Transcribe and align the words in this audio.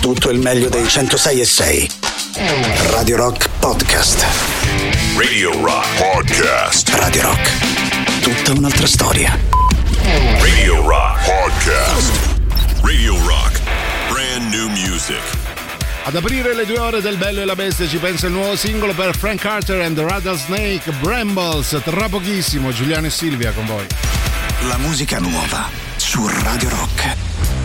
tutto 0.00 0.30
il 0.30 0.38
meglio 0.38 0.68
dei 0.70 0.88
106 0.88 1.40
e 1.40 1.44
6. 1.44 1.90
Radio 2.90 3.16
Rock 3.16 3.48
Podcast. 3.58 4.24
Radio 5.16 5.52
Rock 5.62 5.86
Podcast. 5.98 6.88
Radio 6.94 7.22
Rock. 7.22 8.20
Tutta 8.22 8.52
un'altra 8.52 8.86
storia. 8.86 9.38
Radio 10.38 10.86
Rock 10.86 11.24
Podcast. 11.24 12.12
Radio 12.80 13.14
Rock. 13.26 13.60
Brand 14.08 14.52
new 14.54 14.68
music. 14.68 15.20
Ad 16.04 16.16
aprire 16.16 16.54
le 16.54 16.64
due 16.64 16.78
ore 16.78 17.02
del 17.02 17.18
Bello 17.18 17.42
e 17.42 17.44
la 17.44 17.54
Bestia 17.54 17.86
ci 17.86 17.98
pensa 17.98 18.26
il 18.26 18.32
nuovo 18.32 18.56
singolo 18.56 18.94
per 18.94 19.14
Frank 19.14 19.40
Carter 19.40 19.82
and 19.82 19.96
the 19.96 20.02
Rattlesnake 20.02 20.90
Brambles. 21.00 21.78
Tra 21.84 22.08
pochissimo 22.08 22.72
Giuliano 22.72 23.06
e 23.06 23.10
Silvia 23.10 23.52
con 23.52 23.66
voi. 23.66 23.86
La 24.66 24.78
musica 24.78 25.18
nuova 25.18 25.68
su 25.96 26.26
Radio 26.26 26.70
Rock. 26.70 27.59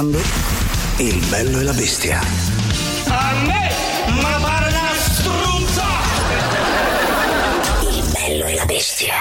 Ascoltando 0.00 0.18
Il 0.96 1.24
bello 1.28 1.60
e 1.60 1.62
la 1.62 1.72
bestia. 1.72 2.20
A 3.06 3.34
me, 3.44 3.70
ma 4.20 4.38
pare 4.40 4.68
una 4.68 4.92
struzza! 4.96 5.84
Il 7.82 8.10
bello 8.12 8.44
e 8.46 8.54
la 8.54 8.64
bestia. 8.64 9.14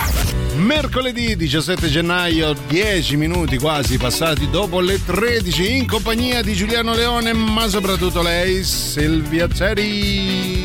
Mercoledì 0.55 1.35
17 1.35 1.87
gennaio, 1.87 2.53
10 2.67 3.15
minuti 3.15 3.57
quasi 3.57 3.97
passati 3.97 4.49
dopo 4.49 4.79
le 4.79 5.03
13 5.03 5.77
in 5.77 5.87
compagnia 5.87 6.41
di 6.41 6.53
Giuliano 6.53 6.93
Leone, 6.93 7.33
ma 7.33 7.67
soprattutto 7.67 8.21
lei, 8.21 8.63
Silvia 8.63 9.47
Zeri. 9.53 10.58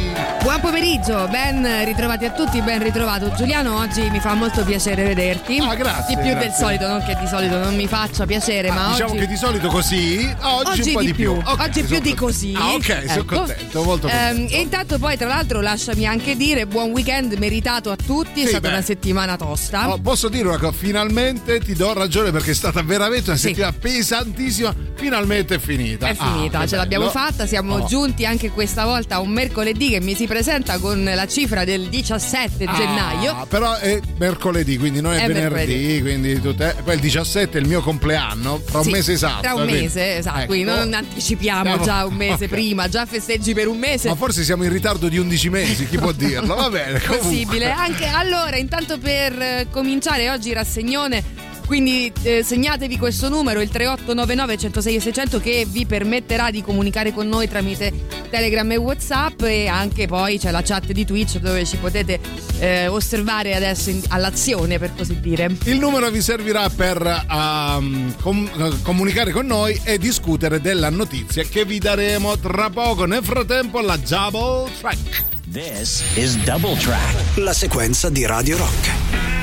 Buon 0.54 0.72
pomeriggio, 0.72 1.26
ben 1.32 1.84
ritrovati 1.84 2.24
a 2.26 2.30
tutti, 2.30 2.62
ben 2.62 2.80
ritrovato 2.80 3.32
Giuliano. 3.34 3.76
Oggi 3.80 4.08
mi 4.10 4.20
fa 4.20 4.34
molto 4.34 4.62
piacere 4.62 5.02
vederti. 5.02 5.58
Ah, 5.58 5.74
grazie, 5.74 6.14
Di 6.14 6.22
più 6.22 6.30
grazie. 6.30 6.48
del 6.48 6.56
solito, 6.56 6.86
non 6.86 7.02
che 7.04 7.16
di 7.20 7.26
solito 7.26 7.58
non 7.58 7.74
mi 7.74 7.88
faccia 7.88 8.24
piacere, 8.24 8.70
ma 8.70 8.90
diciamo 8.92 9.10
oggi. 9.10 9.18
che 9.18 9.26
di 9.26 9.36
solito 9.36 9.66
così, 9.66 10.32
oggi, 10.42 10.70
Oggi 10.70 10.88
un 10.88 10.92
po' 10.94 11.00
di 11.00 11.06
di 11.06 11.14
più. 11.14 11.32
più. 11.32 11.42
Ok, 11.50 11.60
Oggi 11.60 11.80
più 11.80 11.88
sono 11.88 12.00
di 12.00 12.14
così. 12.14 12.54
Ah, 12.56 12.72
ok, 12.72 12.84
sono 13.08 13.20
Ecco. 13.20 13.34
contento, 13.34 13.82
molto 13.82 14.06
Ehm, 14.08 14.26
contento. 14.28 14.54
e 14.54 14.60
intanto 14.60 14.98
poi, 14.98 15.16
tra 15.16 15.26
l'altro, 15.26 15.60
lasciami 15.60 16.06
anche 16.06 16.36
dire 16.36 16.66
buon 16.68 16.90
weekend 16.92 17.32
meritato 17.32 17.90
a 17.90 17.96
tutti. 17.96 18.42
È 18.42 18.44
Sì, 18.44 18.50
stata 18.50 18.68
beh. 18.68 18.74
una 18.74 18.82
settimana 18.82 19.36
tosta. 19.36 19.82
No, 19.86 19.98
posso 19.98 20.28
dire 20.28 20.46
una 20.46 20.58
cosa, 20.58 20.72
finalmente 20.72 21.58
ti 21.58 21.74
do 21.74 21.92
ragione 21.94 22.30
perché 22.30 22.52
è 22.52 22.54
stata 22.54 22.80
veramente 22.82 23.30
una 23.30 23.38
Sì. 23.38 23.48
settimana 23.48 23.72
pesantissima, 23.76 24.72
finalmente 25.04 25.56
è 25.56 25.58
finita. 25.58 26.06
È 26.08 26.14
Ah, 26.16 26.32
finita, 26.32 26.60
che 26.60 26.68
ce 26.68 26.76
l'abbiamo 26.76 27.10
fatta, 27.10 27.46
siamo 27.46 27.74
Oh. 27.74 27.84
giunti 27.86 28.24
anche 28.24 28.50
questa 28.50 28.86
volta 28.86 29.16
a 29.16 29.20
un 29.20 29.28
mercoledì 29.30 29.90
che 29.90 30.00
mi 30.00 30.14
si 30.14 30.26
presenta 30.26 30.78
con 30.78 31.04
la 31.04 31.26
cifra 31.26 31.64
del 31.64 31.88
17 31.90 32.64
Ah, 32.64 32.74
gennaio. 32.74 33.46
però 33.48 33.74
è 33.74 34.00
mercoledì, 34.16 34.78
quindi 34.78 35.02
non 35.02 35.12
è, 35.12 35.22
È 35.22 35.26
venerdì, 35.26 35.54
mercoledì. 35.54 36.00
quindi 36.00 36.40
tutte, 36.40 36.74
poi 36.82 36.94
il 36.94 37.00
17 37.00 37.58
è 37.58 37.60
il 37.60 37.66
mio 37.68 37.82
compleanno, 37.82 38.62
tra 38.64 38.78
un 38.78 38.84
Sì, 38.84 38.90
mese 38.92 39.12
esatto. 39.12 39.42
Tra 39.42 39.54
un 39.54 39.62
quindi- 39.64 39.82
mese, 39.82 40.16
esatto. 40.16 40.38
Ecco. 40.38 40.46
Quindi 40.46 40.64
non 40.70 40.94
anticipiamo 40.94 41.64
Siamo- 41.64 41.84
già 41.84 42.04
un 42.06 42.14
mese 42.14 42.44
Ok. 42.44 42.48
prima, 42.50 42.88
già 42.88 43.04
festeggi 43.04 43.52
per 43.52 43.68
un 43.68 43.76
mese. 43.78 44.08
Ma 44.08 44.14
forse 44.14 44.42
siamo 44.42 44.64
in 44.64 44.72
ritardo 44.72 45.08
di 45.08 45.18
11 45.18 45.50
mesi, 45.50 45.86
chi 45.86 45.98
può 45.98 46.12
dirlo? 46.12 46.54
Va 46.54 46.70
bene, 46.70 46.98
comunque. 47.04 47.16
possibile. 47.28 47.70
Anche 47.70 48.06
allora, 48.06 48.56
intanto 48.56 48.96
per 48.98 49.32
eh, 49.38 49.66
cominciare 49.70 50.30
oggi 50.30 50.52
rassegnone. 50.54 51.33
Quindi 51.66 52.12
eh, 52.22 52.42
segnatevi 52.42 52.98
questo 52.98 53.28
numero, 53.28 53.60
il 53.60 53.68
3899 53.68 54.58
106 54.58 54.94
e 54.96 55.00
600 55.00 55.40
che 55.40 55.66
vi 55.68 55.86
permetterà 55.86 56.50
di 56.50 56.62
comunicare 56.62 57.12
con 57.12 57.26
noi 57.28 57.48
tramite 57.48 57.92
Telegram 58.30 58.70
e 58.70 58.76
Whatsapp 58.76 59.40
e 59.42 59.66
anche 59.66 60.06
poi 60.06 60.38
c'è 60.38 60.50
la 60.50 60.62
chat 60.62 60.92
di 60.92 61.04
Twitch 61.04 61.38
dove 61.38 61.64
ci 61.64 61.76
potete 61.76 62.20
eh, 62.58 62.86
osservare 62.88 63.54
adesso 63.54 63.90
in- 63.90 64.02
all'azione 64.08 64.78
per 64.78 64.92
così 64.94 65.18
dire. 65.20 65.56
Il 65.64 65.78
numero 65.78 66.10
vi 66.10 66.20
servirà 66.20 66.68
per 66.68 67.26
ehm, 67.30 68.14
com- 68.20 68.50
eh, 68.56 68.82
comunicare 68.82 69.30
con 69.30 69.46
noi 69.46 69.80
e 69.84 69.98
discutere 69.98 70.60
della 70.60 70.90
notizia 70.90 71.44
che 71.44 71.64
vi 71.64 71.78
daremo 71.78 72.38
tra 72.38 72.70
poco. 72.70 73.04
Nel 73.06 73.24
frattempo 73.24 73.80
la 73.80 73.96
Double 73.96 74.70
Track. 74.80 75.24
This 75.50 76.02
is 76.14 76.36
Double 76.44 76.76
Track. 76.76 77.36
La 77.36 77.52
sequenza 77.52 78.10
di 78.10 78.26
Radio 78.26 78.56
Rock. 78.56 79.33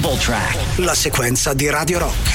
Double 0.00 0.18
Track. 0.18 0.78
la 0.78 0.94
sequenza 0.94 1.52
di 1.52 1.68
Radio 1.68 1.98
Rock. 1.98 2.29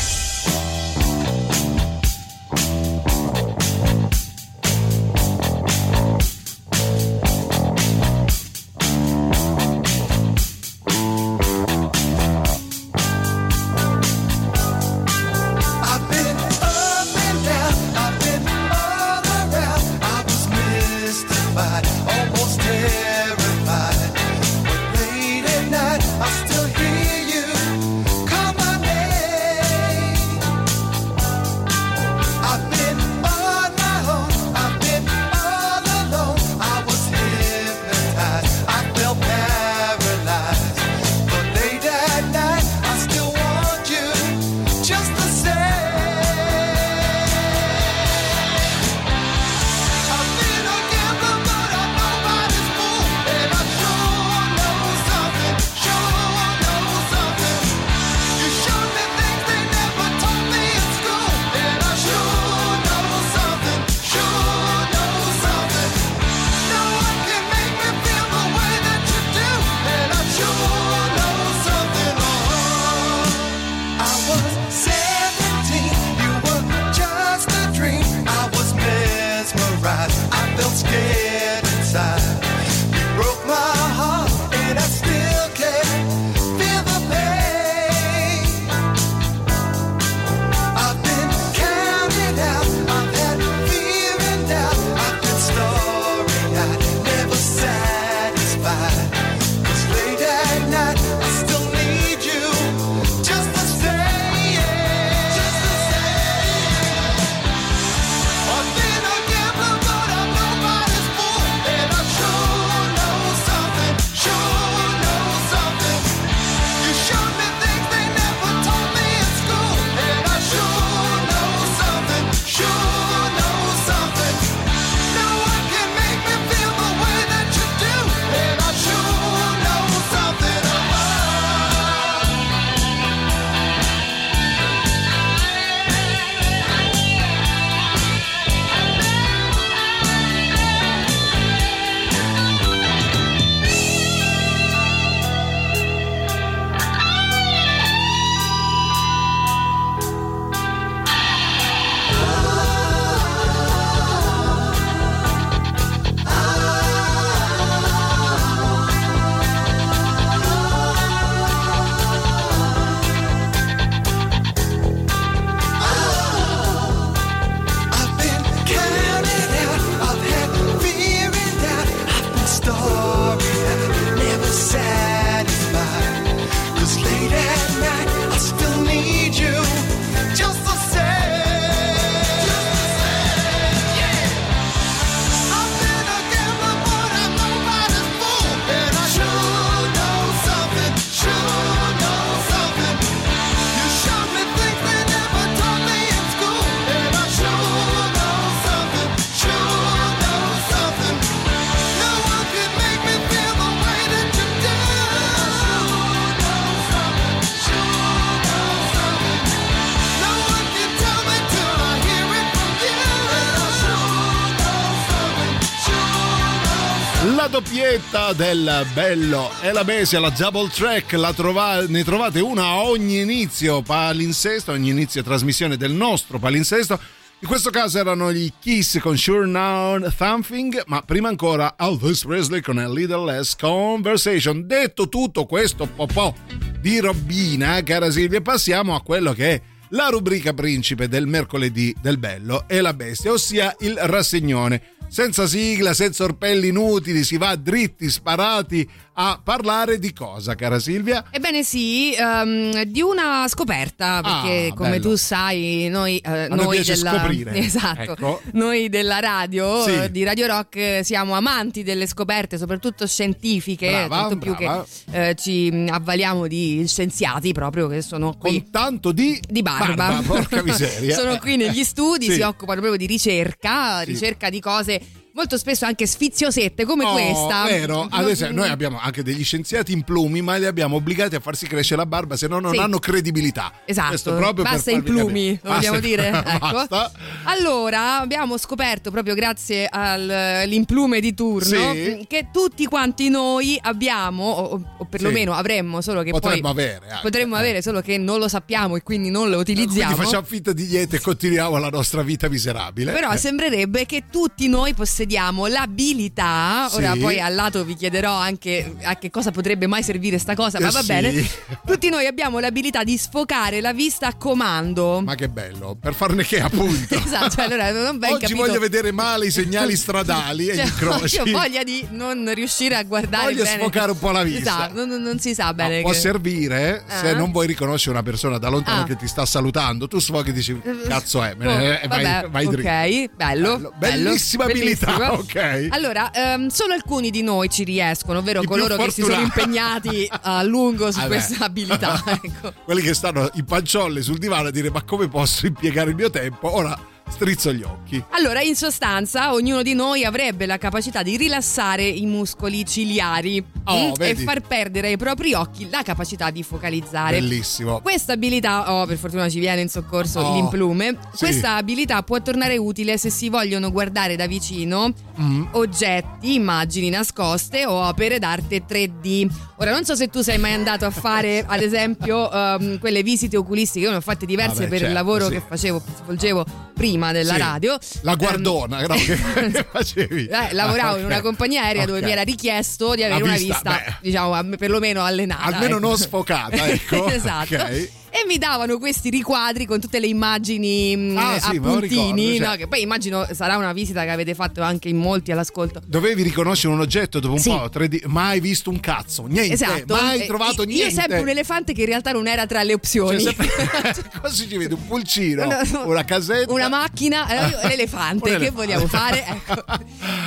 Del 218.34 218.86
bello 218.94 219.52
e 219.62 219.72
la 219.72 219.84
bestia, 219.84 220.20
la 220.20 220.30
double 220.30 220.70
track, 220.70 221.14
la 221.14 221.34
trova- 221.34 221.86
ne 221.88 222.04
trovate 222.04 222.40
una 222.40 222.64
a 222.64 222.84
ogni 222.84 223.20
inizio 223.20 223.82
palinsesto, 223.82 224.72
ogni 224.72 224.90
inizio 224.90 225.22
trasmissione 225.22 225.78
del 225.78 225.92
nostro 225.92 226.40
palinsesto. 226.40 227.00
In 227.40 227.48
questo 227.48 227.70
caso 227.70 228.00
erano 228.00 228.32
gli 228.32 228.52
Kiss 228.60 229.00
con 229.00 229.18
Sure 229.18 229.46
Now 229.46 230.10
Something, 230.10 230.84
ma 230.88 231.02
prima 231.02 231.28
ancora 231.28 231.76
Elvis 231.78 232.24
Presley 232.24 232.62
con 232.62 232.78
A 232.78 232.90
Little 232.90 233.26
Less 233.26 233.56
Conversation. 233.56 234.66
Detto 234.66 235.10
tutto 235.10 235.46
questo 235.46 235.86
po' 235.88 236.34
di 236.80 237.00
robina, 237.00 237.84
cara 237.84 238.10
Silvia, 238.10 238.42
passiamo 238.42 238.96
a 238.96 239.02
quello 239.02 239.34
che 239.34 239.52
è 239.52 239.62
la 239.90 240.08
rubrica 240.08 240.54
principe 240.54 241.08
del 241.08 241.28
mercoledì 241.28 241.96
del 242.02 242.18
bello 242.18 242.66
e 242.68 242.82
la 242.82 242.94
bestia, 242.94 243.32
ossia 243.32 243.76
il 243.80 243.98
rassegnone. 243.98 244.95
Senza 245.16 245.48
sigla, 245.48 245.94
senza 245.94 246.26
orpelli 246.26 246.68
inutili, 246.68 247.24
si 247.24 247.38
va 247.38 247.56
dritti, 247.56 248.10
sparati 248.10 248.86
a 249.18 249.40
parlare 249.42 249.98
di 249.98 250.12
cosa, 250.12 250.56
cara 250.56 250.78
Silvia? 250.78 251.24
Ebbene 251.32 251.64
sì, 251.64 252.14
ehm, 252.14 252.84
di 252.84 253.00
una 253.00 253.46
scoperta, 253.48 254.20
perché 254.22 254.72
Ah, 254.72 254.74
come 254.76 254.90
bello. 255.00 255.12
tu 255.12 255.16
sai, 255.16 255.88
noi, 255.90 256.18
eh, 256.18 256.50
noi 256.50 256.84
della, 256.84 257.26
esatto, 257.56 258.12
Ecco. 258.12 258.42
noi 258.52 258.90
della 258.90 259.20
radio, 259.22 259.84
Sì. 259.84 259.94
eh, 259.94 260.12
di 260.12 260.26
Radio 260.26 260.48
Rock, 260.48 261.00
siamo 261.06 261.34
amanti 261.34 261.82
delle 261.84 262.08
scoperte, 262.08 262.58
soprattutto 262.58 263.08
scientifiche, 263.08 263.88
Brava, 263.90 264.16
tanto 264.18 264.38
più 264.38 264.54
brava. 264.54 264.86
che 265.10 265.30
eh, 265.30 265.36
ci 265.36 265.86
avvaliamo 265.90 266.46
di 266.48 266.84
scienziati 266.86 267.54
proprio 267.54 267.88
che 267.88 268.02
sono 268.02 268.36
qui. 268.38 268.60
Con 268.64 268.70
tanto 268.70 269.14
di, 269.14 269.40
di 269.48 269.62
barba, 269.62 270.22
porca 270.26 270.62
miseria. 270.62 271.16
sono 271.16 271.38
qui 271.38 271.56
negli 271.56 271.86
studi, 271.86 272.26
Sì. 272.26 272.34
si 272.34 272.42
occupano 272.42 272.82
proprio 272.82 272.98
di 272.98 273.06
ricerca, 273.06 274.00
Sì. 274.00 274.06
ricerca 274.08 274.50
di 274.50 274.60
cose 274.60 275.04
molto 275.36 275.58
spesso 275.58 275.86
anche 275.86 276.08
sfiziosette 276.08 276.86
come 276.86 277.04
Oh, 277.04 277.12
questa. 277.12 277.66
Vero, 277.66 278.08
adesso 278.10 278.50
noi 278.52 278.70
abbiamo 278.70 278.98
anche 279.00 279.22
degli 279.22 279.44
scienziati 279.44 279.92
in 279.92 280.04
plumi, 280.04 280.42
ma 280.42 280.56
li 280.56 280.66
abbiamo 280.66 280.96
obbligati 280.96 281.36
a 281.36 281.40
farsi 281.42 281.68
crescere 281.68 281.98
la 281.98 282.06
barba, 282.06 282.38
se 282.38 282.48
no 282.48 282.60
non 282.60 282.72
Sì. 282.74 282.80
hanno 282.80 283.00
credibilità. 283.00 283.72
Esatto, 283.86 284.08
Questo 284.10 284.34
proprio 284.36 284.64
basta 284.64 284.92
i 284.92 285.02
plumi, 285.02 285.60
vogliamo 285.62 286.00
dire? 286.00 286.30
Ecco. 286.56 287.12
Allora, 287.44 288.20
abbiamo 288.22 288.58
scoperto 288.58 289.12
proprio 289.12 289.34
grazie 289.36 289.88
al- 289.90 290.30
all'implume 290.30 291.20
di 291.20 291.34
turno 291.34 291.92
Sì. 291.94 292.26
che 292.28 292.48
tutti 292.52 292.86
quanti 292.86 293.30
noi 293.30 293.78
abbiamo, 293.82 294.44
o, 294.50 294.82
o 294.98 295.06
perlomeno 295.06 295.54
avremmo, 295.54 296.02
solo 296.02 296.24
che 296.24 296.32
Potremmo 296.32 296.74
poi 296.74 296.84
avere. 296.84 297.10
anche, 297.10 297.22
potremmo 297.22 297.56
eh. 297.56 297.60
avere, 297.60 297.82
solo 297.82 298.02
che 298.02 298.18
non 298.18 298.40
lo 298.40 298.48
sappiamo 298.48 298.96
e 298.96 299.04
quindi 299.04 299.30
non 299.30 299.50
lo 299.50 299.58
utilizziamo. 299.60 300.14
Quindi 300.14 300.24
facciamo 300.32 300.46
finta 300.48 300.72
di 300.74 300.86
niente 300.86 301.18
e 301.18 301.20
continuiamo 301.20 301.78
la 301.78 301.90
nostra 301.90 302.22
vita 302.24 302.48
miserabile. 302.50 303.12
Però 303.12 303.32
Eh. 303.32 303.38
sembrerebbe 303.38 304.06
che 304.06 304.24
tutti 304.32 304.68
noi 304.68 304.94
possediamo 305.30 305.66
l'abilità, 305.66 306.88
ora 306.92 307.14
Sì. 307.14 307.20
poi 307.20 307.40
al 307.40 307.56
lato 307.56 307.84
vi 307.84 307.96
chiederò 307.96 308.32
anche 308.34 308.94
a 309.04 309.16
che 309.18 309.30
cosa 309.32 309.50
potrebbe 309.52 309.88
mai 309.88 310.04
servire 310.04 310.38
sta 310.38 310.54
cosa, 310.56 310.80
ma 310.80 310.88
Eh 310.88 310.92
va 310.92 311.00
sì. 311.02 311.06
bene. 311.08 311.48
Tutti 311.86 312.10
noi 312.10 312.28
abbiamo 312.28 312.60
l'abilità 312.60 313.04
di 313.04 313.18
sfocare 313.18 313.82
la 313.82 313.92
vista 313.94 314.28
a 314.28 314.36
comando. 314.36 315.22
Ma 315.22 315.34
che 315.36 315.50
bello, 315.50 315.98
per 316.00 316.14
farne 316.14 316.44
che 316.46 316.60
appunto. 316.62 317.16
Esatto, 317.26 317.50
cioè, 317.56 317.66
allora 317.66 317.92
non 317.92 318.20
ben 318.20 318.34
Oggi 318.34 318.42
capito. 318.46 318.60
voglio 318.66 318.80
vedere 318.80 319.12
male 319.12 319.48
i 319.48 319.52
segnali 319.52 319.96
stradali 319.98 320.68
e 320.68 320.76
Cioè, 320.76 320.84
gli 320.84 320.88
incroci. 320.88 321.36
Io 321.38 321.42
ho 321.44 321.52
voglia 321.60 321.84
di 321.84 322.06
non 322.12 322.52
riuscire 322.54 322.96
a 322.96 323.04
guardare 323.04 323.46
Voglio 323.46 323.64
bene. 323.64 323.80
sfocare 323.80 324.12
un 324.12 324.20
po' 324.20 324.32
la 324.32 324.44
vista. 324.44 324.60
Esatto, 324.60 325.06
non, 325.06 325.22
non 325.22 325.40
si 325.40 325.54
sa 325.56 325.74
bene. 325.74 326.02
può 326.02 326.12
che- 326.12 326.18
servire 326.18 327.04
se 327.08 327.30
Ah. 327.30 327.36
non 327.36 327.52
vuoi 327.52 327.66
riconoscere 327.68 328.12
una 328.12 328.24
persona 328.24 328.58
da 328.60 328.70
lontano 328.70 329.02
Ah. 329.02 329.06
che 329.06 329.16
ti 329.16 329.28
sta 329.28 329.46
salutando. 329.46 330.08
Tu 330.08 330.20
sfoghi 330.20 330.50
e 330.52 330.54
dici: 330.54 330.80
Cazzo 331.08 331.42
è, 331.44 331.56
Oh, 331.60 331.64
ne- 331.64 332.02
e 332.02 332.08
vai, 332.08 332.24
vabbè, 332.24 332.50
vai 332.50 332.68
dritto. 332.68 332.88
ok, 332.88 333.30
bello, 333.36 333.76
Bello. 333.76 333.94
bello, 333.98 334.24
Bellissima 334.26 334.66
abilità, 334.66 335.15
bellissimo. 335.18 335.34
ok. 335.42 335.88
Allora, 335.90 336.32
ehm, 336.32 336.68
solo 336.68 336.94
alcuni 336.94 337.30
di 337.30 337.42
noi 337.42 337.70
ci 337.70 337.84
riescono, 337.84 338.40
ovvero 338.40 338.62
I 338.62 338.66
coloro 338.66 338.96
che 338.96 339.12
si 339.12 339.22
sono 339.22 339.40
impegnati 339.40 340.28
a 340.30 340.62
lungo 340.64 341.12
su 341.12 341.20
Vabbè. 341.20 341.28
questa 341.28 341.66
abilità. 341.66 342.24
Ecco. 342.46 342.74
Quelli 342.84 343.02
che 343.02 343.14
stanno 343.14 343.50
in 343.54 343.66
panciolle 343.66 344.22
sul 344.22 344.38
divano 344.38 344.68
a 344.68 344.72
dire: 344.72 344.90
Ma 344.92 345.02
come 345.04 345.28
posso 345.28 345.66
impiegare 345.66 346.10
il 346.10 346.16
mio 346.16 346.30
tempo? 346.30 346.74
Ora 346.74 346.98
strizzo 347.30 347.74
gli 347.74 347.82
occhi. 347.84 348.24
Allora, 348.32 348.62
in 348.62 348.76
sostanza, 348.76 349.54
ognuno 349.54 349.82
di 349.82 349.94
noi 349.94 350.24
avrebbe 350.24 350.66
la 350.66 350.78
capacità 350.78 351.24
di 351.24 351.38
rilassare 351.38 352.04
i 352.08 352.26
muscoli 352.26 352.86
ciliari 352.86 353.74
Oh, 353.88 354.08
mm, 354.10 354.14
e 354.18 354.36
far 354.36 354.62
perdere 354.62 355.10
ai 355.10 355.18
propri 355.18 355.54
occhi 355.54 355.88
la 355.92 356.02
capacità 356.02 356.50
di 356.50 356.64
focalizzare. 356.64 357.40
Bellissimo. 357.40 358.00
Questa 358.02 358.34
abilità, 358.34 358.92
oh, 358.92 359.06
per 359.06 359.18
fortuna 359.18 359.48
ci 359.48 359.60
viene 359.60 359.82
in 359.82 359.90
soccorso 359.90 360.40
Oh, 360.40 360.54
l'implume. 360.56 361.18
sì. 361.34 361.46
Questa 361.46 361.76
abilità 361.76 362.24
può 362.24 362.42
tornare 362.42 362.78
utile 362.78 363.18
se 363.20 363.30
si 363.30 363.48
vogliono 363.50 363.92
guardare 363.92 364.36
da 364.36 364.48
vicino 364.48 365.14
Mm. 365.40 365.66
oggetti, 365.74 366.54
immagini 366.56 367.10
nascoste 367.10 367.86
o 367.86 368.08
opere 368.08 368.40
d'arte 368.40 368.86
3D. 368.88 369.48
Ora, 369.78 369.92
non 369.92 370.06
so 370.06 370.16
se 370.16 370.30
tu 370.30 370.42
sei 370.42 370.58
mai 370.58 370.72
andato 370.74 371.06
a 371.06 371.12
fare, 371.12 371.64
ad 371.68 371.82
esempio, 371.82 372.50
ehm, 372.52 372.98
quelle 373.00 373.22
visite 373.22 373.58
oculistiche. 373.58 374.06
Io 374.06 374.12
ne 374.12 374.18
ho 374.18 374.22
fatte 374.22 374.46
diverse 374.46 374.76
Vabbè, 374.76 374.88
per 374.88 374.98
certo, 375.00 375.08
il 375.08 375.14
lavoro 375.14 375.46
sì. 375.48 375.52
che 375.52 375.62
facevo, 375.68 376.02
svolgevo 376.24 376.66
prima 376.96 377.15
della 377.32 377.54
Sì. 377.54 377.60
radio. 377.60 377.98
La 378.22 378.36
guardona, 378.36 379.02
no, 379.06 379.16
che, 379.16 379.36
facevi? 379.92 380.46
eh, 380.48 380.74
lavoravo 380.74 381.16
Ah, 381.16 381.20
in 381.20 381.26
una 381.26 381.42
compagnia 381.42 381.84
aerea 381.84 382.06
dove 382.06 382.20
Ok. 382.20 382.26
mi 382.26 382.32
era 382.32 382.42
richiesto 382.44 383.16
di 383.16 383.24
avere 383.24 383.40
La 383.40 383.46
una 383.46 383.58
vista, 383.58 383.74
vista, 383.74 384.04
beh. 384.06 384.16
diciamo, 384.22 384.54
am- 384.54 384.76
perlomeno 384.78 385.24
allenata. 385.24 385.64
Almeno 385.66 385.98
ecco. 385.98 386.08
non 386.08 386.18
sfocata, 386.18 386.88
ecco. 386.88 387.28
esatto. 387.32 387.76
Ok. 387.76 388.10
E 388.36 388.46
mi 388.46 388.58
davano 388.58 388.98
questi 388.98 389.30
riquadri 389.30 389.86
con 389.86 390.02
tutte 390.02 390.20
le 390.20 390.28
immagini 390.28 391.16
mh, 391.16 391.38
Ah, 391.38 391.54
a 391.54 391.60
sì, 391.60 391.80
me 391.80 391.88
lo 391.88 392.00
puntini, 392.00 392.34
ricordo, 392.52 392.56
cioè. 392.58 392.68
no, 392.68 392.76
che 392.76 392.88
poi 392.88 393.02
immagino 393.02 393.48
sarà 393.54 393.78
una 393.78 393.94
visita 393.94 394.24
che 394.24 394.30
avete 394.30 394.54
fatto 394.56 394.82
anche 394.82 395.08
in 395.08 395.16
molti 395.18 395.52
all'ascolto. 395.54 396.02
Dovevi 396.06 396.42
riconoscere 396.44 396.94
un 396.94 397.00
oggetto 397.00 397.40
dopo 397.40 397.54
un 397.54 397.60
Sì. 397.60 397.70
po', 397.70 397.90
3D, 397.90 398.26
mai 398.26 398.60
visto 398.60 398.90
un 398.90 399.00
cazzo, 399.00 399.46
niente, 399.46 399.74
Esatto. 399.76 400.16
mai 400.16 400.42
Eh, 400.42 400.46
trovato 400.48 400.82
io- 400.82 400.88
niente. 400.88 401.06
Io 401.14 401.20
sempre 401.20 401.40
un 401.40 401.48
elefante 401.50 401.94
che 401.94 402.02
in 402.02 402.08
realtà 402.08 402.32
non 402.34 402.48
era 402.48 402.66
tra 402.66 402.84
le 402.84 402.94
opzioni. 402.94 403.40
Cioè, 403.42 403.54
sempre- 403.56 404.34
Così 404.42 404.68
ci 404.68 404.78
vede 404.78 404.96
un 404.96 405.08
pulcino, 405.08 405.64
No, 405.66 405.78
no. 405.94 406.08
una 406.08 406.26
casetta. 406.26 406.74
Una 406.74 406.90
macchina, 406.90 407.48
eh, 407.84 407.88
l'elefante, 407.88 408.52
Un 408.52 408.60
che 408.60 408.72
vogliamo 408.72 409.08
fare? 409.08 409.46
Ecco. 409.46 409.82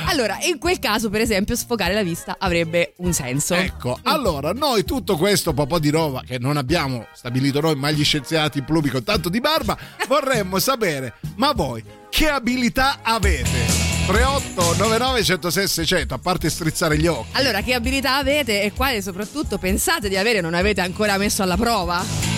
Allora, 0.05 0.37
in 0.43 0.59
quel 0.59 0.77
caso, 0.79 1.09
per 1.09 1.21
esempio, 1.21 1.55
sfocare 1.55 1.93
la 1.95 2.03
vista 2.03 2.35
avrebbe 2.39 2.93
un 2.97 3.13
senso. 3.13 3.53
Ecco, 3.55 3.97
allora 4.03 4.51
noi 4.53 4.83
tutto 4.83 5.17
questo 5.17 5.53
po' 5.53 5.79
di 5.79 5.89
roba 5.89 6.21
che 6.25 6.37
non 6.39 6.55
abbiamo 6.57 7.07
stabilito 7.13 7.59
noi, 7.61 7.75
ma 7.79 7.89
gli 7.89 8.03
scienziati 8.03 8.61
plumi 8.61 8.89
con 8.89 9.03
tanto 9.03 9.29
di 9.29 9.39
barba, 9.39 9.77
vorremmo 10.07 10.59
sapere, 10.59 11.15
ma 11.37 11.53
voi 11.53 11.83
che 12.09 12.29
abilità 12.29 12.99
avete? 13.01 13.87
3899 14.05 15.23
106 15.23 15.67
600, 15.67 16.13
a 16.13 16.17
parte 16.17 16.49
strizzare 16.49 16.97
gli 16.97 17.07
occhi. 17.07 17.29
Allora, 17.33 17.61
che 17.61 17.73
abilità 17.73 18.17
avete 18.17 18.63
e 18.63 18.73
quale 18.73 19.01
soprattutto 19.01 19.57
pensate 19.57 20.09
di 20.09 20.17
avere 20.17 20.39
e 20.39 20.41
non 20.41 20.55
avete 20.55 20.81
ancora 20.81 21.17
messo 21.17 21.43
alla 21.43 21.57
prova? 21.57 22.28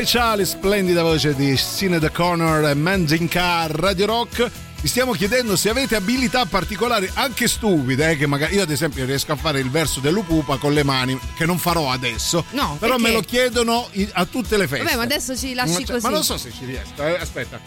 Speciale, 0.00 0.46
splendida 0.46 1.02
voce 1.02 1.34
di 1.34 1.54
Sinead 1.58 2.10
Connor 2.10 2.70
e 2.70 2.74
Mandinka 2.74 3.66
Radio 3.68 4.06
Rock. 4.06 4.50
Vi 4.80 4.88
stiamo 4.88 5.12
chiedendo 5.12 5.56
se 5.56 5.68
avete 5.68 5.94
abilità 5.94 6.46
particolari, 6.46 7.10
anche 7.12 7.46
stupide, 7.46 8.12
eh, 8.12 8.16
che 8.16 8.26
magari 8.26 8.54
io 8.54 8.62
ad 8.62 8.70
esempio 8.70 9.04
riesco 9.04 9.32
a 9.32 9.36
fare 9.36 9.60
il 9.60 9.68
verso 9.68 10.00
dell'upupa 10.00 10.56
con 10.56 10.72
le 10.72 10.84
mani, 10.84 11.20
che 11.36 11.44
non 11.44 11.58
farò 11.58 11.90
adesso. 11.90 12.46
No, 12.52 12.76
però 12.80 12.96
perché? 12.96 13.08
me 13.08 13.14
lo 13.14 13.20
chiedono 13.20 13.90
a 14.12 14.24
tutte 14.24 14.56
le 14.56 14.66
feste. 14.66 14.84
Vabbè, 14.84 14.96
ma 14.96 15.02
adesso 15.02 15.36
ci 15.36 15.52
lasci 15.52 15.84
così. 15.84 16.02
Ma 16.02 16.08
non 16.08 16.24
so 16.24 16.38
se 16.38 16.50
ci 16.50 16.64
riesco, 16.64 17.02
eh, 17.02 17.18
aspetta. 17.20 17.60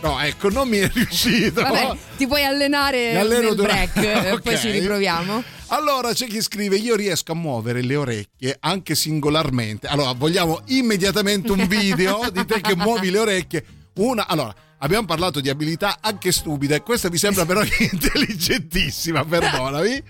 No, 0.00 0.20
ecco, 0.20 0.50
non 0.50 0.66
mi 0.68 0.78
è 0.78 0.90
riuscito. 0.92 1.62
Vabbè, 1.62 1.96
ti 2.16 2.26
puoi 2.26 2.44
allenare 2.44 3.12
Mi 3.12 3.18
alleno 3.18 3.52
nel 3.52 3.54
break, 3.54 3.96
eh, 3.98 4.32
Ok. 4.34 4.40
poi 4.40 4.58
ci 4.58 4.70
riproviamo. 4.70 5.44
Allora 5.68 6.12
c'è 6.12 6.26
chi 6.26 6.40
scrive: 6.40 6.76
Io 6.76 6.94
riesco 6.94 7.32
a 7.32 7.34
muovere 7.34 7.82
le 7.82 7.96
orecchie 7.96 8.56
anche 8.60 8.94
singolarmente. 8.94 9.86
Allora, 9.88 10.12
vogliamo 10.12 10.60
immediatamente 10.66 11.50
un 11.50 11.66
video 11.66 12.28
di 12.32 12.44
te 12.44 12.60
che 12.60 12.76
muovi 12.76 13.10
le 13.10 13.18
orecchie. 13.18 13.64
Una, 13.94 14.26
allora. 14.28 14.54
Abbiamo 14.78 15.06
parlato 15.06 15.40
di 15.40 15.48
abilità 15.48 15.96
anche 16.02 16.30
stupide, 16.32 16.82
questa 16.82 17.08
mi 17.08 17.16
sembra 17.16 17.46
però 17.46 17.62
intelligentissima, 17.62 19.24
perdonami. 19.24 20.02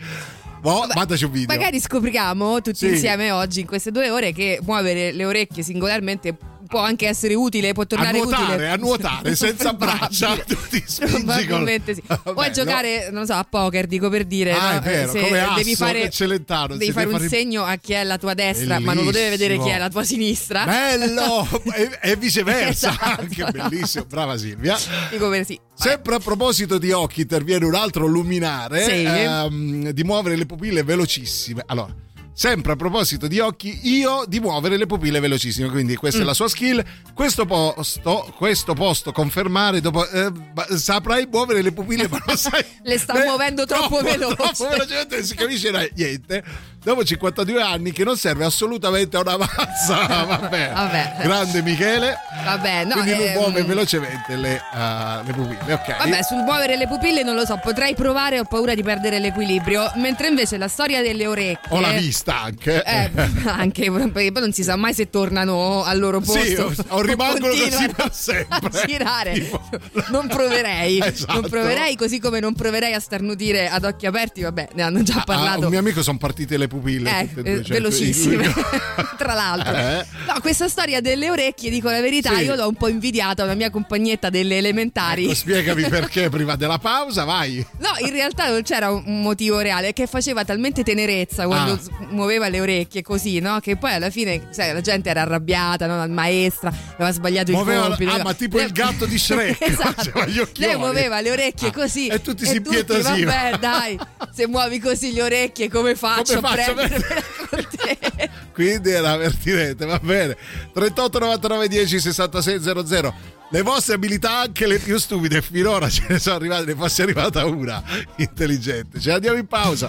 Boh, 0.60 0.88
mandaci 0.92 1.22
un 1.24 1.30
video. 1.30 1.56
Magari 1.56 1.78
scopriamo 1.80 2.60
tutti 2.60 2.78
Sì. 2.78 2.88
insieme 2.88 3.30
oggi, 3.30 3.60
in 3.60 3.66
queste 3.66 3.92
due 3.92 4.10
ore, 4.10 4.32
che 4.32 4.58
muovere 4.62 5.12
le 5.12 5.24
orecchie 5.24 5.62
singolarmente 5.62 6.36
può 6.66 6.80
anche 6.80 7.06
essere 7.08 7.34
utile, 7.34 7.72
può 7.72 7.82
a 7.84 7.86
tornare 7.86 8.18
nuotare, 8.20 8.52
utile. 8.54 8.68
a 8.68 8.76
nuotare, 8.76 9.34
senza 9.36 9.72
braccia, 9.74 10.34
Probabile. 10.34 10.44
tu 10.46 10.68
ti 10.68 10.84
spingi 10.86 11.12
con... 11.22 11.24
Probabilmente 11.24 11.94
sì. 11.94 12.02
Puoi 12.06 12.34
Vabbè, 12.34 12.50
giocare, 12.50 13.10
non 13.10 13.20
lo 13.20 13.26
so, 13.26 13.34
a 13.34 13.46
poker, 13.48 13.86
dico 13.86 14.08
per 14.08 14.24
dire. 14.24 14.52
Ah, 14.52 14.72
no? 14.72 14.78
è 14.78 14.80
vero, 14.82 15.12
Se 15.12 15.20
come 15.20 15.46
devi 15.56 15.72
Asso, 15.72 15.84
fare, 15.84 16.10
Celentano, 16.10 16.76
devi 16.76 16.92
fare 16.92 17.06
un 17.06 17.12
fare- 17.12 17.28
segno 17.28 17.64
a 17.64 17.76
chi 17.76 17.92
è 17.92 18.04
la 18.04 18.18
tua 18.18 18.34
destra, 18.34 18.78
ma 18.80 18.92
non 18.92 19.04
lo 19.04 19.10
deve 19.10 19.30
vedere 19.30 19.58
chi 19.58 19.68
è 19.68 19.78
la 19.78 19.88
tua 19.88 20.04
sinistra. 20.04 20.64
Bello! 20.64 21.46
e, 21.74 21.98
e 22.02 22.16
viceversa, 22.16 22.90
Esatto, 22.90 23.20
anche 23.20 23.42
no. 23.42 23.50
bellissimo, 23.68 24.04
brava 24.04 24.36
Silvia. 24.36 24.76
Dico 25.10 25.28
per 25.28 25.44
sì. 25.44 25.58
Sempre 25.74 26.14
a 26.14 26.18
proposito 26.18 26.78
di 26.78 26.90
occhi, 26.92 27.20
interviene 27.22 27.64
un 27.66 27.74
altro 27.74 28.06
luminare 28.06 28.82
Sì. 28.84 29.04
ehm, 29.04 29.90
di 29.90 30.04
muovere 30.04 30.36
le 30.36 30.46
pupille 30.46 30.82
velocissime. 30.82 31.62
Allora, 31.66 31.94
sempre 32.38 32.72
a 32.72 32.76
proposito 32.76 33.26
di 33.28 33.38
occhi, 33.38 33.80
io 33.84 34.24
di 34.28 34.40
muovere 34.40 34.76
le 34.76 34.84
pupille 34.84 35.20
velocissime. 35.20 35.70
Quindi 35.70 35.96
questa 35.96 36.18
Mm. 36.18 36.22
è 36.22 36.24
la 36.26 36.34
sua 36.34 36.48
skill. 36.48 36.84
Questo 37.14 37.46
posto, 37.46 38.30
questo 38.36 38.74
posto 38.74 39.10
confermare 39.10 39.80
dopo. 39.80 40.06
eh, 40.06 40.30
saprai 40.76 41.26
muovere 41.30 41.62
le 41.62 41.72
pupille, 41.72 42.06
ma 42.08 42.22
non 42.26 42.36
sai. 42.36 42.62
Le 42.82 42.98
sta 42.98 43.14
Beh, 43.14 43.24
muovendo 43.24 43.64
troppo 43.64 44.02
veloce. 44.02 44.34
Troppo 44.36 44.68
velocemente 44.68 45.16
non 45.16 45.24
si 45.24 45.34
capisce 45.34 45.90
niente. 45.94 46.44
Dopo 46.86 47.02
52 47.02 47.60
anni, 47.60 47.90
che 47.90 48.04
non 48.04 48.16
serve 48.16 48.44
assolutamente 48.44 49.16
a 49.16 49.20
una 49.22 49.36
mazza. 49.38 50.06
Vabbè. 50.24 50.70
Vabbè. 50.72 51.16
Grande 51.20 51.60
Michele. 51.60 52.16
Vabbè, 52.44 52.84
no. 52.84 52.92
Quindi 52.92 53.14
lui 53.16 53.24
ehm, 53.26 53.32
muove 53.32 53.64
velocemente 53.64 54.36
le, 54.36 54.54
eh, 54.54 55.20
le 55.26 55.32
pupille. 55.32 55.72
Ok. 55.72 55.96
Vabbè, 55.98 56.22
sul 56.22 56.44
muovere 56.44 56.76
le 56.76 56.86
pupille 56.86 57.24
non 57.24 57.34
lo 57.34 57.44
so, 57.44 57.58
potrei 57.60 57.96
provare, 57.96 58.38
ho 58.38 58.44
paura 58.44 58.72
di 58.76 58.84
perdere 58.84 59.18
l'equilibrio. 59.18 59.90
Mentre 59.96 60.28
invece 60.28 60.58
la 60.58 60.68
storia 60.68 61.02
delle 61.02 61.26
orecchie. 61.26 61.76
Ho 61.76 61.80
la 61.80 61.90
vista 61.90 62.42
anche. 62.42 62.80
Eh, 62.84 63.10
anche 63.50 63.90
perché 63.90 64.30
poi 64.30 64.30
non 64.42 64.52
si 64.52 64.62
sa 64.62 64.76
mai 64.76 64.94
se 64.94 65.10
tornano 65.10 65.82
al 65.82 65.98
loro 65.98 66.20
posto. 66.20 66.40
Sì, 66.44 66.54
o- 66.54 66.72
o 66.90 67.00
rimangono 67.02 67.48
così 67.48 67.88
per 67.96 68.10
sempre. 68.12 68.58
A 68.60 68.86
girare. 68.86 69.32
Tipo- 69.32 69.60
Non 70.14 70.28
proverei. 70.28 71.00
Esatto. 71.04 71.32
Non 71.40 71.50
proverei, 71.50 71.96
così 71.96 72.20
come 72.20 72.38
non 72.38 72.54
proverei 72.54 72.92
a 72.94 73.00
starnutire 73.00 73.68
ad 73.68 73.84
occhi 73.84 74.06
aperti. 74.06 74.42
Vabbè, 74.42 74.68
ne 74.74 74.82
hanno 74.82 75.02
già 75.02 75.14
Ah, 75.16 75.24
parlato. 75.24 75.62
un 75.62 75.70
mio 75.70 75.80
amico 75.80 76.00
sono 76.04 76.16
partite 76.18 76.56
le 76.56 76.68
pupille. 76.68 76.74
Eh, 76.84 77.28
tutte 77.28 77.40
e 77.40 77.42
due, 77.42 77.52
eh, 77.60 77.64
cioè, 77.64 77.76
velocissime, 77.76 78.52
tra 79.16 79.34
l'altro. 79.34 79.74
Eh? 79.74 80.06
No, 80.26 80.40
questa 80.40 80.68
storia 80.68 81.00
delle 81.00 81.30
orecchie, 81.30 81.70
dico 81.70 81.90
la 81.90 82.00
verità, 82.00 82.36
Sì. 82.36 82.44
io 82.44 82.54
l'ho 82.54 82.68
un 82.68 82.74
po' 82.74 82.88
invidiata 82.88 83.42
a 83.42 83.44
una 83.46 83.54
mia 83.54 83.70
compagnetta 83.70 84.30
delle 84.30 84.58
elementari. 84.58 85.24
Ecco, 85.24 85.34
spiegami 85.34 85.84
perché 85.88 86.28
prima 86.28 86.56
della 86.56 86.78
pausa, 86.78 87.24
vai. 87.24 87.64
No, 87.78 87.90
in 88.06 88.10
realtà 88.12 88.48
non 88.50 88.62
c'era 88.62 88.90
un 88.90 89.20
motivo 89.22 89.58
reale, 89.60 89.92
che 89.92 90.06
faceva 90.06 90.44
talmente 90.44 90.82
tenerezza 90.82 91.46
quando 91.46 91.72
Ah. 91.74 92.06
muoveva 92.10 92.48
le 92.48 92.60
orecchie 92.60 93.02
così, 93.02 93.38
no? 93.40 93.58
Che 93.60 93.76
poi 93.76 93.92
alla 93.94 94.10
fine, 94.10 94.48
sai, 94.50 94.72
la 94.72 94.80
gente 94.80 95.08
era 95.10 95.22
arrabbiata, 95.22 95.86
no? 95.86 95.96
La 95.96 96.06
maestra 96.06 96.72
aveva 96.94 97.10
sbagliato 97.12 97.52
Muoveva- 97.52 97.86
il 97.86 97.94
compito. 97.96 98.10
ah, 98.10 98.22
ma 98.22 98.34
tipo 98.34 98.60
il 98.60 98.72
gatto 98.72 99.06
di 99.06 99.18
Shrek, 99.18 99.60
esatto. 99.60 99.92
faceva 100.02 100.26
gli 100.26 100.38
occhioli. 100.38 100.72
Lei 100.72 100.76
muoveva 100.78 101.20
le 101.20 101.30
orecchie 101.30 101.68
Ah, 101.68 101.72
così. 101.72 102.06
e 102.08 102.20
tutti 102.20 102.44
si 102.46 102.56
impietosivano. 102.56 103.24
Vabbè, 103.24 103.58
dai, 103.58 103.98
se 104.34 104.46
muovi 104.46 104.78
così 104.78 105.12
le 105.12 105.22
orecchie, 105.22 105.68
come 105.70 105.94
faccio 105.94 106.34
Come 106.36 106.48
te? 106.56 108.30
Quindi 108.52 108.90
era 108.90 109.12
avvertirete, 109.12 109.84
va 109.84 109.98
bene. 110.02 110.36
38 110.72 111.18
99 111.18 111.68
10 111.68 112.00
66 112.00 112.60
00. 112.60 113.14
Le 113.50 113.62
vostre 113.62 113.94
abilità, 113.94 114.40
anche 114.40 114.66
le 114.66 114.78
più 114.78 114.98
stupide, 114.98 115.40
finora 115.40 115.88
ce 115.88 116.04
ne 116.08 116.18
sono 116.18 116.36
arrivate, 116.36 116.64
ne 116.64 116.74
fosse 116.74 117.02
arrivata 117.02 117.44
una 117.44 117.82
intelligente. 118.16 118.98
Ce 118.98 119.10
la 119.10 119.18
diamo 119.18 119.38
in 119.38 119.46
pausa. 119.46 119.88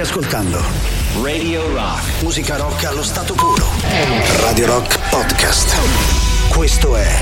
Ascoltando 0.00 0.62
Radio 1.22 1.72
Rock. 1.72 2.22
musica 2.22 2.56
rock 2.56 2.84
allo 2.84 3.02
stato 3.02 3.34
puro. 3.34 3.66
Radio 4.40 4.66
Rock 4.66 4.98
Podcast. 5.08 5.74
Questo 6.48 6.96
è 6.96 7.18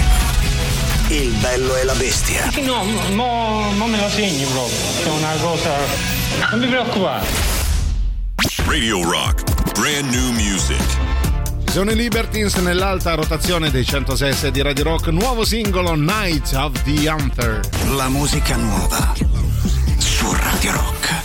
Il 1.08 1.34
bello 1.40 1.76
e 1.76 1.84
la 1.84 1.94
bestia. 1.94 2.50
No, 2.64 2.84
no, 3.10 3.72
non 3.76 3.90
me 3.90 4.00
la 4.00 4.08
segni 4.08 4.44
proprio. 4.44 4.76
È 5.04 5.16
una 5.16 5.34
cosa. 5.40 5.70
Non 6.50 6.60
mi 6.60 6.66
preoccupare. 6.66 7.26
Radio 8.66 9.08
Rock. 9.08 9.78
Brand 9.78 10.12
new 10.12 10.32
music. 10.32 10.82
Sono 11.70 11.90
i 11.90 11.96
Libertines 11.96 12.54
nell'alta 12.56 13.14
rotazione 13.14 13.70
dei 13.70 13.84
106 13.84 14.50
di 14.50 14.62
Radio 14.62 14.84
Rock, 14.84 15.08
nuovo 15.08 15.44
singolo 15.44 15.94
Night 15.94 16.52
of 16.54 16.82
the 16.82 17.08
Hunter. 17.08 17.60
La 17.94 18.08
musica 18.08 18.56
nuova 18.56 19.14
su 19.98 20.32
Radio 20.32 20.72
Rock. 20.72 21.23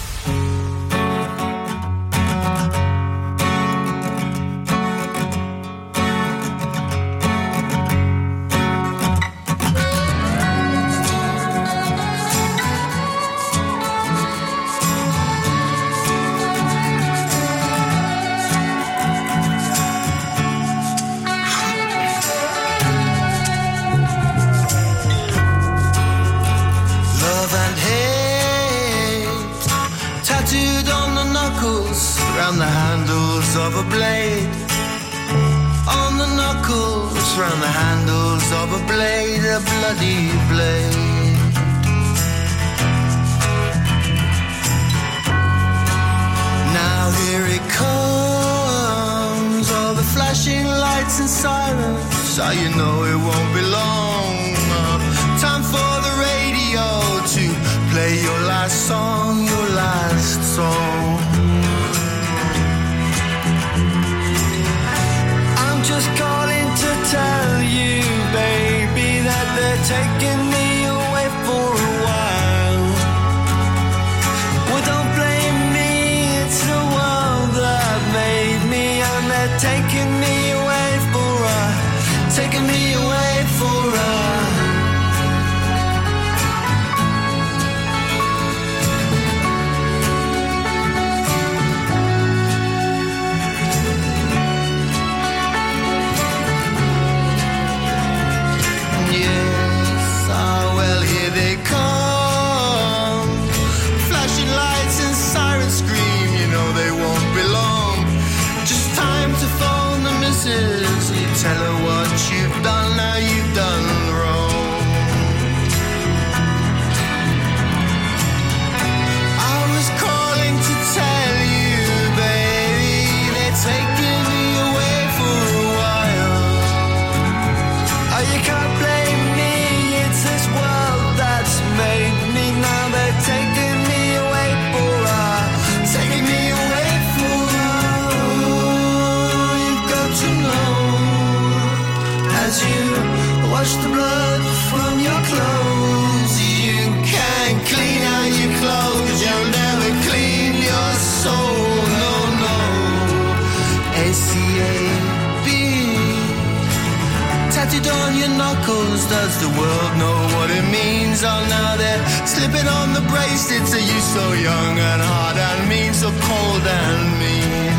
Now 161.59 161.75
they're 161.75 162.03
slipping 162.25 162.67
on 162.79 162.87
the 162.93 163.03
bracelets. 163.11 163.71
Are 163.77 163.85
you 163.91 163.99
so 164.15 164.25
young 164.47 164.73
and 164.89 165.01
hard 165.09 165.37
and 165.47 165.69
mean, 165.69 165.93
so 165.93 166.09
cold 166.27 166.63
and 166.65 167.19
mean? 167.19 167.78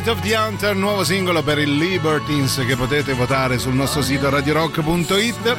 Night 0.00 0.16
of 0.16 0.20
the 0.22 0.34
Hunter, 0.34 0.74
nuovo 0.74 1.04
singolo 1.04 1.42
per 1.42 1.58
il 1.58 1.76
Libertines 1.76 2.64
che 2.66 2.74
potete 2.74 3.12
votare 3.12 3.58
sul 3.58 3.74
nostro 3.74 4.00
sito 4.00 4.30
radiorock.it. 4.30 5.56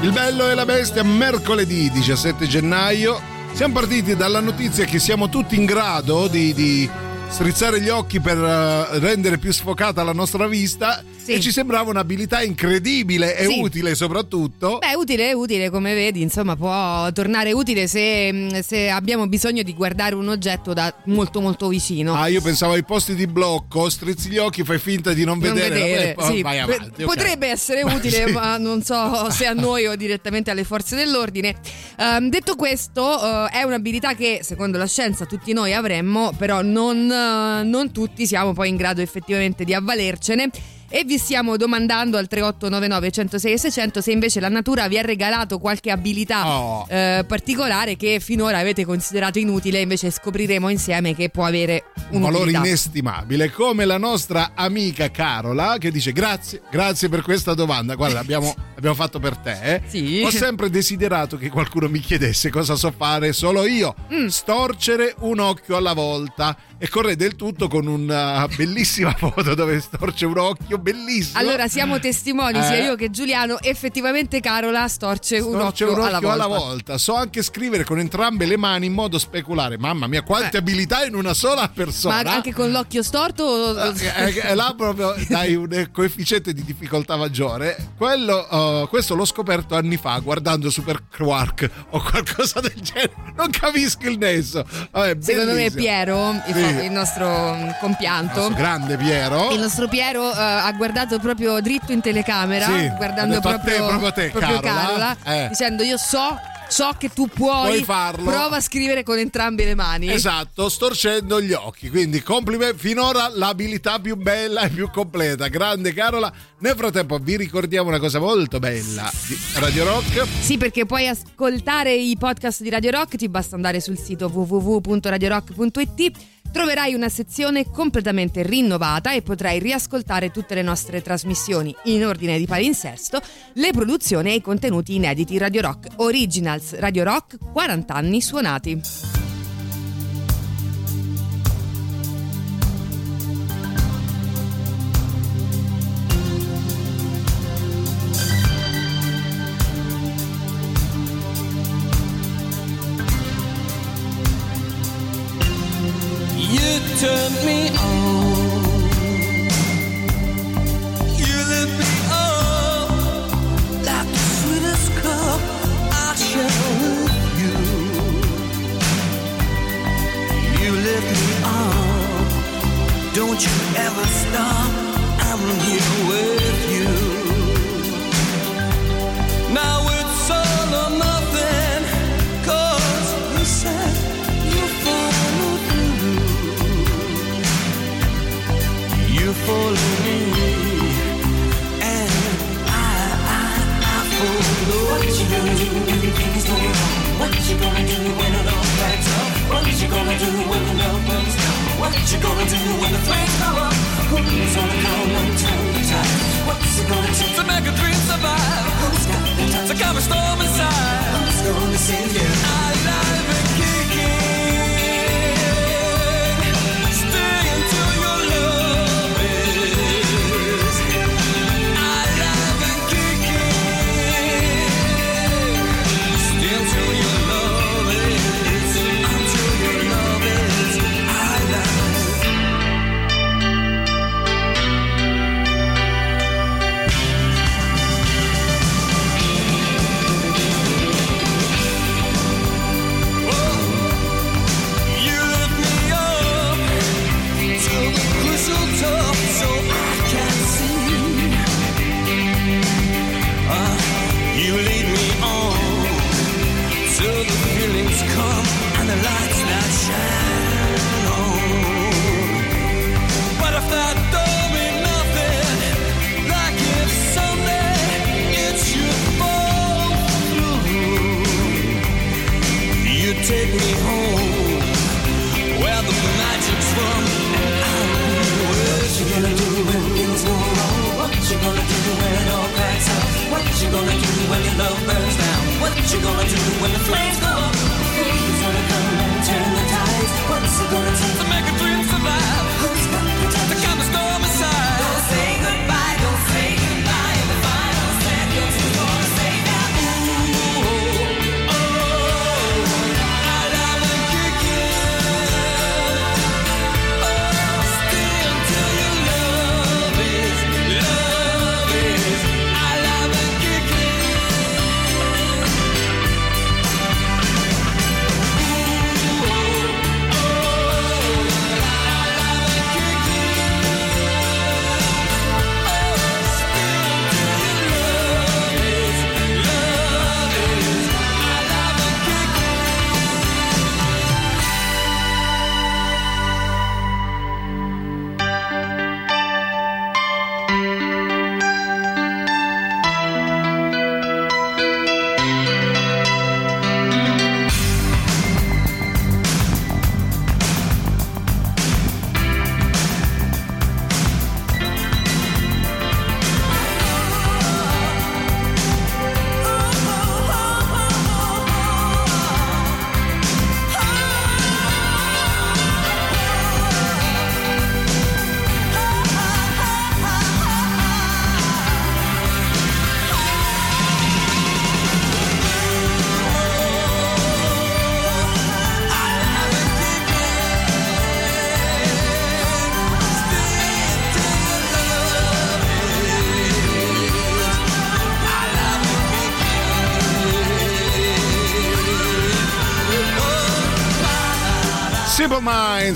Il 0.00 0.12
bello 0.12 0.48
e 0.48 0.54
la 0.54 0.64
bestia, 0.64 1.02
mercoledì 1.02 1.90
17 1.90 2.46
gennaio. 2.46 3.20
Siamo 3.52 3.74
partiti 3.74 4.16
dalla 4.16 4.40
notizia 4.40 4.86
che 4.86 4.98
siamo 4.98 5.28
tutti 5.28 5.56
in 5.56 5.66
grado 5.66 6.26
di, 6.26 6.54
di 6.54 6.88
strizzare 7.28 7.82
gli 7.82 7.90
occhi 7.90 8.18
per 8.18 8.38
eh, 8.38 8.98
rendere 8.98 9.36
più 9.36 9.52
sfocata 9.52 10.02
la 10.02 10.14
nostra 10.14 10.46
vista 10.46 11.02
Sì. 11.26 11.32
e 11.32 11.40
ci 11.40 11.50
sembrava 11.50 11.90
un'abilità 11.90 12.40
incredibile 12.40 13.36
e 13.36 13.46
Sì. 13.46 13.58
utile 13.60 13.96
soprattutto. 13.96 14.78
Beh, 14.78 14.94
utile 14.94 15.30
è 15.30 15.32
utile, 15.32 15.70
come 15.70 15.92
vedi, 15.92 16.22
insomma, 16.22 16.54
può 16.54 17.10
tornare 17.10 17.50
utile 17.52 17.88
se, 17.88 18.60
se 18.62 18.88
abbiamo 18.90 19.26
bisogno 19.26 19.64
di 19.64 19.74
guardare 19.74 20.14
un 20.14 20.28
oggetto 20.28 20.72
da 20.72 20.94
molto 21.06 21.40
molto 21.40 21.66
vicino. 21.66 22.14
Ah, 22.14 22.28
io 22.28 22.40
pensavo 22.40 22.74
ai 22.74 22.84
posti 22.84 23.16
di 23.16 23.26
blocco, 23.26 23.88
strizzi 23.88 24.28
gli 24.28 24.38
occhi, 24.38 24.62
fai 24.62 24.78
finta 24.78 25.12
di 25.12 25.24
non, 25.24 25.38
non 25.38 25.52
vedere. 25.52 25.74
vedere, 25.74 26.14
vabbè, 26.16 26.32
sì. 26.32 26.42
vai 26.42 26.60
avanti, 26.60 27.02
potrebbe 27.02 27.48
essere 27.48 27.82
utile, 27.82 28.26
sì. 28.28 28.32
ma 28.32 28.56
non 28.56 28.82
so 28.84 29.28
se 29.30 29.46
a 29.46 29.52
noi 29.52 29.86
o 29.86 29.96
direttamente 29.96 30.52
alle 30.52 30.62
forze 30.62 30.94
dell'ordine. 30.94 31.56
Ehm, 31.98 32.28
detto 32.30 32.54
questo, 32.54 33.46
eh, 33.46 33.48
è 33.50 33.62
un'abilità 33.64 34.14
che 34.14 34.40
secondo 34.42 34.78
la 34.78 34.86
scienza 34.86 35.26
tutti 35.26 35.52
noi 35.52 35.74
avremmo, 35.74 36.32
però 36.38 36.62
non, 36.62 37.10
eh, 37.10 37.64
non 37.64 37.90
tutti 37.90 38.28
siamo 38.28 38.52
poi 38.52 38.68
in 38.68 38.76
grado 38.76 39.00
effettivamente 39.00 39.64
di 39.64 39.74
avvalercene. 39.74 40.50
E 40.88 41.04
vi 41.04 41.18
stiamo 41.18 41.56
domandando 41.56 42.16
al 42.16 42.26
3899 42.28 43.10
106 43.10 43.52
e 43.52 43.58
600 43.58 44.00
se 44.00 44.12
invece 44.12 44.40
la 44.40 44.48
natura 44.48 44.88
vi 44.88 44.98
ha 44.98 45.02
regalato 45.02 45.58
qualche 45.58 45.90
abilità 45.90 46.46
Oh. 46.46 46.86
eh, 46.88 47.24
particolare 47.26 47.96
che 47.96 48.20
finora 48.20 48.58
avete 48.58 48.84
considerato 48.84 49.38
inutile, 49.38 49.80
invece 49.80 50.10
scopriremo 50.10 50.68
insieme 50.68 51.14
che 51.14 51.28
può 51.30 51.44
avere 51.44 51.84
un 52.10 52.20
valore 52.22 52.50
inestimabile, 52.52 53.50
come 53.50 53.84
la 53.84 53.98
nostra 53.98 54.52
amica 54.54 55.10
Carola 55.10 55.76
che 55.78 55.90
dice 55.90 56.12
grazie, 56.12 56.62
grazie 56.70 57.08
per 57.08 57.22
questa 57.22 57.54
domanda. 57.54 57.94
Guarda, 57.94 58.20
abbiamo, 58.20 58.54
abbiamo 58.76 58.94
fatto 58.94 59.18
per 59.18 59.36
te. 59.36 59.58
eh. 59.62 59.82
Sì. 59.86 60.22
Ho 60.24 60.30
sempre 60.30 60.70
desiderato 60.70 61.36
che 61.36 61.48
qualcuno 61.50 61.88
mi 61.88 62.00
chiedesse 62.00 62.50
cosa 62.50 62.74
so 62.76 62.92
fare 62.96 63.32
solo 63.32 63.66
io. 63.66 63.94
Mm. 64.12 64.26
Storcere 64.26 65.14
un 65.20 65.40
occhio 65.40 65.76
alla 65.76 65.92
volta 65.94 66.56
e 66.78 66.88
corre 66.88 67.16
del 67.16 67.36
tutto 67.36 67.68
con 67.68 67.86
una 67.86 68.46
bellissima 68.54 69.12
foto 69.16 69.54
dove 69.54 69.80
storce 69.80 70.26
un 70.26 70.38
occhio, 70.38 70.78
bellissimo. 70.78 71.38
Allora 71.38 71.68
siamo 71.68 71.98
testimoni, 71.98 72.60
sia 72.62 72.76
Eh. 72.76 72.84
io 72.84 72.96
che 72.96 73.10
Giuliano, 73.10 73.58
effettivamente 73.60 74.40
Carola 74.40 74.86
storce 74.88 75.38
un 75.38 75.52
Storce 75.58 75.84
occhio, 75.84 75.92
un 75.92 76.06
alla, 76.06 76.16
occhio 76.16 76.28
volta. 76.28 76.44
alla 76.44 76.58
volta. 76.58 76.98
So 76.98 77.14
anche 77.14 77.42
scrivere 77.42 77.84
con 77.84 77.98
entrambe 77.98 78.44
le 78.46 78.56
mani 78.56 78.86
in 78.86 78.92
modo 78.92 79.18
speculare. 79.18 79.78
Mamma 79.78 80.06
mia, 80.06 80.22
quante 80.22 80.56
abilità 80.58 81.04
in 81.04 81.14
una 81.14 81.34
sola 81.34 81.62
Ma 81.62 81.68
persona. 81.68 82.30
anche 82.32 82.52
con 82.52 82.70
l'occhio 82.70 83.02
storto? 83.02 83.42
o- 83.44 83.92
Eh, 83.96 84.40
eh, 84.42 84.54
là 84.54 84.74
proprio 84.76 85.14
dai 85.28 85.54
un 85.54 85.72
eh, 85.72 85.90
coefficiente 85.90 86.52
di 86.52 86.64
difficoltà 86.64 87.16
maggiore. 87.16 87.76
Quello, 87.96 88.82
eh, 88.82 88.86
questo 88.88 89.14
l'ho 89.14 89.24
scoperto 89.24 89.74
anni 89.74 89.96
fa 89.96 90.18
guardando 90.18 90.68
Super 90.70 91.02
Quark 91.14 91.70
o 91.90 92.00
qualcosa 92.02 92.60
del 92.60 92.74
genere. 92.80 93.12
Non 93.36 93.50
capisco 93.50 94.08
il 94.08 94.18
nesso. 94.18 94.64
Vabbè, 94.90 95.16
Secondo 95.20 95.52
me. 95.52 95.70
Piero, 95.70 96.30
il, 96.46 96.54
il 96.84 96.90
nostro 96.90 97.54
mm, 97.54 97.68
compianto, 97.80 98.38
Nostro 98.40 98.54
grande 98.56 98.96
Piero. 98.96 99.50
il 99.52 99.60
nostro 99.60 99.88
Piero 99.88 100.30
eh, 100.32 100.34
ha 100.40 100.72
guardato 100.72 101.18
proprio 101.18 101.60
dritto 101.60 101.92
in 101.92 102.00
telecamera, 102.00 102.66
Sì, 102.66 102.92
guardando 102.96 103.34
detto 103.34 103.48
a 103.48 103.58
te, 103.58 103.72
proprio, 103.74 103.86
proprio 103.86 104.08
a 104.08 104.12
te, 104.12 104.28
proprio 104.30 104.60
Carola. 104.60 105.16
Carola, 105.22 105.44
Eh. 105.44 105.48
dicendo 105.48 105.82
io 105.82 105.96
so, 105.96 106.38
so 106.68 106.90
che 106.98 107.10
tu 107.12 107.28
puoi, 107.28 107.66
Puoi 107.68 107.84
farlo. 107.84 108.24
prova 108.30 108.56
a 108.56 108.60
scrivere 108.60 109.02
con 109.02 109.18
entrambe 109.18 109.64
le 109.64 109.74
mani. 109.74 110.10
Esatto, 110.10 110.68
storcendo 110.68 111.40
gli 111.40 111.52
occhi. 111.52 111.88
Quindi 111.90 112.22
complimenti. 112.22 112.78
Finora 112.78 113.30
l'abilità 113.32 113.98
più 114.00 114.16
bella 114.16 114.62
e 114.62 114.68
più 114.70 114.90
completa. 114.90 115.46
Grande 115.48 115.92
Carola. 115.94 116.32
Nel 116.58 116.74
frattempo 116.74 117.18
vi 117.18 117.36
ricordiamo 117.36 117.88
una 117.88 117.98
cosa 117.98 118.18
molto 118.18 118.58
bella 118.58 119.08
di 119.28 119.38
Radio 119.54 119.84
Rock. 119.84 120.26
Sì, 120.40 120.56
perché 120.56 120.86
puoi 120.86 121.06
ascoltare 121.06 121.94
i 121.94 122.16
podcast 122.18 122.62
di 122.62 122.70
Radio 122.70 122.90
Rock, 122.90 123.16
ti 123.16 123.28
basta 123.28 123.54
andare 123.56 123.80
sul 123.80 123.98
sito 123.98 124.26
www.radiorock.it. 124.32 126.12
Troverai 126.56 126.94
una 126.94 127.10
sezione 127.10 127.70
completamente 127.70 128.42
rinnovata 128.42 129.12
e 129.12 129.20
potrai 129.20 129.58
riascoltare 129.58 130.30
tutte 130.30 130.54
le 130.54 130.62
nostre 130.62 131.02
trasmissioni 131.02 131.76
in 131.84 132.06
ordine 132.06 132.38
di 132.38 132.46
palinsesto, 132.46 133.20
le 133.52 133.72
produzioni 133.72 134.30
e 134.30 134.36
i 134.36 134.40
contenuti 134.40 134.94
inediti 134.94 135.36
Radio 135.36 135.60
Rock 135.60 135.88
Originals 135.96 136.78
Radio 136.78 137.04
Rock 137.04 137.36
40 137.52 137.92
anni 137.92 138.22
suonati. 138.22 139.25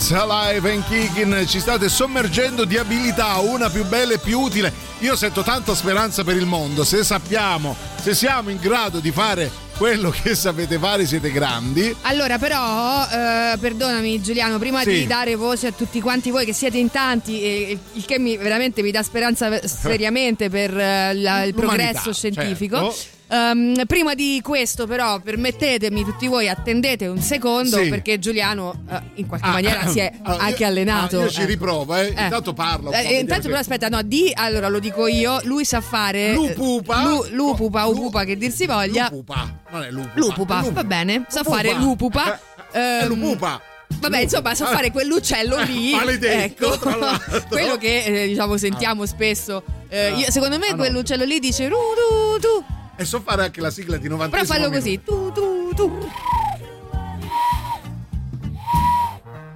Minds, 0.01 0.13
Alive 0.13 0.73
and 0.73 0.85
Kicking, 0.89 1.45
ci 1.45 1.61
state 1.61 1.91
sommergendo 1.91 2.65
di 2.65 2.79
abilità, 2.79 3.37
una 3.41 3.69
più 3.69 3.85
bella 3.85 4.15
e 4.15 4.19
più 4.19 4.41
utile. 4.41 4.73
Io 5.01 5.15
sento 5.15 5.43
tanta 5.43 5.75
speranza 5.75 6.25
per 6.25 6.37
il 6.37 6.47
mondo, 6.47 6.85
se 6.85 7.05
sappiamo, 7.05 7.77
se 8.01 8.15
siamo 8.15 8.49
in 8.49 8.57
grado 8.59 8.99
di 8.99 9.11
fare 9.13 9.51
quello 9.77 10.09
che 10.23 10.35
sapete 10.35 10.79
fare, 10.79 11.05
siete 11.05 11.31
grandi. 11.31 11.95
Allora, 12.03 12.39
però, 12.39 13.05
eh, 13.11 13.59
perdonami 13.59 14.23
Giuliano, 14.23 14.59
prima 14.59 14.81
Sì. 14.83 14.91
di 14.91 15.07
dare 15.07 15.35
voce 15.35 15.67
a 15.67 15.73
tutti 15.73 16.01
quanti 16.01 16.31
voi 16.31 16.47
che 16.47 16.55
siete 16.55 16.79
in 16.79 16.91
tanti, 16.91 17.43
e- 17.43 17.79
il 17.93 18.05
che 18.07 18.19
mi, 18.19 18.39
veramente 18.39 18.81
mi 18.81 18.91
dà 18.91 19.03
speranza 19.03 19.61
seriamente 19.69 20.49
per 20.49 20.71
eh, 20.79 21.15
la- 21.15 21.43
il 21.45 21.53
L'umanità, 21.55 21.91
progresso 22.01 22.13
scientifico. 22.15 22.77
certo. 22.91 23.19
Ehm, 23.33 23.87
prima 23.87 24.15
di 24.15 24.41
questo, 24.43 24.87
però, 24.87 25.21
permettetemi 25.21 26.05
tutti 26.05 26.27
voi, 26.27 26.49
attendete 26.49 27.07
un 27.07 27.21
secondo 27.21 27.77
Sì. 27.79 27.89
perché 27.89 28.19
Giuliano 28.19 28.83
eh, 28.91 29.01
in 29.15 29.27
qualche 29.27 29.47
Ah, 29.47 29.53
maniera 29.53 29.87
si 29.87 30.01
è 30.01 30.11
allora, 30.23 30.43
anche 30.43 30.65
allenato. 30.65 31.21
ah, 31.21 31.23
io 31.23 31.31
ci 31.31 31.43
Eh. 31.43 31.47
riprovo, 31.47 31.95
eh. 31.95 32.07
Eh. 32.07 32.23
Intanto 32.25 32.53
parlo. 32.53 32.91
Eh, 32.93 33.19
intanto 33.21 33.47
però 33.49 33.61
aspetta, 33.61 33.89
no, 33.89 34.03
di 34.03 34.33
allora 34.35 34.69
lo 34.69 34.81
dico 34.81 35.07
io, 35.07 35.39
lui 35.45 35.65
sa 35.65 35.81
fare 35.81 36.33
Lupupa. 36.33 37.03
Lu, 37.05 37.25
lupupa 37.31 37.89
o 37.89 37.93
pupa 37.93 38.25
che 38.25 38.37
dir 38.37 38.51
si 38.51 38.67
voglia. 38.67 39.09
Lupupa, 39.11 39.61
non 39.71 39.83
è 39.85 39.91
lupupa. 39.91 40.13
Lupupa, 40.21 40.57
Lupupa. 40.59 40.73
va 40.83 40.85
bene, 40.85 41.25
sa 41.29 41.39
Lupupa. 41.39 41.57
fare 41.57 41.73
lupupa. 41.75 42.35
Eh, 42.35 42.39
È 42.73 43.03
Ehm, 43.03 43.09
lupupa. 43.09 43.61
Vabbè, 44.01 44.19
insomma, 44.21 44.55
sa 44.55 44.67
fare 44.67 44.91
quell'uccello 44.93 45.59
lì. 45.63 45.93
Maledetto, 45.93 46.73
ecco. 46.75 46.99
Quello 47.49 47.77
che 47.77 48.27
diciamo 48.29 48.57
sentiamo 48.57 49.05
spesso. 49.07 49.63
Eh, 49.89 50.13
io- 50.15 50.31
secondo 50.31 50.59
me 50.59 50.69
Ah, 50.69 50.75
quell'uccello 50.77 51.25
lì 51.25 51.39
dice 51.41 51.69
ru 51.69 51.77
tu 51.77 52.41
tu. 52.41 52.65
E 53.01 53.07
so 53.07 53.23
fare 53.23 53.45
anche 53.45 53.63
la 53.63 53.71
sigla 53.71 53.97
di 53.97 54.09
90 54.09 54.37
Però 54.37 54.47
fallo 54.47 54.69
così. 54.69 55.01
Tu 55.03 55.33
tu 55.33 55.71
tu. 55.75 56.07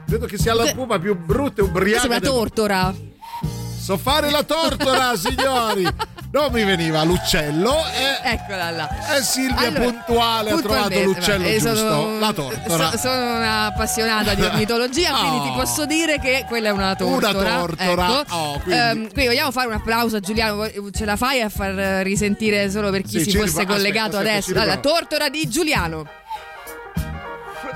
Credo 0.07 0.25
che 0.25 0.39
sia 0.39 0.55
la 0.55 0.73
pupa 0.73 0.99
più 0.99 1.15
brutta 1.15 1.61
e 1.61 1.65
ubriaca. 1.65 2.01
Sembra 2.01 2.21
del- 2.21 2.31
tortora. 2.31 2.95
So 3.79 3.99
fare 3.99 4.31
la 4.31 4.45
tortora, 4.45 5.15
signori. 5.21 5.87
Non 6.35 6.51
mi 6.51 6.65
veniva 6.65 7.05
l'uccello 7.05 7.77
e, 7.87 8.19
Eccola 8.33 8.71
là. 8.73 8.89
e 9.17 9.23
Silvia 9.23 9.69
Allora, 9.69 9.85
puntuale 9.85 10.51
ha 10.51 10.57
trovato 10.57 11.01
l'uccello 11.05 11.47
eh, 11.47 11.53
giusto. 11.61 11.77
sono- 11.77 12.19
la 12.19 12.33
tortora. 12.33 12.91
so- 12.91 12.99
sono 12.99 13.37
una 13.37 13.67
appassionata 13.67 14.35
di 14.35 14.43
ornitologia, 14.43 15.13
quindi 15.13 15.37
Oh. 15.39 15.43
ti 15.45 15.51
posso 15.53 15.87
dire 15.87 16.19
che 16.19 16.45
quella 16.49 16.71
è 16.71 16.73
una 16.73 16.97
tortora. 16.97 17.31
Una 17.39 17.59
tortora. 17.67 18.21
Ecco. 18.21 18.35
Oh, 18.35 18.59
quindi- 18.59 18.81
Ehm, 18.83 18.95
quindi 19.13 19.27
vogliamo 19.27 19.53
fare 19.53 19.69
un 19.69 19.75
applauso 19.75 20.17
a 20.17 20.21
Giuliano? 20.21 20.69
Ce 20.93 21.05
la 21.05 21.15
fai 21.15 21.41
a 21.41 21.49
far 21.49 21.73
risentire 22.03 22.69
solo 22.69 22.91
per 22.91 23.03
chi 23.03 23.19
Sì, 23.21 23.31
si 23.31 23.37
fosse 23.37 23.45
ripro- 23.45 23.45
aspetta, 23.61 23.73
collegato 23.73 24.17
aspetta, 24.17 24.31
adesso? 24.33 24.53
ci 24.53 24.59
Allora, 24.59 24.77
tortora 24.79 25.29
di 25.29 25.49
Giuliano. 25.49 26.09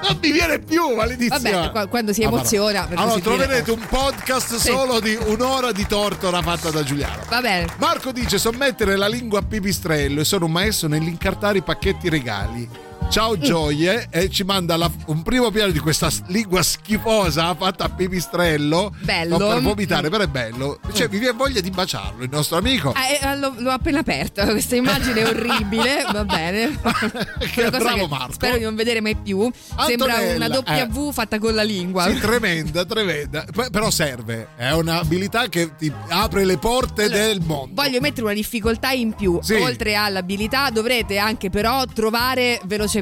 Non 0.03 0.19
mi 0.21 0.31
viene 0.33 0.59
più, 0.59 0.95
maledizione. 0.95 1.51
Vabbè, 1.51 1.71
qua- 1.71 1.87
quando 1.87 2.13
si 2.13 2.23
emoziona, 2.23 2.87
Allora, 2.89 3.07
dire. 3.15 3.21
troverete 3.21 3.71
un 3.71 3.85
podcast 3.89 4.57
Sì. 4.57 4.69
solo 4.71 5.01
di 5.01 5.17
un'ora 5.27 5.73
di 5.73 5.87
tortora 5.87 6.41
fatta 6.43 6.71
da 6.71 6.83
Giuliano. 6.83 7.23
Va 7.29 7.41
bene. 7.41 7.67
Marco 7.79 8.13
dice: 8.13 8.39
So 8.39 8.53
mettere 8.53 8.97
la 8.97 9.09
lingua 9.09 9.41
a 9.41 9.43
pipistrello 9.43 10.21
e 10.21 10.25
sono 10.25 10.47
un 10.47 10.53
maestro 10.53 10.89
nell'incartare 10.89 11.59
i 11.59 11.63
pacchetti 11.63 12.09
regali. 12.09 12.69
Ciao 13.11 13.37
Mm. 13.37 13.41
gioie 13.41 14.07
e 14.11 14.29
ci 14.29 14.45
manda 14.45 14.77
la- 14.77 14.91
un 15.07 15.23
primo 15.23 15.51
piano 15.51 15.73
di 15.73 15.79
questa 15.79 16.11
lingua 16.27 16.63
schifosa 16.63 17.55
fatta 17.55 17.85
a 17.85 17.89
pipistrello. 17.89 18.95
Bello. 19.01 19.37
Sto 19.37 19.49
per 19.49 19.63
vomitare, 19.63 20.11
però 20.11 20.25
è 20.25 20.27
bello. 20.29 20.79
Cioè, 20.93 21.09
mi 21.11 21.19
viene 21.19 21.35
voglia 21.37 21.61
di 21.61 21.71
baciarlo, 21.71 22.23
il 22.23 22.29
nostro 22.31 22.59
amico. 22.59 22.93
Ah, 22.93 23.31
eh, 23.33 23.37
l'ho, 23.39 23.55
l'ho 23.57 23.71
appena 23.71 24.01
aperta, 24.01 24.45
questa 24.51 24.77
immagine 24.77 25.23
è 25.23 25.27
orribile, 25.27 26.05
va 26.13 26.25
bene. 26.25 26.79
Che 27.51 27.61
Una 27.63 27.79
bravo 27.79 27.97
che 28.03 28.09
Marco. 28.09 28.33
Spero 28.35 28.57
di 28.59 28.65
non 28.65 28.75
vedere 28.77 29.01
mai 29.01 29.17
più. 29.17 29.51
Sembra 29.87 30.15
Antonella, 30.15 30.47
una 30.59 30.77
eh. 30.77 30.89
W 30.93 31.11
fatta 31.11 31.39
con 31.39 31.55
la 31.55 31.63
lingua. 31.63 32.05
Sì, 32.11 32.19
tremenda, 32.21 32.85
tremenda. 32.85 33.45
P- 33.51 33.71
Però 33.71 33.91
serve, 33.91 34.49
è 34.57 34.71
un'abilità 34.73 35.49
che 35.49 35.75
ti 35.77 35.91
apre 36.09 36.45
le 36.45 36.59
porte 36.59 37.05
Allora, 37.05 37.19
del 37.27 37.41
mondo. 37.41 37.83
Voglio 37.83 38.01
mettere 38.01 38.23
una 38.27 38.35
difficoltà 38.35 38.91
in 38.91 39.15
più. 39.15 39.39
Sì. 39.43 39.55
Oltre 39.55 39.95
all'abilità, 39.95 40.69
dovrete 40.71 41.17
anche 41.17 41.49
però 41.49 41.85
trovare 41.87 42.61
velocemente 42.65 42.97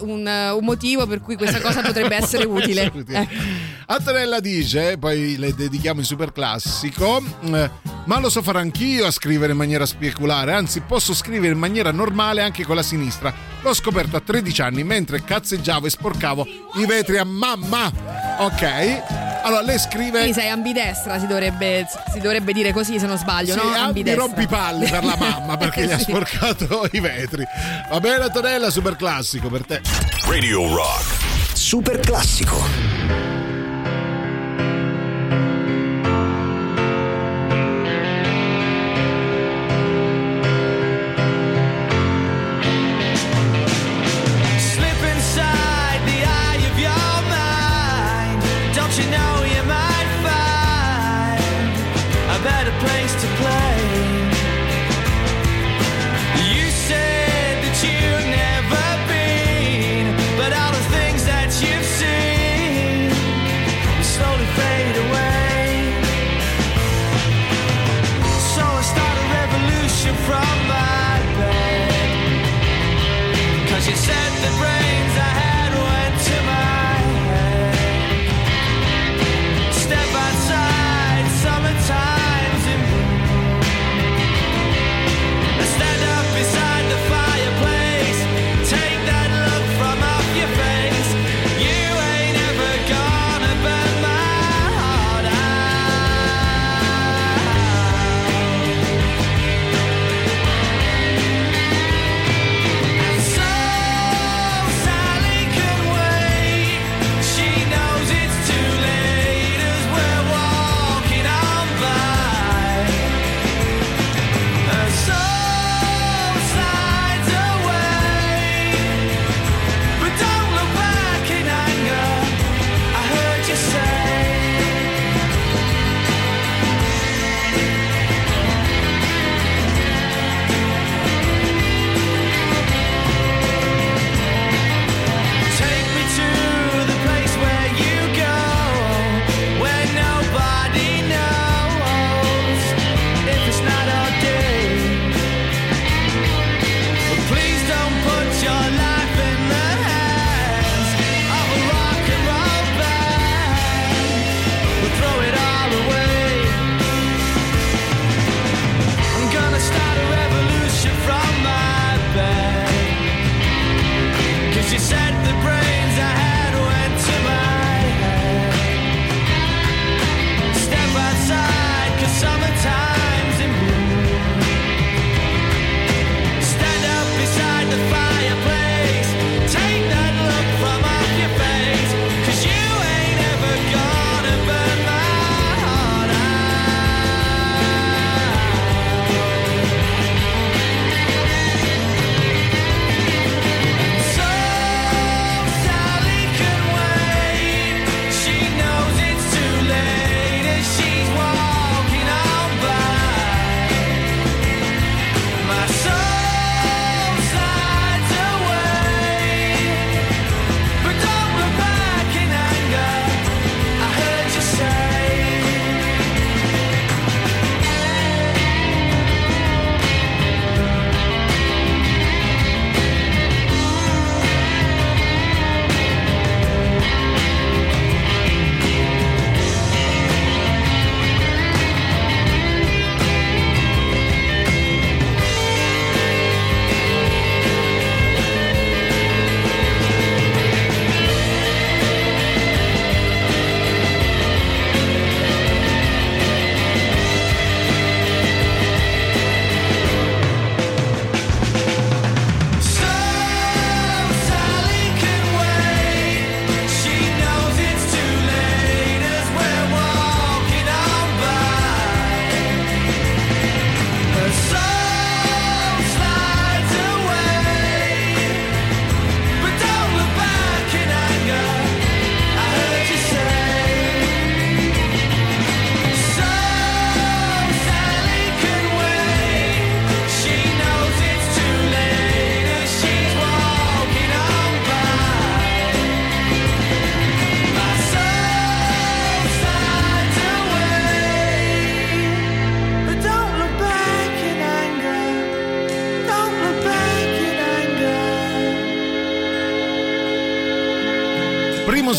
un, 0.00 0.26
un 0.26 0.64
motivo 0.64 1.06
per 1.06 1.20
cui 1.20 1.36
questa 1.36 1.60
cosa 1.60 1.80
potrebbe 1.80 2.16
essere 2.16 2.44
utile. 2.48 2.82
Essere 2.82 2.98
utile. 2.98 3.20
Ecco. 3.20 3.34
Antonella 3.86 4.40
dice, 4.40 4.98
poi 4.98 5.36
le 5.36 5.54
dedichiamo 5.54 6.00
il 6.00 6.06
super 6.06 6.32
classico, 6.32 7.20
eh, 7.42 7.70
ma 8.04 8.20
lo 8.20 8.30
so 8.30 8.40
fare 8.40 8.60
anch'io 8.60 9.06
a 9.06 9.10
scrivere 9.10 9.52
in 9.52 9.58
maniera 9.58 9.84
speculare, 9.84 10.52
anzi 10.52 10.80
posso 10.80 11.12
scrivere 11.12 11.54
in 11.54 11.58
maniera 11.58 11.90
normale 11.90 12.42
anche 12.42 12.64
con 12.64 12.76
la 12.76 12.82
sinistra. 12.82 13.34
L'ho 13.62 13.74
scoperto 13.74 14.16
a 14.16 14.20
13 14.20 14.62
anni 14.62 14.84
mentre 14.84 15.24
cazzeggiavo 15.24 15.86
e 15.86 15.90
sporcavo 15.90 16.46
i 16.80 16.86
vetri 16.86 17.18
a 17.18 17.24
mamma. 17.24 17.92
Ok? 18.38 19.29
Allora 19.42 19.62
lei 19.62 19.78
scrive... 19.78 20.18
Quindi 20.20 20.32
sei 20.32 20.48
ambidestra, 20.48 21.18
si 21.18 21.26
dovrebbe, 21.26 21.86
si 22.12 22.20
dovrebbe 22.20 22.52
dire 22.52 22.72
così 22.72 22.98
se 22.98 23.06
non 23.06 23.16
sbaglio, 23.18 23.52
Sì, 23.52 23.58
no? 23.58 23.62
ah, 23.70 23.72
mi 23.72 23.78
Ambidestra. 23.78 24.22
rompi 24.24 24.42
i 24.42 24.46
palli 24.46 24.88
per 24.88 25.04
la 25.04 25.16
mamma 25.16 25.56
perché 25.58 25.86
gli 25.86 25.92
ha 25.92 25.96
Sì. 25.98 26.04
sporcato 26.04 26.86
i 26.92 27.00
vetri. 27.00 27.44
Va 27.88 28.00
bene, 28.00 28.24
Antonella, 28.24 28.70
super 28.70 28.96
classico 28.96 29.48
per 29.48 29.64
te. 29.66 29.80
Radio 30.28 30.72
Rock. 30.74 31.18
Super 31.54 32.00
classico. 32.00 33.19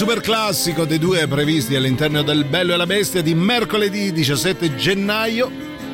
Super 0.01 0.19
classico 0.19 0.85
dei 0.85 0.97
due 0.97 1.27
previsti 1.27 1.75
all'interno 1.75 2.23
del 2.23 2.43
Bello 2.45 2.73
e 2.73 2.75
la 2.75 2.87
Bestia 2.87 3.21
di 3.21 3.35
mercoledì 3.35 4.11
17 4.11 4.75
gennaio 4.75 5.51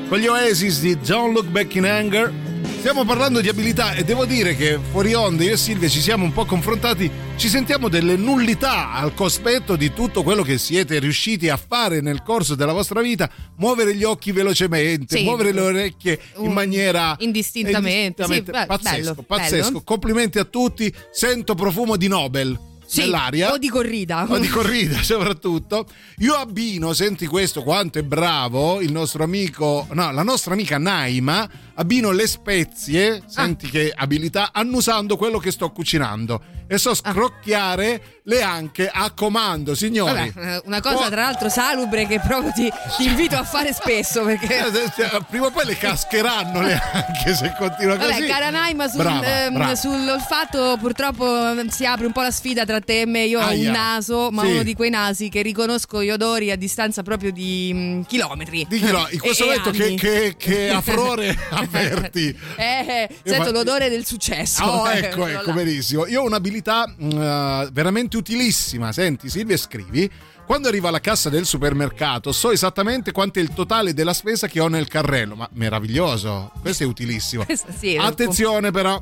con 0.08 0.18
gli 0.18 0.28
Oasis 0.28 0.80
di 0.80 0.98
Don't 0.98 1.34
Look 1.34 1.48
Back 1.48 1.76
in 1.76 1.84
Anger. 1.84 2.34
Stiamo 2.80 3.04
parlando 3.04 3.42
di 3.42 3.50
abilità 3.50 3.96
e 3.96 4.06
devo 4.06 4.24
dire 4.24 4.56
che 4.56 4.80
fuori 4.92 5.14
onda 5.14 5.44
io 5.44 5.52
e 5.52 5.58
Silvia 5.58 5.90
ci 5.90 6.00
siamo 6.00 6.24
un 6.24 6.32
po' 6.32 6.46
confrontati, 6.46 7.12
ci 7.36 7.50
sentiamo 7.50 7.90
delle 7.90 8.16
nullità 8.16 8.94
al 8.94 9.14
cospetto 9.14 9.76
di 9.76 9.92
tutto 9.92 10.24
quello 10.24 10.42
che 10.42 10.58
siete 10.58 11.00
riusciti 11.00 11.50
a 11.50 11.58
fare 11.58 12.00
nel 12.00 12.24
corso 12.24 12.56
della 12.56 12.72
vostra 12.72 13.02
vita, 13.02 13.30
muovere 13.58 13.94
gli 13.94 14.06
occhi 14.06 14.32
velocemente, 14.32 15.18
Sì. 15.18 15.26
muovere 15.26 15.52
le 15.52 15.60
orecchie 15.62 16.18
in 16.38 16.54
maniera 16.54 17.14
indistintamente. 17.20 18.24
Sì, 18.24 18.42
beh, 18.42 18.68
pazzesco, 18.68 18.96
bello, 18.96 19.24
pazzesco. 19.28 19.66
bello. 19.66 19.82
Complimenti 19.82 20.40
a 20.40 20.46
tutti, 20.46 20.96
sento 21.12 21.56
profumo 21.56 21.98
di 21.98 22.08
Nobel 22.08 22.58
Sì, 22.88 23.02
nell'aria. 23.02 23.52
o 23.52 23.58
di 23.58 23.70
corrida. 23.70 24.26
O 24.30 24.40
di 24.40 24.48
corrida 24.48 25.02
soprattutto. 25.04 25.86
Io 26.20 26.34
abbino, 26.34 26.94
senti 26.94 27.28
questo, 27.28 27.62
quanto 27.62 28.00
è 28.00 28.04
bravo 28.04 28.80
il 28.80 28.92
nostro 28.92 29.24
amico, 29.24 29.88
no, 29.92 30.12
la 30.12 30.24
nostra 30.24 30.54
amica 30.54 30.78
Naima, 30.78 31.48
abbino 31.76 32.12
le 32.12 32.28
spezie, 32.28 33.22
senti 33.28 33.70
che 33.70 33.94
abilità, 33.94 34.52
annusando 34.54 35.18
quello 35.18 35.38
che 35.38 35.52
sto 35.52 35.70
cucinando 35.72 36.56
e 36.68 36.78
so 36.78 36.94
scrocchiare 36.94 38.02
le 38.24 38.42
anche 38.42 38.90
a 38.92 39.12
comando, 39.12 39.74
signori. 39.74 40.32
Vabbè, 40.34 40.56
eh, 40.56 40.62
una 40.66 40.82
cosa 40.82 41.06
Oh. 41.06 41.10
tra 41.10 41.22
l'altro 41.22 41.48
salubre 41.50 42.06
che 42.08 42.20
proprio 42.20 42.52
ti, 42.52 42.70
ti 42.98 43.06
invito 43.06 43.36
a 43.38 43.44
fare 43.44 43.72
spesso 43.74 44.24
perché... 44.24 44.58
Eh, 44.58 45.22
Prima 45.30 45.46
o 45.46 45.52
poi 45.52 45.66
le 45.66 45.78
cascheranno 45.78 46.62
le 46.62 46.74
anche 46.92 47.34
se 47.36 47.54
continua 47.58 47.96
così. 47.96 48.12
Vabbè, 48.12 48.28
cara 48.28 48.50
Naima, 48.50 48.88
sul, 48.88 48.98
Brava, 49.02 49.44
ehm, 49.46 49.54
brava. 49.54 49.76
sull'olfatto 49.76 50.78
purtroppo 50.80 51.26
ehm, 51.26 51.68
si 51.70 51.86
apre 51.86 52.06
un 52.06 52.12
po' 52.12 52.22
la 52.22 52.32
sfida 52.32 52.66
tra 52.66 52.80
te 52.82 53.02
e 53.02 53.06
me. 53.06 53.24
Io 53.26 53.40
ho 53.40 53.44
Aia. 53.44 53.70
un 53.70 53.76
naso, 53.76 54.30
ma 54.32 54.42
Sì. 54.44 54.52
uno 54.52 54.64
di 54.64 54.74
quei 54.74 54.90
nasi 54.90 55.30
che 55.30 55.42
riconosco 55.42 56.04
gli 56.04 56.10
odori 56.10 56.52
a 56.52 56.56
distanza 56.58 57.04
proprio 57.04 57.32
di 57.32 57.72
mm, 57.74 58.02
chilometri. 58.04 58.66
Di 58.68 58.80
chilo- 58.80 59.08
in 59.12 59.20
questo 59.20 59.44
E- 59.44 59.48
e 59.54 59.58
momento 59.60 59.72
che, 59.72 59.96
che, 59.96 60.36
che 60.38 60.70
a 60.70 60.82
furore 60.82 61.38
avverti. 61.52 62.38
Eh, 62.58 63.08
sento 63.24 63.46
fa- 63.46 63.52
l'odore 63.52 63.90
del 63.90 64.06
successo. 64.06 64.64
Oh, 64.64 64.90
Eh, 64.90 64.98
ecco, 65.00 65.26
ecco, 65.28 65.48
là. 65.48 65.54
benissimo. 65.54 66.06
Io 66.08 66.22
ho 66.22 66.26
un'abilità 66.26 66.56
mm, 66.66 67.10
eh, 67.12 67.70
veramente 67.72 68.18
utilissima. 68.18 68.92
Senti, 68.92 69.30
Silvia, 69.30 69.58
scrivi. 69.58 70.10
Quando 70.46 70.70
arrivo 70.70 70.88
alla 70.88 71.02
cassa 71.02 71.30
del 71.30 71.46
supermercato 71.46 72.32
so 72.32 72.52
esattamente 72.52 73.12
quanto 73.12 73.40
è 73.40 73.42
il 73.42 73.54
totale 73.54 73.94
della 73.94 74.14
spesa 74.14 74.48
che 74.48 74.62
ho 74.62 74.68
nel 74.70 74.88
carrello. 74.88 75.36
Ma 75.36 75.50
meraviglioso, 75.54 76.52
questo 76.62 76.84
è 76.84 76.86
utilissimo. 76.86 77.46
Sì, 77.78 77.98
Attenzione 77.98 78.72
però, 78.72 79.02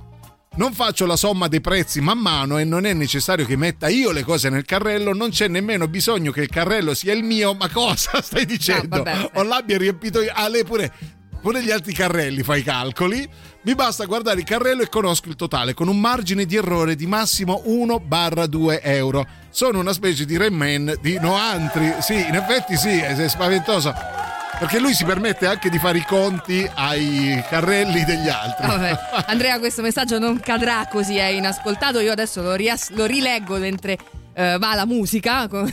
non 0.56 0.74
faccio 0.74 1.06
la 1.06 1.18
somma 1.18 1.47
dei 1.47 1.60
prezzi 1.62 1.99
man 1.99 2.18
mano 2.18 2.58
e 2.58 2.64
non 2.64 2.86
è 2.86 2.93
necessario 2.93 3.45
che 3.45 3.58
metta 3.58 3.89
io 3.89 4.12
le 4.12 4.24
cose 4.24 4.49
nel 4.49 4.64
carrello, 4.64 5.14
non 5.14 5.30
c'è 5.30 5.47
nemmeno 5.47 5.88
bisogno 5.88 6.32
che 6.32 6.41
il 6.41 6.49
carrello 6.49 6.93
sia 6.93 7.14
il 7.14 7.24
mio, 7.24 7.53
ma 7.53 7.70
cosa 7.70 8.20
stai 8.24 8.45
dicendo? 8.45 8.97
No, 8.97 9.03
vabbè. 9.03 9.32
o 9.34 9.43
l'abbia 9.43 9.78
riempito 9.78 10.22
io. 10.22 10.32
Ah, 10.34 10.47
lei 10.47 10.64
pure, 10.64 10.91
pure 11.41 11.62
gli 11.62 11.72
altri 11.72 11.93
carrelli 11.93 12.41
fa 12.41 12.56
i 12.56 12.64
calcoli. 12.64 13.30
Mi 13.66 13.74
basta 13.74 14.05
guardare 14.05 14.41
il 14.41 14.45
carrello 14.45 14.84
e 14.84 14.89
conosco 14.89 15.28
il 15.28 15.36
totale 15.36 15.74
con 15.74 15.88
un 15.88 15.99
margine 15.99 16.45
di 16.45 16.55
errore 16.55 16.95
di 16.95 17.07
massimo 17.07 17.63
1-2 17.66 18.80
euro. 18.84 19.26
Sono 19.49 19.80
una 19.80 19.91
specie 19.91 20.24
di 20.24 20.38
Rayman 20.38 20.99
di 21.01 21.18
Noantri. 21.20 21.95
Sì, 21.99 22.13
in 22.13 22.36
effetti 22.36 22.78
sì, 22.78 22.99
è 22.99 23.28
spaventoso. 23.28 23.91
Perché 24.58 24.80
lui 24.80 24.93
si 24.93 25.03
permette 25.03 25.47
anche 25.47 25.70
di 25.70 25.78
fare 25.78 25.97
i 25.97 26.06
conti 26.06 26.70
ai 26.76 27.43
carrelli 27.49 28.03
degli 28.06 28.30
altri. 28.30 28.68
Vabbè. 28.68 28.97
Andrea, 29.28 29.60
questo 29.60 29.82
messaggio 29.82 30.18
non 30.18 30.39
cadrà 30.39 30.88
così, 30.89 31.18
è 31.18 31.28
inascoltato. 31.28 31.99
Io 31.99 32.12
adesso 32.12 32.41
lo, 32.41 32.53
rias- 32.53 32.89
lo 32.91 33.06
rileggo 33.06 33.58
mentre 33.58 33.97
eh, 34.34 34.58
va 34.58 34.76
la 34.76 34.86
musica, 34.86 35.47
come, 35.49 35.72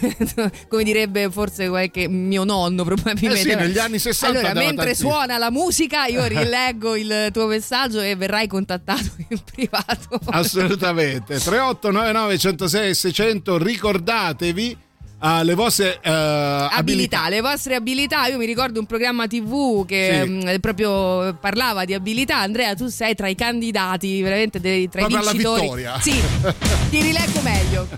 come 0.68 0.84
direbbe 0.84 1.30
forse 1.30 1.68
qualche 1.68 2.08
mio 2.08 2.44
nonno 2.44 2.84
probabilmente. 2.84 3.48
Eh 3.48 3.52
sì, 3.52 3.54
negli 3.56 3.78
anni 3.78 3.98
60 3.98 4.38
Allora, 4.38 4.54
mentre 4.54 4.76
tantissimo. 4.76 5.10
suona 5.10 5.38
la 5.38 5.50
musica, 5.50 6.06
io 6.06 6.24
rileggo 6.26 6.96
il 6.96 7.28
tuo 7.32 7.46
messaggio 7.46 8.00
e 8.00 8.14
verrai 8.14 8.46
contattato 8.46 9.10
in 9.28 9.38
privato. 9.44 10.20
Assolutamente. 10.26 11.38
3899 11.38 12.38
106 12.38 12.94
600, 12.94 13.58
ricordatevi 13.58 14.78
ah, 15.24 15.42
le 15.42 15.54
vostre 15.54 15.98
eh, 16.02 16.10
abilità. 16.10 16.76
abilità, 16.76 17.28
le 17.28 17.40
vostre 17.40 17.74
abilità. 17.74 18.26
Io 18.26 18.38
mi 18.38 18.46
ricordo 18.46 18.78
un 18.80 18.86
programma 18.86 19.26
TV 19.26 19.84
che 19.86 20.22
Sì. 20.24 20.30
mh, 20.30 20.60
proprio 20.60 21.34
parlava 21.40 21.84
di 21.84 21.94
abilità. 21.94 22.38
Andrea, 22.38 22.74
tu 22.74 22.88
sei 22.88 23.14
tra 23.14 23.28
i 23.28 23.34
candidati, 23.34 24.20
veramente 24.22 24.60
dei, 24.60 24.88
tra 24.88 25.00
Proprio 25.06 25.18
i 25.18 25.22
alla 25.22 25.30
vincitori. 25.32 25.60
vittoria. 25.62 26.00
Sì, 26.00 26.20
ti 26.90 27.00
rileggo 27.00 27.40
meglio. 27.42 27.88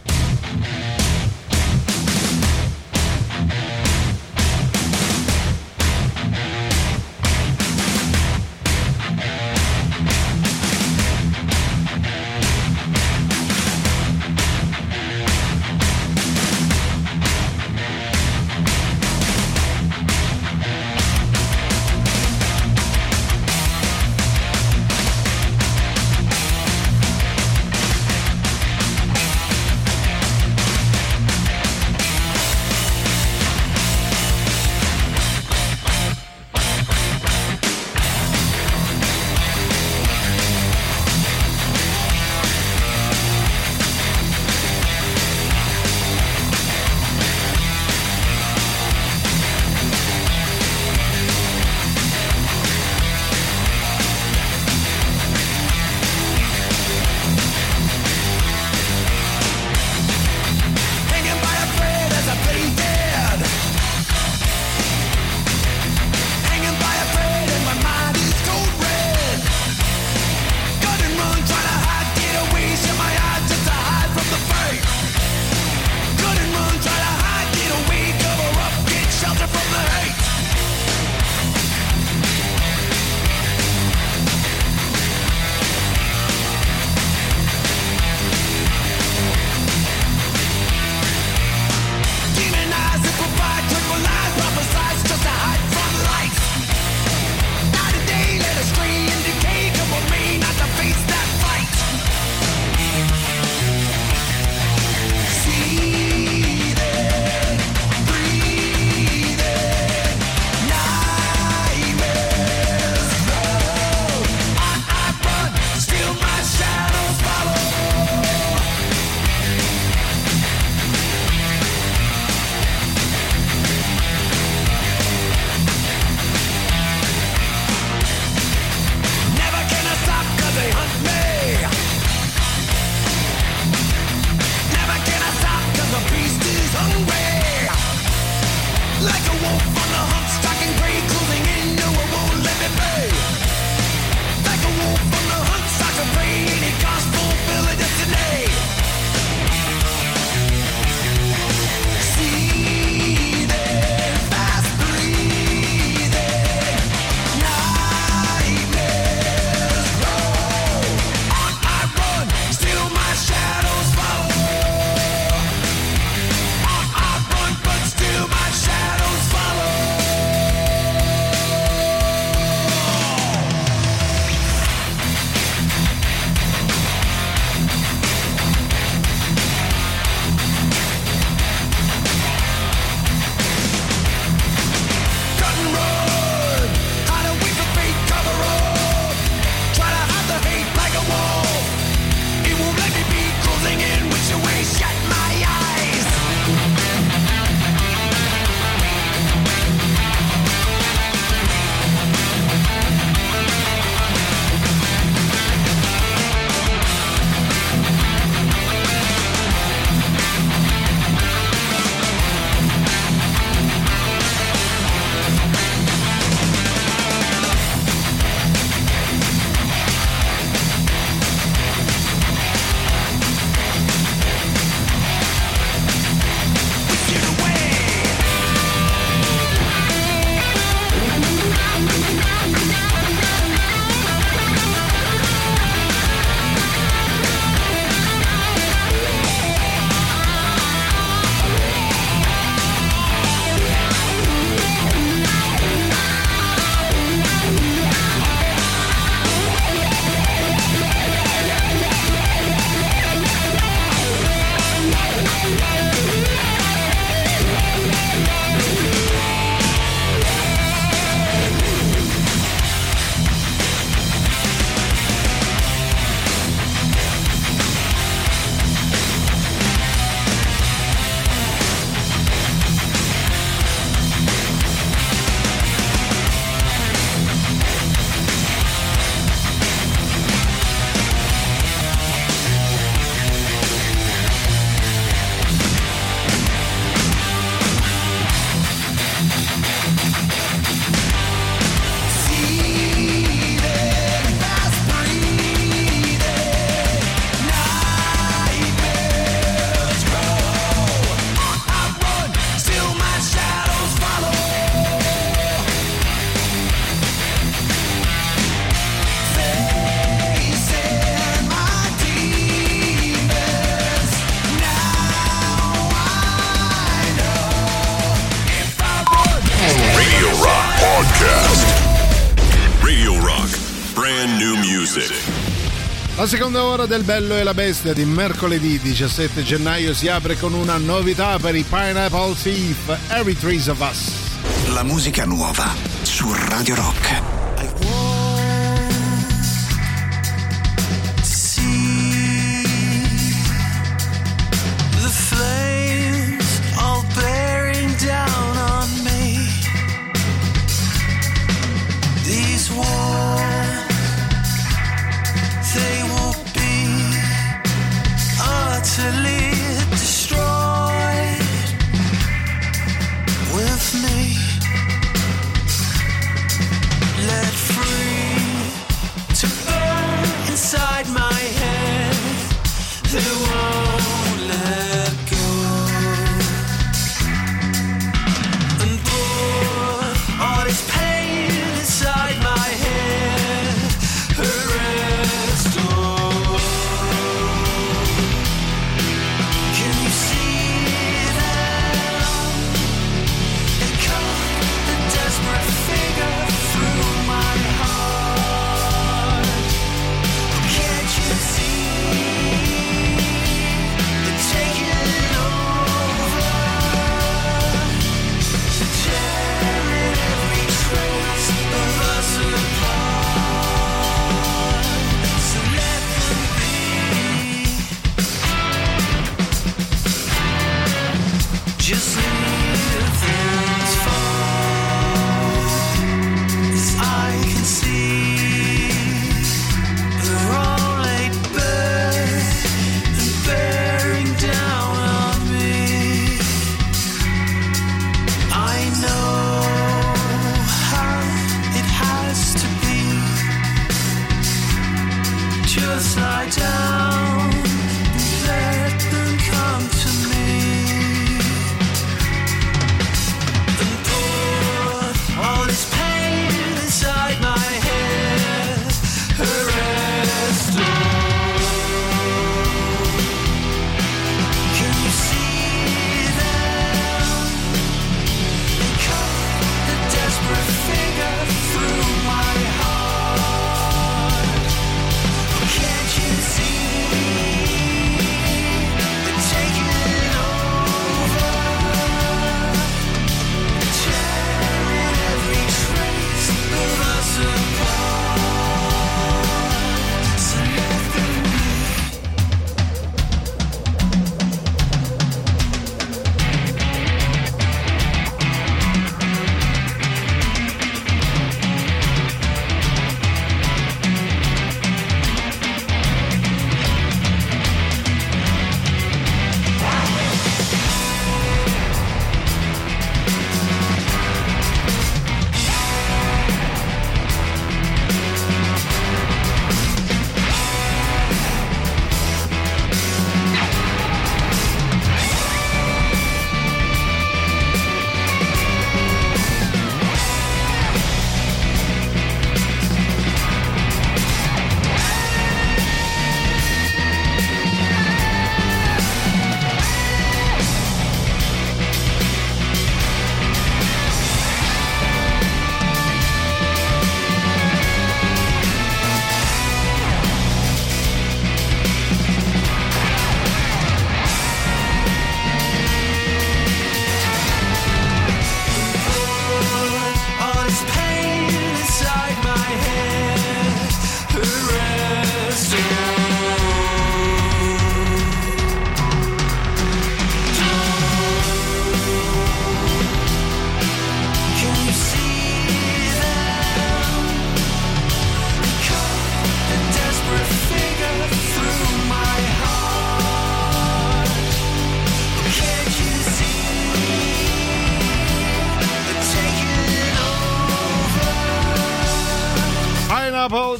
La 326.24 326.30
seconda 326.30 326.64
ora 326.64 326.86
del 326.86 327.02
Bello 327.02 327.36
e 327.36 327.42
la 327.42 327.52
Bestia 327.52 327.92
di 327.92 328.06
mercoledì 328.06 328.78
17 328.78 329.42
gennaio 329.42 329.92
si 329.92 330.08
apre 330.08 330.38
con 330.38 330.54
una 330.54 330.78
novità 330.78 331.38
per 331.38 331.54
i 331.54 331.62
Pineapple 331.62 332.34
Thief, 332.34 333.10
Every 333.10 333.36
Trees 333.36 333.66
of 333.66 333.78
Us. 333.80 334.72
La 334.72 334.84
musica 334.84 335.26
nuova 335.26 335.74
su 336.00 336.32
Radio 336.48 336.76
Rock. 336.76 337.43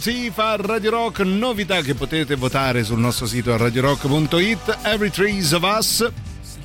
si 0.05 0.31
fa 0.31 0.57
Radio 0.57 0.91
Rock, 0.91 1.21
novità 1.21 1.81
che 1.81 1.95
potete 1.95 2.35
votare 2.35 2.85
sul 2.85 2.99
nostro 2.99 3.25
sito 3.25 3.57
radiorock.it, 3.57 4.81
Every 4.83 5.09
Trees 5.09 5.53
of 5.53 5.63
Us. 5.63 6.07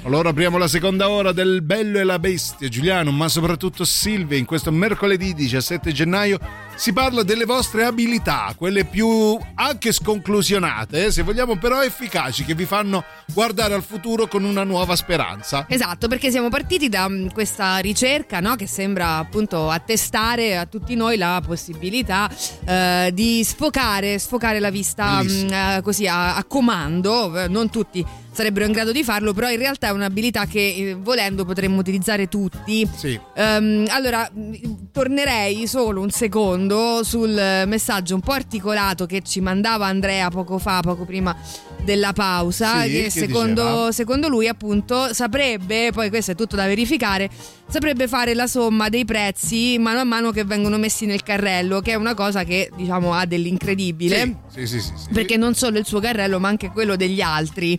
Allora 0.04 0.32
apriamo 0.32 0.58
la 0.58 0.68
seconda 0.68 1.08
ora 1.08 1.32
del 1.32 1.62
Bello 1.62 2.00
e 2.00 2.04
la 2.04 2.20
Bestia, 2.20 2.68
Giuliano, 2.68 3.12
ma 3.12 3.30
soprattutto 3.30 3.86
Silvia, 3.86 4.38
in 4.38 4.44
questo 4.44 4.74
mercoledì 4.74 5.34
17 5.34 5.94
gennaio 5.94 6.38
si 6.80 6.94
parla 6.94 7.24
delle 7.24 7.44
vostre 7.44 7.84
abilità, 7.84 8.54
quelle 8.56 8.86
più 8.86 9.38
anche 9.56 9.92
sconclusionate, 9.92 11.08
eh, 11.08 11.12
se 11.12 11.24
vogliamo 11.24 11.58
però 11.58 11.84
efficaci, 11.84 12.46
che 12.46 12.56
vi 12.56 12.64
fanno 12.64 13.04
guardare 13.34 13.74
al 13.74 13.84
futuro 13.84 14.30
con 14.30 14.46
una 14.46 14.64
nuova 14.64 14.96
speranza. 14.96 15.66
Esatto, 15.68 16.08
perché 16.08 16.32
siamo 16.32 16.48
partiti 16.48 16.88
da 16.88 17.10
mm, 17.10 17.28
questa 17.34 17.80
ricerca 17.80 18.40
no, 18.40 18.56
che 18.56 18.66
sembra 18.66 19.18
appunto 19.18 19.70
attestare 19.70 20.56
a 20.58 20.66
tutti 20.68 20.96
noi 20.96 21.18
la 21.18 21.42
possibilità 21.46 22.30
eh, 22.66 23.12
di 23.14 23.44
sfocare, 23.44 24.18
sfocare 24.18 24.62
la 24.62 24.70
vista 24.70 25.18
Bellissimo. 25.18 25.50
mm, 25.50 25.54
eh, 25.54 25.82
così 25.84 26.08
a, 26.08 26.38
a 26.38 26.44
comando, 26.46 27.38
Eh, 27.38 27.50
non 27.50 27.70
tutti 27.70 28.06
sarebbero 28.32 28.66
in 28.66 28.72
grado 28.72 28.94
di 28.94 29.04
farlo, 29.04 29.34
però 29.34 29.50
in 29.50 29.58
realtà 29.58 29.90
è 29.90 29.92
un'abilità 29.92 30.46
che 30.46 30.96
volendo 30.98 31.44
potremmo 31.44 31.78
utilizzare 31.80 32.30
tutti. 32.30 32.88
Sì. 32.96 33.20
Ehm, 33.36 33.86
allora, 33.90 34.30
mh, 34.32 34.92
tornerei 34.94 35.68
solo 35.68 36.00
un 36.00 36.10
secondo 36.10 36.69
sul 37.04 37.38
eh, 37.38 37.66
messaggio 37.66 38.16
un 38.16 38.22
po' 38.22 38.34
articolato 38.34 39.06
che 39.06 39.22
ci 39.22 39.40
mandava 39.42 39.88
Andrea 39.88 40.30
poco 40.30 40.58
fa, 40.58 40.82
poco 40.82 41.06
prima 41.06 41.36
della 41.84 42.14
pausa, 42.14 42.82
Sì, 42.84 42.90
che 42.90 43.04
che 43.04 43.10
secondo, 43.10 43.92
secondo 43.92 44.28
lui 44.28 44.48
appunto 44.48 45.14
saprebbe, 45.14 45.92
poi 45.92 46.10
questo 46.10 46.32
è 46.32 46.36
tutto 46.36 46.56
da 46.56 46.66
verificare, 46.66 47.30
saprebbe 47.68 48.08
fare 48.08 48.34
la 48.34 48.48
somma 48.48 48.90
dei 48.90 49.06
prezzi 49.06 49.78
mano 49.80 50.00
a 50.00 50.04
mano 50.04 50.32
che 50.32 50.44
vengono 50.44 50.78
messi 50.78 51.06
nel 51.06 51.24
carrello, 51.24 51.80
che 51.80 51.92
è 51.92 51.96
una 51.96 52.14
cosa 52.14 52.44
che 52.44 52.70
diciamo 52.76 53.14
ha 53.14 53.26
dell'incredibile. 53.26 54.38
Sì, 54.54 54.68
sì, 54.68 54.82
perché 55.14 55.38
non 55.38 55.56
solo 55.56 55.78
il 55.78 55.86
suo 55.86 56.00
carrello 56.00 56.40
ma 56.40 56.48
anche 56.48 56.70
quello 56.70 56.96
degli 56.96 57.22
altri. 57.22 57.78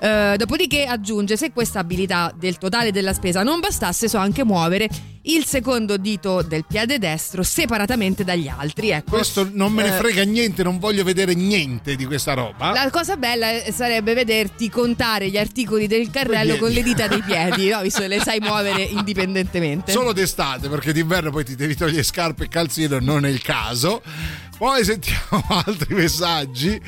Eh, 0.00 0.34
dopodiché 0.36 0.84
aggiunge 0.84 1.36
se 1.36 1.52
questa 1.52 1.78
abilità 1.78 2.34
del 2.36 2.58
totale 2.58 2.90
della 2.90 3.12
spesa 3.12 3.44
non 3.44 3.60
bastasse 3.60 4.08
so 4.08 4.18
anche 4.18 4.44
muovere 4.44 4.88
il 5.24 5.44
secondo 5.46 5.96
dito 5.96 6.42
del 6.42 6.64
piede 6.66 6.98
destro 6.98 7.42
separatamente 7.42 8.24
dagli 8.24 8.48
altri 8.48 8.90
ecco. 8.90 9.10
Questo 9.16 9.48
non 9.52 9.72
me 9.72 9.82
ne 9.84 9.94
Eh, 9.94 9.98
frega 9.98 10.24
niente, 10.24 10.62
non 10.62 10.78
voglio 10.78 11.04
vedere 11.04 11.34
niente 11.34 11.94
di 11.96 12.04
questa 12.06 12.34
roba. 12.34 12.72
la 12.72 12.90
cosa 12.90 13.16
bella 13.16 13.48
è- 13.50 13.70
sarebbe 13.70 14.14
vederti 14.14 14.68
contare 14.68 15.28
gli 15.30 15.38
articoli 15.38 15.86
del 15.86 16.10
carrello 16.10 16.56
con 16.56 16.70
le 16.70 16.82
dita 16.82 17.06
dei 17.06 17.22
piedi, 17.22 17.68
no? 17.68 17.80
visto 17.82 18.00
che 18.00 18.08
le 18.08 18.20
sai 18.20 18.40
muovere 18.40 18.82
indipendentemente. 18.82 19.92
Solo 19.92 20.12
d'estate, 20.12 20.68
perché 20.68 20.92
d'inverno 20.92 21.30
poi 21.30 21.44
ti 21.44 21.54
devi 21.54 21.76
togliere 21.76 22.02
scarpe 22.02 22.44
e 22.44 22.48
calzino, 22.48 22.98
non 22.98 23.24
è 23.24 23.28
il 23.28 23.40
caso. 23.42 24.02
Poi 24.58 24.84
sentiamo 24.84 25.44
altri 25.64 25.94
messaggi. 25.94 26.80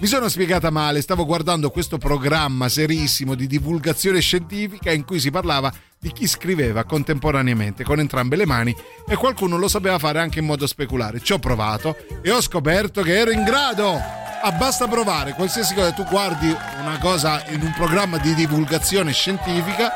Mi 0.00 0.06
sono 0.06 0.28
spiegata 0.28 0.70
male, 0.70 1.00
stavo 1.02 1.24
guardando 1.26 1.70
questo 1.70 1.98
programma 1.98 2.68
serissimo 2.68 3.34
di 3.34 3.46
divulgazione 3.46 4.20
scientifica 4.20 4.90
in 4.92 5.04
cui 5.04 5.20
si 5.20 5.30
parlava 5.30 5.70
di 6.00 6.12
chi 6.12 6.26
scriveva 6.28 6.84
contemporaneamente 6.84 7.82
con 7.82 7.98
entrambe 7.98 8.36
le 8.36 8.46
mani 8.46 8.74
e 9.08 9.16
qualcuno 9.16 9.56
lo 9.56 9.66
sapeva 9.68 9.98
fare 9.98 10.20
anche 10.20 10.38
in 10.38 10.44
modo 10.44 10.66
speculare. 10.66 11.20
Ci 11.20 11.32
ho 11.32 11.38
provato 11.38 11.96
e 12.22 12.30
ho 12.30 12.40
scoperto 12.40 13.02
che 13.02 13.18
ero 13.18 13.30
in 13.30 13.42
grado. 13.44 14.00
Ah, 14.40 14.52
basta 14.52 14.86
provare, 14.86 15.32
qualsiasi 15.32 15.74
cosa 15.74 15.90
tu 15.92 16.04
guardi 16.04 16.46
una 16.80 16.98
cosa 17.00 17.42
in 17.48 17.60
un 17.62 17.72
programma 17.76 18.18
di 18.18 18.34
divulgazione 18.34 19.12
scientifica, 19.12 19.90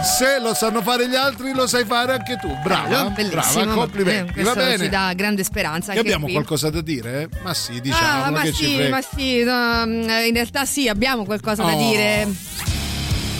se 0.00 0.38
lo 0.40 0.54
sanno 0.54 0.80
fare 0.80 1.08
gli 1.08 1.16
altri, 1.16 1.52
lo 1.52 1.66
sai 1.66 1.84
fare 1.84 2.12
anche 2.12 2.36
tu. 2.40 2.56
Brava, 2.62 3.10
brava, 3.10 3.66
complimenti. 3.74 4.38
Eh, 4.38 4.42
Va 4.44 4.52
questo 4.52 4.70
ci 4.70 4.76
bene. 4.76 4.88
dà 4.88 5.12
grande 5.16 5.42
speranza. 5.42 5.92
Che 5.92 5.98
abbiamo 5.98 6.24
qui. 6.26 6.34
qualcosa 6.34 6.70
da 6.70 6.80
dire? 6.80 7.28
Ma 7.42 7.52
sì, 7.52 7.80
diciamo 7.80 8.24
Ah, 8.24 8.30
ma 8.30 8.44
sì, 8.44 8.88
ma 8.88 9.00
sì, 9.02 9.42
no, 9.42 9.82
in 9.84 10.32
realtà 10.32 10.64
sì, 10.64 10.86
abbiamo 10.88 11.24
qualcosa 11.24 11.64
da 11.64 11.72
Oh. 11.74 11.90
dire. 11.90 12.28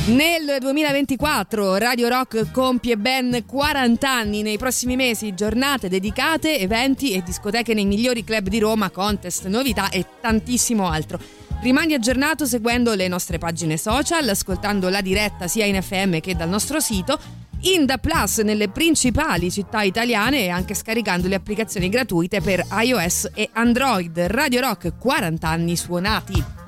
Nel 0.07 0.59
2024 0.61 1.78
Radio 1.78 2.09
Rock 2.09 2.50
compie 2.50 2.98
ben 2.98 3.42
40 3.46 4.11
anni. 4.11 4.42
Nei 4.42 4.59
prossimi 4.59 4.96
mesi 4.96 5.32
giornate 5.32 5.88
dedicate, 5.88 6.59
eventi 6.59 7.12
e 7.12 7.22
discoteche 7.22 7.72
nei 7.72 7.86
migliori 7.86 8.22
club 8.22 8.48
di 8.48 8.59
Roma, 8.59 8.90
contest, 8.90 9.46
novità 9.46 9.88
e 9.88 10.05
tantissimo 10.20 10.86
altro. 10.86 11.18
Rimani 11.62 11.94
aggiornato 11.94 12.44
seguendo 12.44 12.92
le 12.92 13.09
nostre 13.09 13.38
pagine 13.38 13.78
social, 13.78 14.28
ascoltando 14.28 14.90
la 14.90 15.00
diretta 15.00 15.48
sia 15.48 15.64
in 15.64 15.80
FM 15.80 16.20
che 16.20 16.36
dal 16.36 16.50
nostro 16.50 16.80
sito, 16.80 17.18
in 17.61 17.86
Da 17.86 17.96
Plus 17.96 18.40
nelle 18.40 18.68
principali 18.68 19.50
città 19.50 19.80
italiane 19.80 20.40
e 20.40 20.50
anche 20.50 20.74
scaricando 20.74 21.28
le 21.28 21.36
applicazioni 21.36 21.88
gratuite 21.88 22.42
per 22.42 22.62
iOS 22.70 23.30
e 23.32 23.48
Android. 23.55 24.18
Radio 24.26 24.61
Rock 24.61 24.98
40 24.98 25.48
anni 25.48 25.76
suonati. 25.76 26.63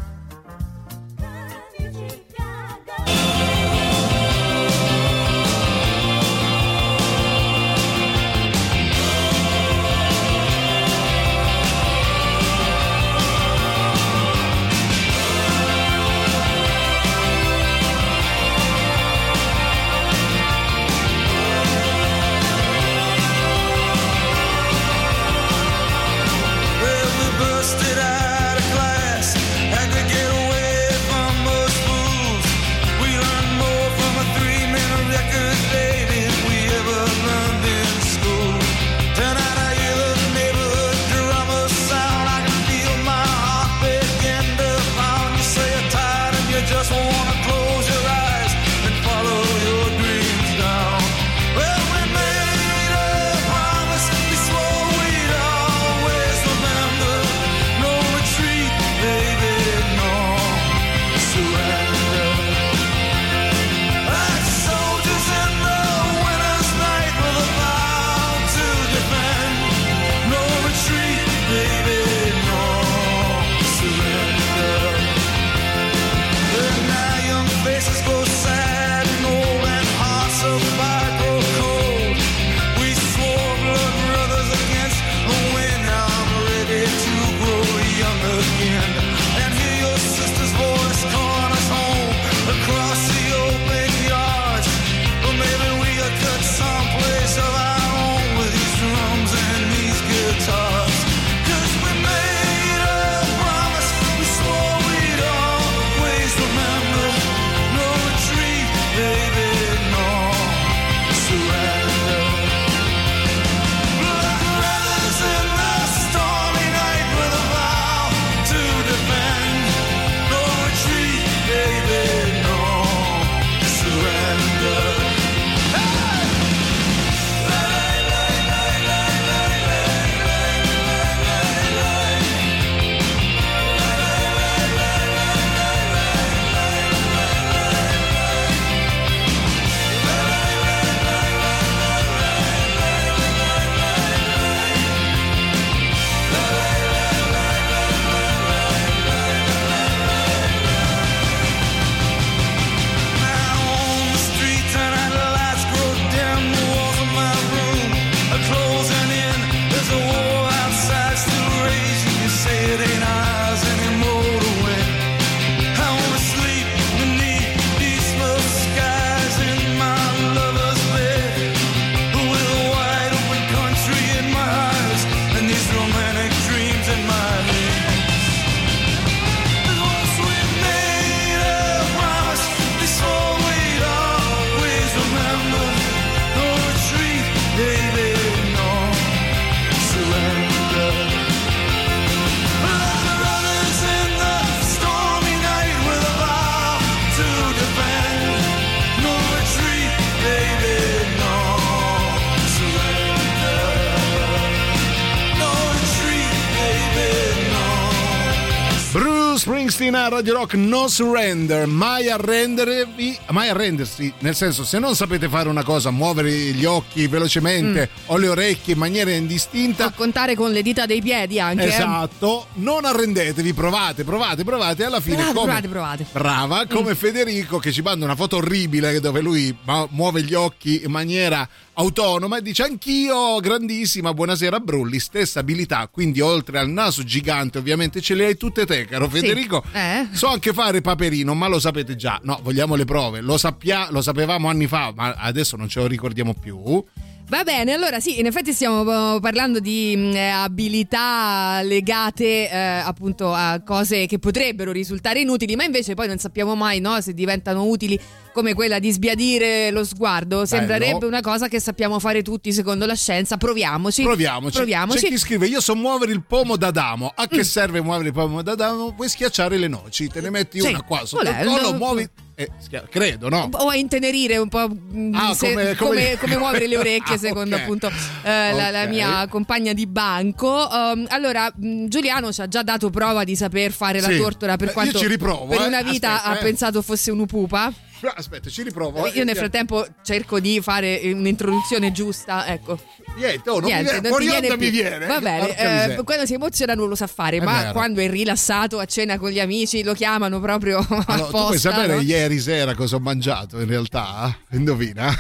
Springsteen 209.77 209.95
a 210.07 210.09
Radio 210.09 210.33
Rock 210.33 210.55
No 210.55 210.89
Surrender, 210.89 211.66
mai 211.66 212.09
arrendervi, 212.09 213.18
mai 213.33 213.51
arrendersi, 213.51 214.11
nel 214.20 214.35
senso 214.35 214.64
se 214.64 214.79
non 214.79 214.97
sapete 214.97 215.29
fare 215.29 215.51
una 215.51 215.64
cosa, 215.64 215.91
muovere 215.91 216.31
gli 216.31 216.64
occhi 216.64 217.07
velocemente 217.09 217.91
Mm. 217.93 218.03
o 218.07 218.16
le 218.16 218.29
orecchie 218.29 218.72
in 218.72 218.79
maniera 218.79 219.11
indistinta, 219.11 219.91
Contare 219.95 220.35
con 220.35 220.51
le 220.51 220.62
dita 220.62 220.87
dei 220.87 221.03
piedi 221.03 221.39
anche. 221.39 221.64
eh. 221.64 221.68
Esatto, 221.68 222.47
non 222.55 222.87
arrendetevi, 222.87 223.53
provate, 223.53 224.03
provate, 224.03 224.45
provate 224.45 224.83
e 224.83 224.87
alla 224.87 225.01
fine 225.01 225.16
Provate, 225.16 225.35
come, 225.35 225.47
provate, 225.68 225.68
provate. 225.68 226.03
Mm. 226.05 226.12
Brava, 226.12 226.66
come 226.66 226.95
Federico 226.95 227.59
che 227.59 227.70
ci 227.70 227.83
manda 227.83 228.07
una 228.07 228.16
foto 228.16 228.37
orribile 228.37 228.99
dove 229.01 229.20
lui 229.20 229.55
muove 229.91 230.22
gli 230.22 230.33
occhi 230.33 230.85
in 230.85 230.91
maniera 230.91 231.47
autonoma 231.79 232.39
e 232.39 232.43
dice 232.43 232.62
anch'io 232.62 233.39
grandissima, 233.41 234.14
buonasera 234.14 234.61
Brulli, 234.61 234.99
stessa 234.99 235.41
abilità, 235.41 235.89
quindi 235.91 236.20
oltre 236.20 236.59
al 236.59 236.70
naso 236.70 237.03
gigante 237.05 237.59
ovviamente 237.59 238.01
ce 238.01 238.14
le 238.14 238.27
hai 238.27 238.37
tutte 238.37 238.64
te 238.64 238.87
caro 238.87 239.05
Sì. 239.11 239.20
Federico. 239.20 239.62
Eh? 239.72 240.09
So 240.12 240.29
anche 240.29 240.53
fare 240.55 240.81
paperino, 240.81 241.35
ma 241.35 241.49
lo 241.49 241.59
sapete 241.59 241.95
già. 241.97 242.18
No, 242.22 242.39
vogliamo 242.43 242.74
le 242.77 242.85
prove. 242.87 243.20
Lo, 243.20 243.37
sappia- 243.37 243.89
lo 243.91 244.01
sapevamo 244.01 244.49
anni 244.49 244.66
fa, 244.66 244.93
ma 244.95 245.14
adesso 245.16 245.57
non 245.57 245.68
ce 245.68 245.81
lo 245.81 245.87
ricordiamo 245.87 246.35
più. 246.35 246.83
Va 247.29 247.43
bene, 247.43 247.72
allora 247.72 247.99
sì, 247.99 248.20
in 248.20 248.27
effetti 248.27 248.53
stiamo 248.53 249.16
eh, 249.16 249.20
parlando 249.20 249.59
di 249.59 249.97
mh, 249.97 250.14
eh, 250.14 250.29
abilità 250.29 251.61
legate 251.64 252.49
eh, 252.49 252.57
appunto 252.57 253.33
a 253.35 253.61
cose 253.64 254.07
che 254.07 254.20
potrebbero 254.20 254.70
risultare 254.70 255.18
inutili, 255.20 255.57
ma 255.57 255.64
invece 255.64 255.95
poi 255.95 256.07
non 256.07 256.18
sappiamo 256.18 256.55
mai 256.55 256.79
no, 256.79 257.01
se 257.01 257.14
diventano 257.14 257.64
utili 257.64 257.99
come 258.33 258.55
quella 258.55 258.79
di 258.79 258.93
sbiadire 258.93 259.72
lo 259.72 259.83
sguardo. 259.83 260.45
Sembrerebbe 260.47 261.05
una 261.05 261.20
cosa 261.20 261.49
che 261.49 261.59
sappiamo 261.59 261.99
fare 261.99 262.22
tutti 262.22 262.53
secondo 262.53 262.87
la 262.87 262.95
scienza. 262.95 263.37
Proviamoci. 263.37 264.03
Proviamoci. 264.05 264.57
Proviamoci. 264.59 264.99
C'è 265.01 265.09
chi 265.09 265.18
scrive: 265.18 265.49
Io 265.49 265.61
so 265.61 265.74
muovere 265.74 266.12
il 266.12 266.22
pomo 266.22 266.57
d'Adamo. 266.57 267.12
A 267.12 267.24
Mm. 267.24 267.37
che 267.37 267.43
serve 267.43 267.81
muovere 267.81 268.09
il 268.09 268.14
pomo 268.14 268.41
d'Adamo? 268.41 268.93
Puoi 268.95 269.09
schiacciare 269.09 269.59
le 269.59 269.66
noci, 269.66 270.07
te 270.07 270.20
ne 270.20 270.31
metti 270.31 270.61
Sì. 270.61 270.68
una 270.68 270.83
qua 270.83 271.05
sotto 271.05 271.22
il 271.29 271.35
Volendo. 271.35 271.51
collo, 271.61 271.77
muovi. 271.77 272.09
Eh, 272.37 272.51
credo, 272.91 273.28
no? 273.30 273.49
O 273.53 273.68
a 273.70 273.76
intenerire 273.76 274.37
un 274.37 274.49
po' 274.49 274.68
mh, 274.68 275.11
Ah, 275.14 275.34
se- 275.34 275.49
come- 275.53 275.74
come, 275.74 275.76
come- 275.76 276.18
come 276.20 276.37
muovere 276.37 276.66
le 276.66 276.76
orecchie, 276.78 277.14
Ah, 277.14 277.18
secondo 277.18 277.57
ok. 277.57 277.62
appunto 277.62 277.87
eh, 278.22 278.53
la, 278.53 278.70
la 278.70 278.82
Ok. 278.82 278.89
mia 278.89 279.26
compagna 279.28 279.72
di 279.72 279.87
banco. 279.87 280.68
Um, 280.70 281.07
allora, 281.09 281.51
mh, 281.55 281.87
Giuliano 281.87 282.30
ci 282.32 282.43
ha 282.43 282.47
già 282.49 282.62
dato 282.62 282.91
prova 282.91 283.24
di 283.24 283.34
saper 283.34 283.72
fare 283.72 284.01
la 284.01 284.09
Sì. 284.09 284.18
tortora 284.18 284.57
per 284.57 284.66
Eh, 284.66 284.68
io 284.68 284.74
quanto 284.74 284.99
ci 284.99 285.07
riprovo, 285.07 285.47
per 285.47 285.62
eh. 285.62 285.66
una 285.66 285.82
vita 285.82 286.12
Aspetta, 286.16 286.30
ha 286.30 286.37
eh. 286.39 286.43
pensato 286.43 286.82
fosse 286.82 287.11
un'upupa. 287.11 287.72
Aspetta, 288.14 288.51
ci 288.51 288.62
riprovo. 288.62 289.07
Io 289.09 289.24
nel 289.24 289.36
frattempo 289.36 289.86
cerco 290.03 290.38
di 290.40 290.61
fare 290.61 291.01
un'introduzione 291.05 291.92
giusta, 291.92 292.47
ecco. 292.47 292.78
Niente, 293.16 293.49
oh, 293.51 293.61
non 293.61 293.64
Niente, 293.70 293.84
mi 293.84 293.90
viene, 294.01 294.09
fuori 294.09 294.24
viene 294.26 294.49
onda 294.51 294.57
mi 294.64 294.70
viene. 294.70 295.07
Va 295.07 295.20
bene, 295.20 295.94
eh, 295.97 296.03
quando 296.05 296.26
si 296.26 296.34
emoziona 296.34 296.74
non 296.74 296.88
lo 296.88 296.94
sa 296.94 297.07
fare, 297.07 297.38
È 297.38 297.40
ma 297.42 297.59
vero. 297.61 297.72
quando 297.72 298.01
è 298.01 298.09
rilassato 298.11 298.78
a 298.78 298.84
cena 298.84 299.18
con 299.18 299.30
gli 299.30 299.40
amici 299.40 299.82
lo 299.82 299.94
chiamano 299.94 300.40
proprio 300.40 300.78
Allora, 300.88 301.05
tu 301.05 301.05
puoi 301.05 301.20
apposta. 301.20 301.70
sapere 301.70 301.94
no? 301.94 302.01
ieri 302.01 302.38
sera 302.38 302.74
cosa 302.74 302.97
ho 302.97 303.01
mangiato 303.01 303.59
in 303.61 303.66
realtà? 303.66 304.36
Indovina. 304.53 305.14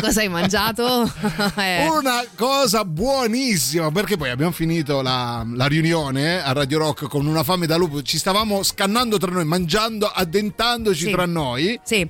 Cosa 0.00 0.20
hai 0.20 0.28
mangiato? 0.28 1.10
Eh. 1.56 1.88
Una 1.88 2.24
cosa 2.36 2.84
buonissima 2.84 3.90
perché 3.90 4.16
poi 4.16 4.30
abbiamo 4.30 4.52
finito 4.52 5.00
la, 5.02 5.44
la 5.54 5.66
riunione 5.66 6.42
a 6.42 6.52
Radio 6.52 6.78
Rock 6.78 7.06
con 7.08 7.26
una 7.26 7.42
fame 7.42 7.66
da 7.66 7.76
lupo, 7.76 8.02
ci 8.02 8.18
stavamo 8.18 8.62
scannando 8.62 9.16
tra 9.18 9.30
noi, 9.30 9.44
mangiando, 9.44 10.06
addentandoci 10.06 11.06
Sì. 11.06 11.10
tra 11.10 11.26
noi 11.26 11.78
Sì. 11.82 12.08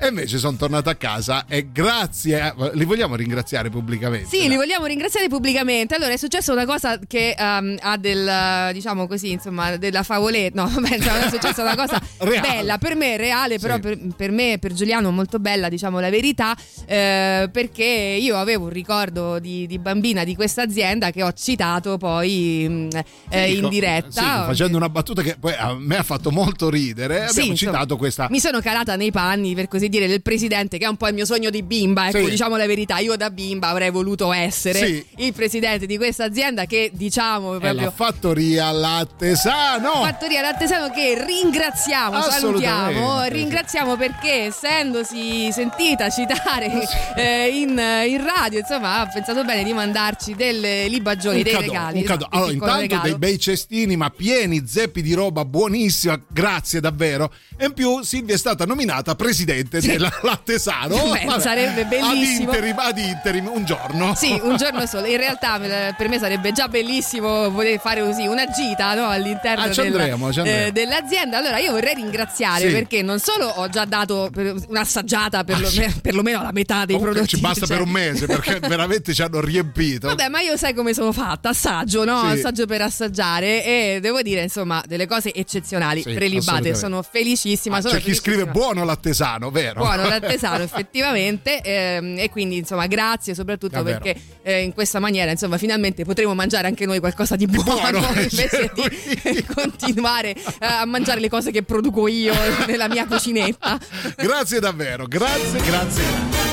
E 0.00 0.08
invece 0.08 0.38
sono 0.38 0.56
tornato 0.56 0.88
a 0.88 0.94
casa 0.94 1.44
e 1.46 1.68
grazie, 1.72 2.40
a- 2.40 2.54
li 2.72 2.84
vogliamo 2.84 3.14
ringraziare 3.16 3.68
pubblicamente. 3.70 4.28
Sì, 4.28 4.48
li 4.48 4.56
vogliamo 4.56 4.86
ringraziare 4.86 5.28
pubblicamente. 5.28 5.94
Allora, 5.94 6.12
è 6.12 6.16
successa 6.16 6.52
una 6.52 6.64
cosa 6.64 6.98
che 7.06 7.34
ehm, 7.38 7.76
ha 7.80 7.96
del, 7.98 8.70
diciamo 8.72 9.06
così, 9.06 9.32
insomma, 9.32 9.76
della 9.76 10.02
favoletta. 10.02 10.62
No, 10.62 10.68
vabbè, 10.72 10.96
è 10.98 11.28
successa 11.30 11.62
una 11.62 11.76
cosa 11.76 12.00
bella, 12.40 12.78
per 12.78 12.96
me 12.96 13.16
reale, 13.16 13.58
però 13.58 13.74
Sì. 13.74 13.80
per, 13.80 13.98
per 14.16 14.30
me 14.30 14.52
e 14.54 14.58
per 14.58 14.72
Giuliano 14.72 15.10
molto 15.10 15.38
bella, 15.38 15.68
diciamo 15.68 16.00
la 16.00 16.10
verità, 16.10 16.56
eh, 16.86 17.48
perché 17.52 17.84
io 17.84 18.36
avevo 18.38 18.64
un 18.64 18.70
ricordo 18.70 19.38
di, 19.38 19.66
di 19.66 19.78
bambina 19.78 20.24
di 20.24 20.34
questa 20.34 20.62
azienda 20.62 21.10
che 21.10 21.22
ho 21.22 21.32
citato 21.32 21.98
poi 21.98 22.66
mh, 22.68 22.88
eh, 23.28 23.46
Dico, 23.52 23.64
in 23.64 23.68
diretta. 23.68 24.10
sì, 24.10 24.20
facendo 24.46 24.76
una 24.78 24.88
battuta 24.88 25.20
che 25.22 25.36
poi 25.38 25.52
a 25.52 25.74
me 25.78 25.96
ha 25.98 26.02
fatto 26.02 26.30
molto 26.30 26.70
ridere, 26.70 27.26
Sì, 27.28 27.30
abbiamo 27.40 27.50
insomma, 27.50 27.72
citato 27.72 27.96
questa 27.98 28.26
Mi 28.30 28.40
sono 28.40 28.60
calata 28.60 28.96
nei 28.96 29.10
panni, 29.10 29.54
per 29.54 29.68
così 29.68 29.88
dire, 29.90 30.06
del 30.06 30.22
presidente, 30.22 30.78
che 30.78 30.86
è 30.86 30.88
un 30.88 30.96
po' 30.96 31.08
il 31.08 31.14
mio 31.14 31.26
sogno 31.26 31.50
di 31.50 31.62
bimba. 31.62 32.08
Ecco, 32.08 32.24
Sì. 32.24 32.30
diciamo 32.30 32.56
la 32.56 32.66
verità. 32.66 32.98
Io 32.98 33.16
da 33.16 33.30
bimba 33.30 33.68
avrei 33.68 33.90
voluto 33.90 34.32
essere 34.32 34.78
Sì. 34.86 35.04
il 35.18 35.32
presidente 35.34 35.84
di 35.86 35.96
questa 35.98 36.24
azienda 36.24 36.64
che, 36.64 36.90
diciamo, 36.94 37.56
è 37.56 37.58
proprio. 37.60 37.84
la 37.84 37.90
fattoria 37.90 38.70
Lattesano. 38.72 40.02
Fattoria 40.04 40.40
Lattesano 40.40 40.90
che 40.90 41.22
ringraziamo, 41.24 42.20
salutiamo, 42.22 43.24
ringraziamo 43.24 43.96
perché 43.96 44.44
essendosi 44.46 45.50
sentita 45.52 46.08
citare 46.10 46.70
eh, 47.16 47.48
in, 47.48 47.70
in 47.70 48.24
radio, 48.24 48.60
insomma, 48.60 49.00
ha 49.00 49.06
pensato 49.06 49.44
bene 49.44 49.64
di 49.64 49.72
mandarci 49.72 50.34
delle 50.34 50.88
libagioni, 50.88 51.38
un 51.38 51.42
dei 51.42 51.52
cadeau, 51.52 51.72
regali. 51.72 52.02
esatto, 52.04 52.26
Allora, 52.30 52.52
intanto 52.52 52.80
regalo. 52.80 53.02
dei 53.02 53.18
bei 53.18 53.38
cestini, 53.38 53.96
ma 53.96 54.10
pieni 54.10 54.62
zeppi 54.66 55.02
di 55.02 55.12
roba 55.14 55.44
buonissima. 55.44 56.20
Grazie 56.28 56.80
davvero. 56.80 57.32
E 57.56 57.66
in 57.66 57.72
più 57.72 58.02
Silvia 58.02 58.34
è 58.34 58.38
stata 58.38 58.64
nominata 58.64 59.14
presidente 59.14 59.79
della 59.80 60.10
Lattesano. 60.22 60.96
Beh, 61.10 61.40
sarebbe 61.40 61.84
bellissimo. 61.84 62.50
Ad 62.50 62.56
interim, 62.56 62.78
ad 62.78 62.98
interim, 62.98 63.46
un 63.52 63.64
giorno. 63.64 64.14
Sì, 64.14 64.38
un 64.42 64.56
giorno 64.56 64.86
solo. 64.86 65.06
In 65.06 65.16
realtà 65.16 65.58
per 65.96 66.08
me 66.08 66.18
sarebbe 66.18 66.52
già 66.52 66.68
bellissimo 66.68 67.50
poter 67.50 67.78
fare 67.80 68.02
così 68.02 68.26
una 68.26 68.46
gita 68.46 68.94
no, 68.94 69.08
all'interno 69.08 69.64
Ah, 69.64 69.68
della- 69.68 70.02
andremo, 70.02 70.30
eh, 70.44 70.70
dell'azienda. 70.72 71.38
Allora 71.38 71.58
io 71.58 71.72
vorrei 71.72 71.94
ringraziare 71.94 72.66
Sì. 72.66 72.72
perché 72.72 73.02
non 73.02 73.18
solo 73.18 73.46
ho 73.46 73.68
già 73.68 73.84
dato 73.84 74.30
per- 74.32 74.54
un'assaggiata 74.68 75.44
per 75.44 75.60
lo- 75.60 75.68
perlomeno 76.02 76.42
la 76.42 76.52
metà 76.52 76.84
dei 76.84 76.98
prodotti. 76.98 77.28
ci 77.28 77.40
basta 77.40 77.66
cioè- 77.66 77.76
per 77.76 77.86
un 77.86 77.92
mese 77.92 78.26
perché 78.26 78.58
veramente 78.66 79.14
ci 79.14 79.22
hanno 79.22 79.40
riempito. 79.40 80.08
Vabbè, 80.08 80.28
ma 80.28 80.40
io 80.40 80.56
sai 80.56 80.74
come 80.74 80.94
sono 80.94 81.12
fatta, 81.12 81.50
assaggio, 81.50 82.04
no? 82.04 82.20
Sì. 82.30 82.38
Assaggio 82.38 82.66
per 82.66 82.82
assaggiare 82.82 83.64
e 83.64 83.98
devo 84.00 84.22
dire, 84.22 84.42
insomma, 84.42 84.82
delle 84.86 85.06
cose 85.06 85.32
eccezionali, 85.34 86.02
Sì, 86.02 86.12
prelibate. 86.12 86.74
Sono 86.74 87.02
felicissima. 87.02 87.76
Ah, 87.76 87.80
sono 87.80 87.94
c'è 87.94 88.00
chi 88.00 88.14
scrive 88.14 88.38
felicissima. 88.42 88.66
buono 88.66 88.84
lattesano, 88.84 89.50
vero? 89.50 89.69
Buono 89.78 90.08
l'artesano 90.08 90.62
effettivamente 90.62 91.60
ehm, 91.62 92.18
e 92.18 92.30
quindi 92.30 92.58
insomma 92.58 92.86
grazie 92.86 93.34
soprattutto 93.34 93.76
Davvero. 93.76 94.00
perché 94.00 94.20
eh, 94.42 94.62
in 94.62 94.72
questa 94.72 94.98
maniera 94.98 95.30
insomma 95.30 95.58
finalmente 95.58 96.04
potremo 96.04 96.34
mangiare 96.34 96.66
anche 96.66 96.86
noi 96.86 96.98
qualcosa 96.98 97.36
di 97.36 97.46
buono, 97.46 97.90
buono, 97.90 97.98
invece 98.16 98.70
di 98.74 99.44
continuare 99.54 100.30
eh, 100.30 100.42
a 100.60 100.84
mangiare 100.84 101.20
le 101.20 101.28
cose 101.28 101.50
che 101.50 101.62
produco 101.62 102.08
io 102.08 102.34
nella 102.66 102.88
mia 102.88 103.06
cucinetta. 103.06 103.78
Grazie 104.16 104.60
davvero, 104.60 105.06
grazie, 105.06 105.60
grazie. 105.60 106.02
grazie. 106.02 106.49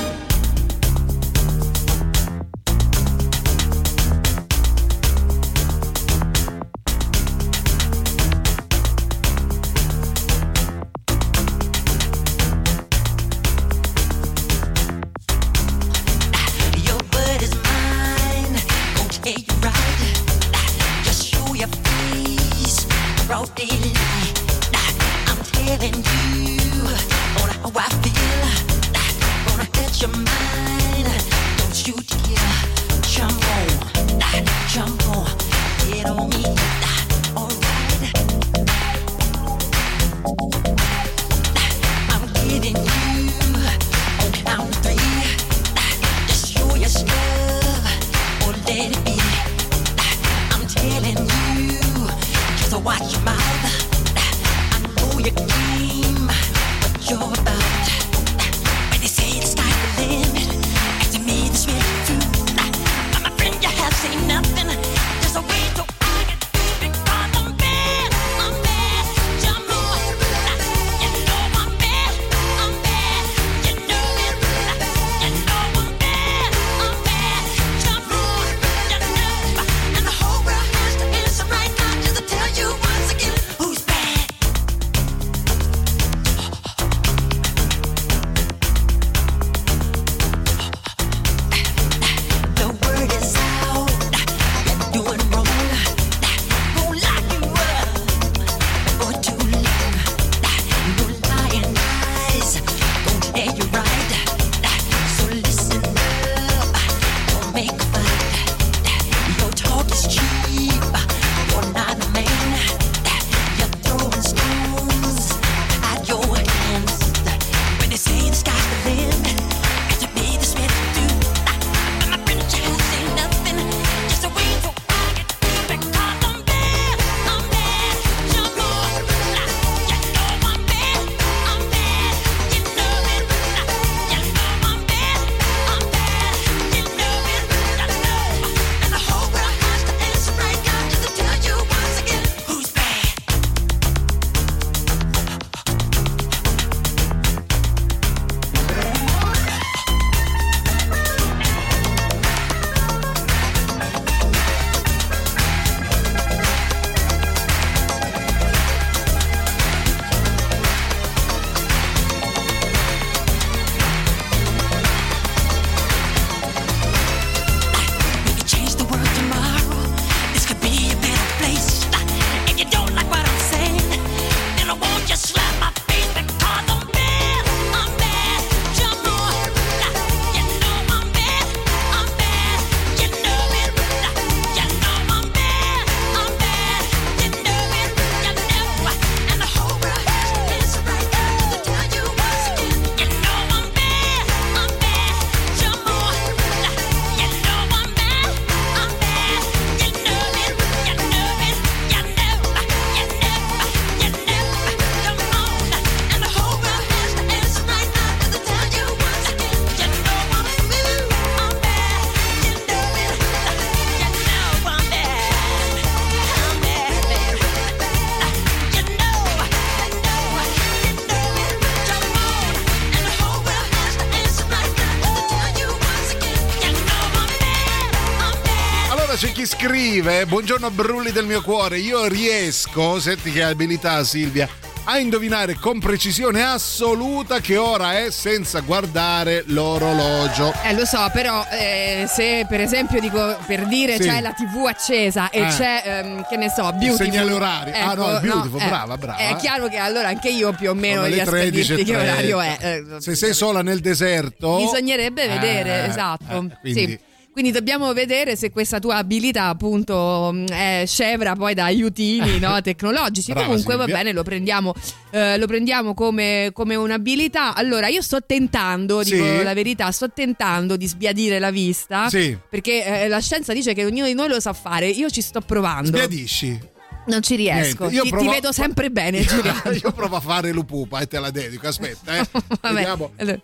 Scrive: 229.98 230.26
Buongiorno 230.28 230.70
Brulli 230.70 231.12
del 231.12 231.26
mio 231.26 231.42
cuore. 231.42 231.80
Io 231.80 232.06
riesco, 232.06 233.00
senti 233.00 233.32
che 233.32 233.42
abilità 233.42 234.04
Silvia, 234.04 234.48
a 234.84 235.00
indovinare 235.00 235.56
con 235.56 235.80
precisione 235.80 236.44
assoluta 236.44 237.40
che 237.40 237.58
ora 237.58 237.98
è 237.98 238.12
senza 238.12 238.60
guardare 238.60 239.44
l'orologio. 239.48 240.54
Eh, 240.64 240.74
lo 240.76 240.86
so, 240.86 241.10
però 241.12 241.44
eh, 241.50 242.06
se 242.08 242.46
per 242.48 242.62
esempio 242.62 243.00
dico 243.00 243.38
per 243.48 243.66
dire 243.66 243.96
Sì. 244.00 244.08
c'è 244.08 244.22
la 244.22 244.34
TV 244.34 244.66
accesa 244.68 245.30
e 245.32 245.40
Eh. 245.42 245.48
c'è, 245.48 245.82
ehm, 245.84 246.28
che 246.30 246.38
ne 246.38 246.50
so, 246.50 246.72
Beautiful. 246.74 246.98
segnale 247.06 247.32
orario. 247.32 247.74
Ah, 247.74 247.94
no, 247.96 248.12
il 248.12 248.20
Beautiful, 248.22 248.62
eh, 248.62 248.68
brava, 248.68 248.98
brava. 248.98 249.18
È 249.18 249.36
chiaro 249.38 249.68
che 249.68 249.78
allora 249.78 250.10
anche 250.10 250.30
io 250.30 250.54
più 250.54 250.70
o 250.70 250.74
meno 250.76 251.06
riesco 251.06 251.30
a 251.30 251.32
13 251.32 251.76
dirti 251.76 251.92
che 251.92 251.98
orario 251.98 252.38
30. 252.38 252.60
è. 252.68 252.76
Eh, 252.98 253.02
Se 253.02 253.16
sei 253.16 253.34
sola 253.34 253.64
nel 253.64 253.80
deserto. 253.80 254.58
Bisognerebbe 254.58 255.28
vedere, 255.28 255.86
Eh, 255.86 255.88
esatto. 255.90 256.24
eh, 256.52 256.58
quindi- 256.62 256.80
Sì. 256.88 257.00
Quindi 257.38 257.54
dobbiamo 257.54 257.94
vedere 257.94 258.36
se 258.36 258.50
questa 258.50 258.80
tua 258.80 258.96
abilità 258.96 259.44
appunto 259.44 260.32
mh, 260.34 260.46
è 260.48 260.84
scevra 260.88 261.36
poi 261.36 261.54
da 261.54 261.66
aiutini 261.66 262.40
no, 262.40 262.60
tecnologici. 262.64 263.32
Brava, 263.32 263.50
Comunque 263.50 263.76
va 263.76 263.84
Silvia. 263.84 263.98
bene, 264.00 264.12
lo 264.12 264.24
prendiamo, 264.24 264.74
eh, 265.12 265.38
lo 265.38 265.46
prendiamo 265.46 265.94
come, 265.94 266.50
come 266.52 266.74
un'abilità. 266.74 267.54
Allora 267.54 267.90
io 267.90 268.02
sto 268.02 268.24
tentando, 268.26 269.04
Sì. 269.04 269.12
dico 269.22 269.44
la 269.44 269.54
verità, 269.54 269.92
sto 269.92 270.10
tentando 270.12 270.78
di 270.78 270.88
sbiadire 270.88 271.38
la 271.38 271.52
vista. 271.52 272.10
Sì. 272.10 272.36
Perché 272.50 273.04
eh, 273.04 273.08
la 273.08 273.20
scienza 273.22 273.54
dice 273.54 273.76
che 273.76 273.86
ognuno 273.86 274.08
di 274.08 274.16
noi 274.16 274.30
lo 274.30 274.40
sa 274.40 274.54
fare. 274.54 274.88
Io 274.88 275.08
ci 275.12 275.22
sto 275.22 275.40
provando. 275.42 275.90
Sbiadisci. 275.90 276.60
Non 277.06 277.22
ci 277.22 277.36
riesco. 277.36 277.84
Niente, 277.88 277.96
io 277.98 278.02
ti, 278.02 278.10
ti 278.10 278.16
provo- 278.16 278.32
vedo 278.32 278.52
sempre 278.52 278.90
bene, 278.90 279.22
Giuliano. 279.22 279.62
Io 279.80 279.92
provo 279.92 280.16
a 280.16 280.20
fare 280.22 280.52
lupupa 280.52 281.02
e 281.02 281.08
te 281.08 281.20
la 281.20 281.30
dedico. 281.30 281.68
Aspetta, 281.68 282.18
eh. 282.18 282.26
Vabbè. 282.62 282.74
Vediamo. 282.74 283.12
Allora, 283.18 283.40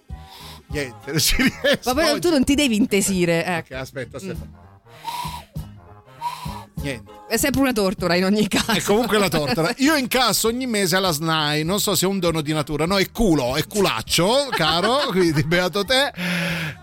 Niente, 0.74 1.12
non 1.12 1.20
ci 1.20 1.36
riesco. 1.62 1.80
Ma 1.86 1.94
poi 1.94 2.10
oggi. 2.10 2.20
tu 2.20 2.30
non 2.32 2.44
ti 2.44 2.56
devi 2.56 2.76
intesire. 2.76 3.46
ecco. 3.46 3.74
Ok, 3.76 3.80
aspetta, 3.80 4.18
aspetta. 4.18 4.62
Niente. 6.82 7.12
È 7.30 7.38
sempre 7.38 7.62
una 7.62 7.72
tortora 7.72 8.16
in 8.16 8.26
ogni 8.26 8.48
caso. 8.48 8.72
E 8.74 8.82
comunque 8.82 9.18
la 9.18 9.30
tortora. 9.30 9.74
Io 9.78 9.96
incasso 9.96 10.50
ogni 10.50 10.68
mese 10.68 10.96
alla 10.98 11.12
SNAI, 11.12 11.64
non 11.64 11.80
so 11.80 11.96
se 11.96 12.06
è 12.06 12.10
un 12.10 12.20
dono 12.20 12.42
di 12.42 12.52
natura, 12.52 12.86
no, 12.86 12.98
è 12.98 13.10
culo, 13.10 13.56
è 13.56 13.66
culaccio, 13.66 14.50
caro, 14.52 15.08
quindi 15.10 15.44
beato 15.44 15.86
te. 15.86 16.12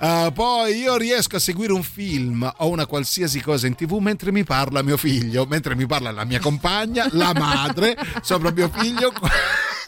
Uh, 0.01 0.33
poi 0.33 0.77
io 0.79 0.97
riesco 0.97 1.37
a 1.37 1.39
seguire 1.39 1.73
un 1.73 1.83
film 1.83 2.51
o 2.59 2.69
una 2.69 2.87
qualsiasi 2.87 3.41
cosa 3.43 3.67
in 3.67 3.75
tv 3.75 3.99
mentre 3.99 4.33
mi 4.33 4.43
parla 4.43 4.83
mio 4.83 4.97
figlio, 4.97 5.45
mentre 5.45 5.77
mi 5.77 5.87
parla 5.87 6.11
la 6.11 6.25
mia 6.25 6.41
compagna, 6.41 7.07
la 7.11 7.33
madre, 7.35 7.97
sopra 8.23 8.51
mio 8.51 8.71
figlio. 8.73 9.13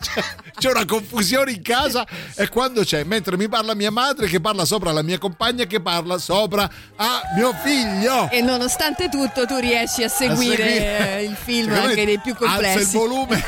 Cioè, 0.03 0.23
C'è 0.59 0.71
una 0.71 0.85
confusione 0.85 1.53
in 1.53 1.63
casa 1.63 2.05
e 2.37 2.49
quando 2.49 2.83
c'è, 2.83 3.05
mentre 3.05 3.37
mi 3.37 3.49
parla 3.49 3.75
mia 3.75 3.91
madre 3.91 4.27
che 4.27 4.41
parla 4.41 4.65
sopra 4.65 4.93
la 4.93 5.03
mia 5.03 5.19
compagna 5.19 5.65
che 5.65 5.81
parla 5.81 6.19
sopra 6.19 6.69
a 6.97 7.21
mio 7.37 7.53
figlio. 7.63 8.29
E 8.31 8.41
nonostante 8.43 9.09
tutto 9.09 9.47
tu 9.47 9.57
riesci 9.59 10.03
a 10.03 10.09
seguire, 10.09 10.57
seguire. 10.65 11.19
eh, 11.19 11.23
il 11.25 11.37
film 11.37 11.73
anche 11.73 12.05
dei 12.05 12.19
più 12.21 12.33
Alza 12.39 12.45
il 12.45 12.51
complessi. 12.53 12.97
volume 12.97 13.45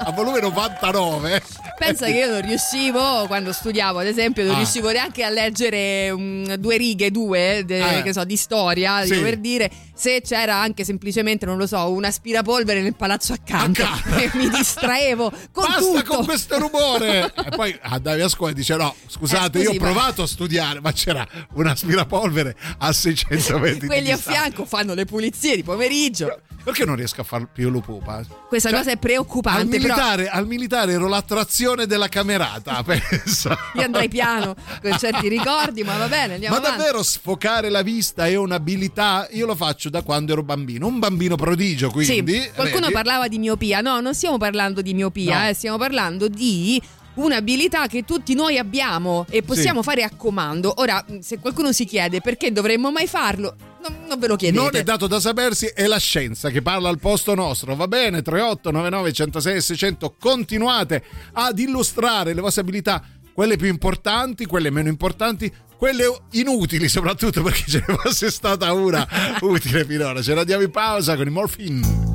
a 0.00 0.10
volume 0.14 0.40
99. 0.40 1.42
Pensa 1.78 2.06
che 2.06 2.12
io 2.12 2.30
non 2.30 2.40
riuscivo, 2.42 3.26
quando 3.26 3.52
studiavo 3.52 4.00
ad 4.00 4.06
esempio, 4.06 4.44
non 4.44 4.54
Ah. 4.54 4.58
riuscivo 4.58 4.90
neanche 4.90 5.22
a 5.24 5.30
leggere 5.30 6.12
mm, 6.12 6.52
due 6.54 6.76
righe, 6.76 7.10
due, 7.10 7.62
de- 7.64 8.02
che 8.02 8.12
so, 8.12 8.24
di 8.24 8.36
storia, 8.36 9.02
Sì. 9.04 9.18
per 9.18 9.38
dire, 9.38 9.70
se 9.94 10.20
c'era 10.22 10.56
anche 10.56 10.84
semplicemente, 10.84 11.46
non 11.46 11.56
lo 11.56 11.66
so, 11.66 11.90
un 11.90 12.04
aspirapolvere 12.04 12.82
nel 12.82 12.94
palazzo 12.94 13.32
accanto. 13.32 13.82
Accanto. 13.82 14.08
E 14.20 14.30
mi 14.34 14.50
distraevo 14.50 15.32
con 15.52 15.64
Basta 15.66 15.80
tutto. 15.80 16.14
con 16.16 16.24
questo 16.24 16.58
rumore! 16.58 17.32
e 17.44 17.50
poi 17.54 17.76
andavi 17.80 18.20
a 18.20 18.28
scuola 18.28 18.52
e 18.52 18.54
dice: 18.54 18.76
No, 18.76 18.94
scusate, 19.06 19.58
Eh, 19.58 19.62
io 19.62 19.70
ho 19.70 19.74
ma- 19.74 19.78
provato 19.80 20.22
a 20.22 20.26
studiare, 20.26 20.80
ma 20.80 20.92
c'era 20.92 21.26
un 21.54 21.66
aspirapolvere 21.66 22.56
a 22.78 22.92
600 22.92 23.58
metri. 23.58 23.86
Quelli 23.88 24.04
di 24.04 24.10
a 24.12 24.16
fianco 24.16 24.64
fanno 24.64 24.94
le 24.94 25.04
pulizie 25.04 25.56
di 25.56 25.62
pomeriggio. 25.62 26.40
Perché 26.62 26.84
non 26.84 26.94
riesco 26.94 27.22
a 27.22 27.24
far 27.24 27.46
più 27.50 27.70
lupupa? 27.70 28.22
Questa 28.46 28.68
Cioè, 28.68 28.78
cosa 28.78 28.90
è 28.90 28.92
Al 28.92 28.98
preoccupante, 28.98 29.78
però 29.78 29.94
militare, 29.94 30.28
al 30.28 30.46
militare 30.46 30.92
ero 30.92 31.08
l'attrazione 31.08 31.86
della 31.86 32.08
camerata, 32.08 32.82
pensa. 32.84 33.56
io 33.76 33.82
andrei 33.82 34.08
piano 34.10 34.54
con 34.82 34.94
certi 34.98 35.28
ricordi, 35.28 35.82
ma 35.84 35.96
va 35.96 36.06
bene, 36.06 36.34
andiamo 36.34 36.56
Ma 36.56 36.60
avanti. 36.60 36.76
davvero 36.78 37.02
sfocare 37.02 37.70
la 37.70 37.80
vista 37.80 38.26
è 38.26 38.34
un'abilità? 38.34 39.28
Io 39.30 39.46
lo 39.46 39.54
faccio 39.54 39.88
da 39.88 40.02
quando 40.02 40.32
ero 40.32 40.42
bambino, 40.42 40.86
un 40.86 40.98
bambino 40.98 41.34
prodigio, 41.36 41.88
quindi. 41.90 42.38
Sì, 42.38 42.50
qualcuno 42.54 42.80
vedi? 42.82 42.92
parlava 42.92 43.26
di 43.28 43.38
miopia. 43.38 43.80
No, 43.80 44.00
non 44.00 44.14
stiamo 44.14 44.36
parlando 44.36 44.82
di 44.82 44.92
miopia, 44.92 45.39
No. 45.42 45.48
eh, 45.48 45.54
stiamo 45.54 45.76
parlando 45.78 46.28
di 46.28 46.80
un'abilità 47.14 47.86
che 47.86 48.04
tutti 48.04 48.34
noi 48.34 48.56
abbiamo 48.56 49.26
e 49.28 49.42
possiamo 49.42 49.80
Sì. 49.82 49.88
fare 49.88 50.02
a 50.04 50.10
comando. 50.16 50.72
Ora, 50.76 51.04
mh, 51.06 51.18
se 51.18 51.38
qualcuno 51.38 51.72
si 51.72 51.84
chiede 51.84 52.20
perché 52.20 52.52
dovremmo 52.52 52.90
mai 52.90 53.06
farlo, 53.06 53.56
non, 53.82 54.06
non 54.08 54.18
ve 54.18 54.26
lo 54.28 54.36
chiedete. 54.36 54.62
Non 54.62 54.74
è 54.76 54.82
dato 54.82 55.06
da 55.06 55.20
sapersi, 55.20 55.66
è 55.74 55.86
la 55.86 55.98
scienza 55.98 56.48
che 56.50 56.62
parla 56.62 56.88
al 56.88 56.98
posto 56.98 57.34
nostro. 57.34 57.74
Va 57.74 57.88
bene? 57.88 58.22
3899 58.22 59.12
106 59.12 59.60
600. 59.60 60.14
Continuate 60.18 61.02
ad 61.32 61.58
illustrare 61.58 62.32
le 62.32 62.40
vostre 62.40 62.62
abilità, 62.62 63.02
quelle 63.34 63.56
più 63.56 63.68
importanti, 63.68 64.46
quelle 64.46 64.70
meno 64.70 64.88
importanti, 64.88 65.52
quelle 65.76 66.04
inutili 66.32 66.88
soprattutto 66.88 67.42
perché 67.42 67.64
ce 67.66 67.84
ne 67.86 67.96
fosse 67.96 68.30
stata 68.30 68.72
una 68.72 69.06
utile 69.40 69.84
finora. 69.84 70.22
Ce 70.22 70.32
la 70.32 70.44
diamo 70.44 70.62
in 70.62 70.70
pausa 70.70 71.16
con 71.16 71.26
i 71.26 71.30
Morphine. 71.30 72.09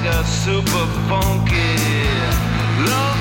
Mega 0.00 0.24
super 0.24 0.86
funky. 1.08 1.74
Love 2.86 3.17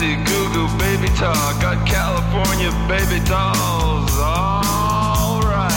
Got 0.00 0.08
sexy 0.08 0.16
goo 0.24 0.48
goo 0.54 0.68
baby 0.78 1.08
talk. 1.12 1.60
Got 1.60 1.86
California 1.86 2.72
baby 2.88 3.20
dolls. 3.28 4.10
Alright, 4.16 5.68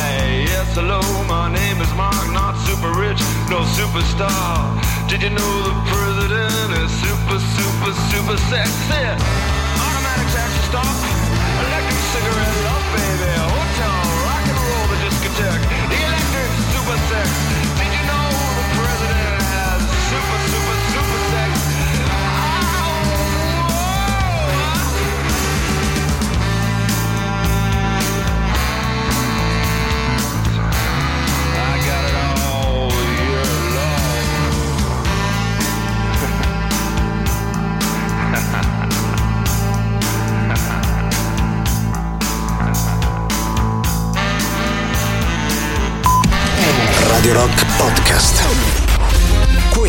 yes, 0.48 0.76
hello, 0.76 1.02
my 1.28 1.52
name 1.52 1.82
is 1.82 1.92
Mark. 1.96 2.32
Not 2.32 2.56
super 2.64 2.94
rich, 2.96 3.20
no 3.50 3.68
superstar. 3.76 4.80
Did 5.10 5.24
you 5.24 5.30
know 5.30 5.54
the 5.68 5.76
president 5.92 6.72
is 6.80 6.92
super, 7.04 7.40
super, 7.52 7.92
super 8.16 8.38
sexy? 8.48 9.04
Automatic 9.84 10.28
taxi 10.32 10.62
stop. 10.72 10.96
Electric 11.68 12.00
cigarette 12.16 12.58
love, 12.64 12.86
baby. 12.96 13.28
Hotel, 13.44 14.08
rock 14.24 14.46
and 14.48 14.56
roll, 14.56 14.88
the 14.88 14.98
discotheque. 15.04 15.68
The 15.92 16.00
electric 16.00 16.48
super 16.72 16.98
sex. 17.12 17.63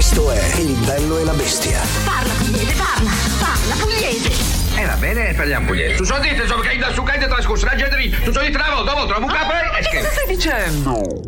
Questo 0.06 0.32
è 0.32 0.56
Il 0.58 0.76
bello 0.84 1.16
e 1.16 1.24
la 1.24 1.32
bestia. 1.32 1.80
Parla 2.04 2.34
pugliese, 2.34 2.74
parla, 2.74 3.10
parla 3.38 3.74
pugliese. 3.74 4.30
E 4.76 4.84
va 4.84 4.96
bene, 4.96 5.32
parliamo 5.32 5.64
pugliese. 5.68 5.96
Tu 5.96 6.04
so 6.04 6.18
dite, 6.18 6.42
insomma, 6.42 6.60
che 6.60 6.76
da 6.76 6.92
su 6.92 7.02
caide 7.02 7.26
trascorso 7.26 7.64
la 7.64 7.74
gente. 7.74 8.10
Tu 8.22 8.30
so 8.30 8.40
di 8.42 8.50
travo, 8.50 8.82
dopo 8.82 9.06
trovo 9.06 9.24
un 9.24 9.32
capo 9.32 9.52
e 9.52 9.88
che 9.88 10.02
stai 10.02 10.26
dicendo? 10.26 11.22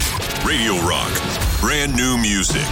Radio 0.44 0.78
Rock. 0.86 1.20
Brand 1.60 1.94
new 1.94 2.16
music. 2.16 2.66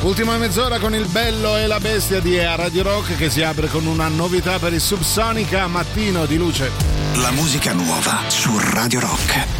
Ultima 0.00 0.38
mezz'ora 0.38 0.78
con 0.78 0.94
il 0.94 1.04
bello 1.08 1.58
e 1.58 1.66
la 1.66 1.78
bestia 1.78 2.20
di 2.20 2.38
Radio 2.38 2.82
Rock 2.82 3.18
che 3.18 3.28
si 3.28 3.42
apre 3.42 3.68
con 3.68 3.84
una 3.84 4.08
novità 4.08 4.58
per 4.58 4.72
il 4.72 4.80
Subsonica 4.80 5.66
Mattino 5.66 6.24
di 6.24 6.38
Luce. 6.38 6.70
La 7.16 7.32
musica 7.32 7.74
nuova 7.74 8.22
su 8.28 8.58
Radio 8.72 9.00
Rock. 9.00 9.57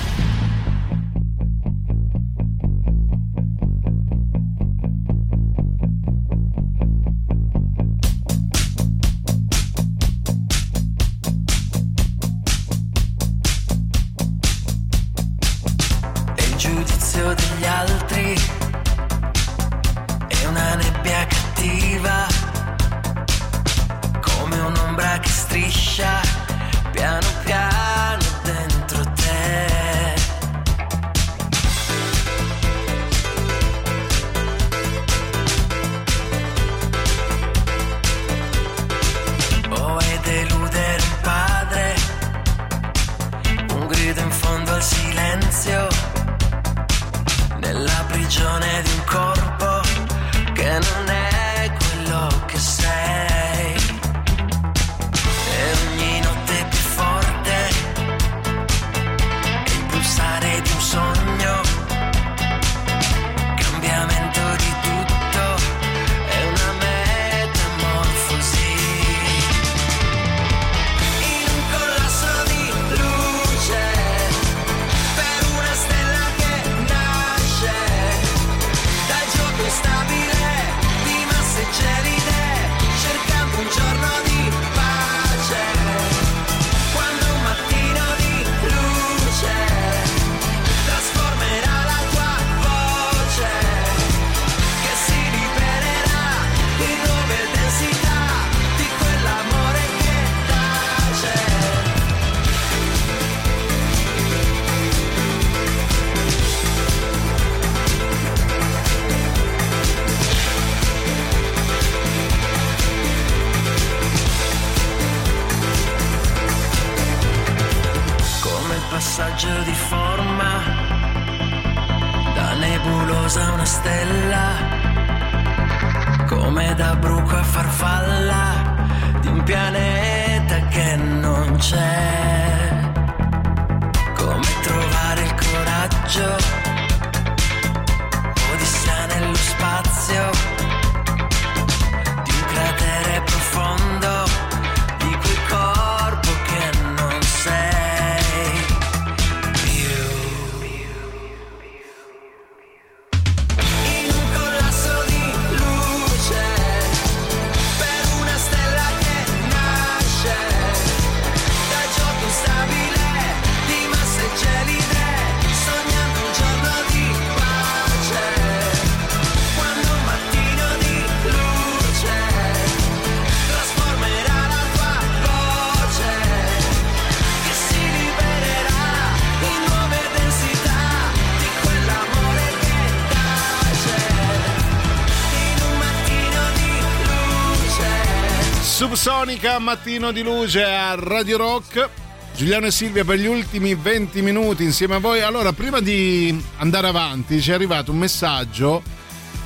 Subsonica 188.98 189.60
Mattino 189.60 190.10
di 190.10 190.22
Luce 190.24 190.64
a 190.64 190.96
Radio 190.96 191.36
Rock. 191.36 191.88
Giuliano 192.34 192.66
e 192.66 192.72
Silvia 192.72 193.04
per 193.04 193.16
gli 193.16 193.28
ultimi 193.28 193.76
20 193.76 194.20
minuti 194.22 194.64
insieme 194.64 194.96
a 194.96 194.98
voi. 194.98 195.20
Allora, 195.20 195.52
prima 195.52 195.78
di 195.78 196.36
andare 196.56 196.88
avanti, 196.88 197.40
ci 197.40 197.52
è 197.52 197.54
arrivato 197.54 197.92
un 197.92 197.98
messaggio 197.98 198.82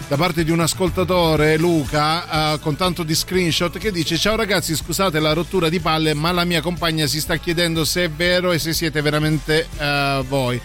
da 0.08 0.16
parte 0.16 0.42
di 0.42 0.50
un 0.50 0.60
ascoltatore, 0.60 1.58
Luca, 1.58 2.54
eh, 2.54 2.60
con 2.60 2.76
tanto 2.76 3.02
di 3.02 3.14
screenshot, 3.14 3.76
che 3.76 3.92
dice: 3.92 4.16
Ciao 4.16 4.36
ragazzi, 4.36 4.74
scusate 4.74 5.20
la 5.20 5.34
rottura 5.34 5.68
di 5.68 5.80
palle, 5.80 6.14
ma 6.14 6.32
la 6.32 6.44
mia 6.44 6.62
compagna 6.62 7.04
si 7.06 7.20
sta 7.20 7.36
chiedendo 7.36 7.84
se 7.84 8.04
è 8.04 8.10
vero 8.10 8.52
e 8.52 8.58
se 8.58 8.72
siete 8.72 9.02
veramente 9.02 9.68
eh, 9.76 10.24
voi. 10.26 10.58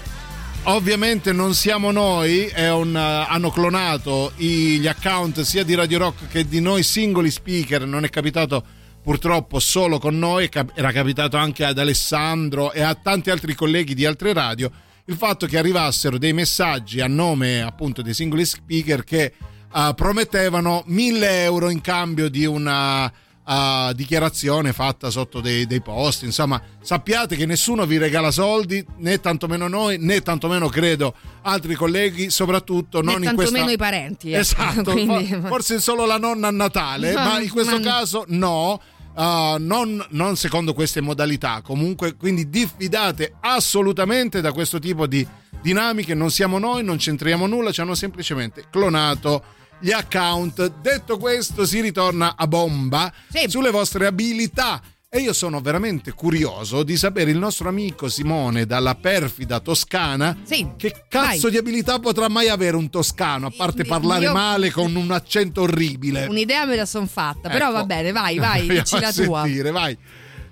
ovviamente 0.64 1.34
non 1.34 1.54
siamo 1.54 1.92
noi, 1.92 2.50
un, 2.56 2.96
eh, 2.96 3.26
hanno 3.30 3.52
clonato 3.52 4.32
i- 4.38 4.80
gli 4.80 4.88
account 4.88 5.42
sia 5.42 5.64
di 5.64 5.76
Radio 5.76 5.98
Rock 5.98 6.28
che 6.30 6.48
di 6.48 6.62
noi 6.62 6.84
singoli 6.84 7.32
speaker, 7.32 7.86
non 7.86 8.04
è 8.06 8.10
capitato 8.10 8.64
purtroppo 9.12 9.62
solo 9.62 10.00
con 10.00 10.20
noi, 10.20 10.50
era 10.74 10.92
capitato 10.92 11.38
anche 11.38 11.64
ad 11.64 11.80
Alessandro 11.80 12.74
e 12.74 12.82
a 12.82 12.94
tanti 12.94 13.30
altri 13.30 13.56
colleghi 13.56 13.94
di 13.96 14.04
altre 14.04 14.34
radio, 14.34 14.70
il 15.06 15.16
fatto 15.16 15.46
che 15.46 15.58
arrivassero 15.58 16.18
dei 16.18 16.34
messaggi 16.34 17.00
a 17.00 17.08
nome 17.08 17.62
appunto 17.62 18.02
dei 18.02 18.14
singoli 18.14 18.44
speaker 18.44 19.06
che 19.06 19.32
eh, 19.74 19.94
promettevano 19.96 20.84
1000 20.88 21.44
euro 21.44 21.70
in 21.70 21.80
cambio 21.80 22.28
di 22.28 22.44
una 22.46 23.10
eh, 23.10 23.92
dichiarazione 23.96 24.74
fatta 24.74 25.10
sotto 25.10 25.40
dei, 25.40 25.66
dei 25.68 25.80
post. 25.80 26.24
Insomma, 26.24 26.62
sappiate 26.82 27.38
che 27.38 27.46
nessuno 27.46 27.86
vi 27.86 27.98
regala 27.98 28.30
soldi, 28.30 28.86
né 28.98 29.22
tantomeno 29.22 29.70
noi, 29.70 29.96
né 30.00 30.20
tantomeno 30.22 30.68
credo 30.68 31.14
altri 31.44 31.76
colleghi, 31.76 32.30
soprattutto 32.30 33.00
Né 33.02 33.14
non 33.14 33.24
in 33.24 33.36
questa... 33.36 33.54
tantomeno 33.56 33.72
i 33.72 33.78
parenti. 33.78 34.32
eh. 34.32 34.40
Esatto, 34.40 34.92
Quindi- 34.92 35.28
for- 35.28 35.48
forse 35.48 35.80
solo 35.80 36.06
la 36.06 36.18
nonna 36.18 36.50
a 36.50 36.52
Natale, 36.52 37.14
No, 37.14 37.24
ma 37.24 37.40
in 37.40 37.50
questo 37.50 37.78
ma- 37.78 37.82
caso 37.82 38.26
no. 38.28 38.82
Uh, 39.18 39.58
non, 39.60 40.06
non 40.12 40.36
secondo 40.38 40.74
queste 40.74 41.02
modalità. 41.02 41.62
Comunque 41.62 42.16
quindi 42.16 42.50
diffidate 42.50 43.34
assolutamente 43.42 44.40
da 44.40 44.52
questo 44.52 44.80
tipo 44.80 45.08
di 45.08 45.28
dinamiche. 45.62 46.14
Non 46.14 46.32
siamo 46.32 46.60
noi 46.60 46.84
non 46.84 46.98
c'entriamo 46.98 47.48
nulla. 47.48 47.72
Ci 47.72 47.82
hanno 47.82 47.96
semplicemente 47.96 48.66
clonato 48.70 49.44
gli 49.80 49.92
account. 49.92 50.80
Detto 50.82 51.18
questo 51.18 51.66
si 51.66 51.82
ritorna 51.82 52.36
a 52.38 52.48
bomba 52.48 53.12
sulle 53.48 53.72
vostre 53.72 54.06
abilità 54.06 54.82
e 55.10 55.20
io 55.20 55.32
sono 55.32 55.62
veramente 55.62 56.12
curioso 56.12 56.84
di 56.84 56.98
sapere 56.98 57.32
il 57.32 57.38
nostro 57.38 57.70
amico 57.70 58.10
Simone 58.10 58.66
dalla 58.66 58.94
perfida 58.96 59.62
Toscana 59.62 60.38
che 60.76 61.04
cazzo 61.08 61.44
vai. 61.44 61.52
di 61.52 61.58
abilità 61.58 61.98
potrà 62.00 62.28
mai 62.28 62.50
avere 62.50 62.76
un 62.76 62.90
toscano 62.90 63.48
a 63.48 63.54
parte 63.56 63.86
parlare 63.86 64.26
io- 64.26 64.34
male 64.34 64.70
con 64.70 64.94
un 64.98 65.10
accento 65.12 65.62
orribile 65.62 66.26
Un'idea 66.26 66.66
me 66.66 66.76
la 66.76 66.86
son 66.86 67.08
fatta, 67.08 67.48
però 67.48 67.68
Ecco. 67.68 67.74
va 67.78 67.84
bene, 67.86 68.12
vai, 68.12 68.36
vai, 68.38 68.68
dici 68.68 69.00
la 69.00 69.14
tua. 69.14 69.44
sentire, 69.44 69.72
vai. 69.72 69.98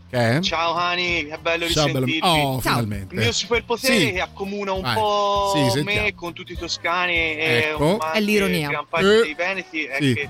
Che 0.10 0.38
è? 0.38 0.40
Ciao 0.40 0.74
Hani, 0.74 1.26
che 1.28 1.38
bello 1.42 1.68
Ciao, 1.68 1.86
bello- 1.88 2.06
risentirti. 2.06 2.26
Oh, 2.26 2.60
finalmente. 2.62 3.14
Il 3.16 3.22
mio 3.22 3.32
superpotere 3.34 4.00
Sì. 4.00 4.12
che 4.14 4.22
accomuna 4.22 4.72
un 4.72 4.82
Vai. 4.82 4.94
po' 4.96 5.52
Sì, 5.54 5.70
sentiamo. 5.72 6.02
me 6.04 6.14
con 6.16 6.32
tutti 6.34 6.54
i 6.54 6.58
toscani 6.58 7.14
e 7.14 7.72
Ecco. 7.74 7.86
un- 7.86 7.98
È 8.14 8.22
l'ironia. 8.22 8.70
gran 8.70 8.86
parte 8.88 9.18
Eh. 9.20 9.22
dei 9.24 9.34
veneti 9.34 9.84
è 9.84 9.98
Sì. 10.00 10.14
che 10.14 10.30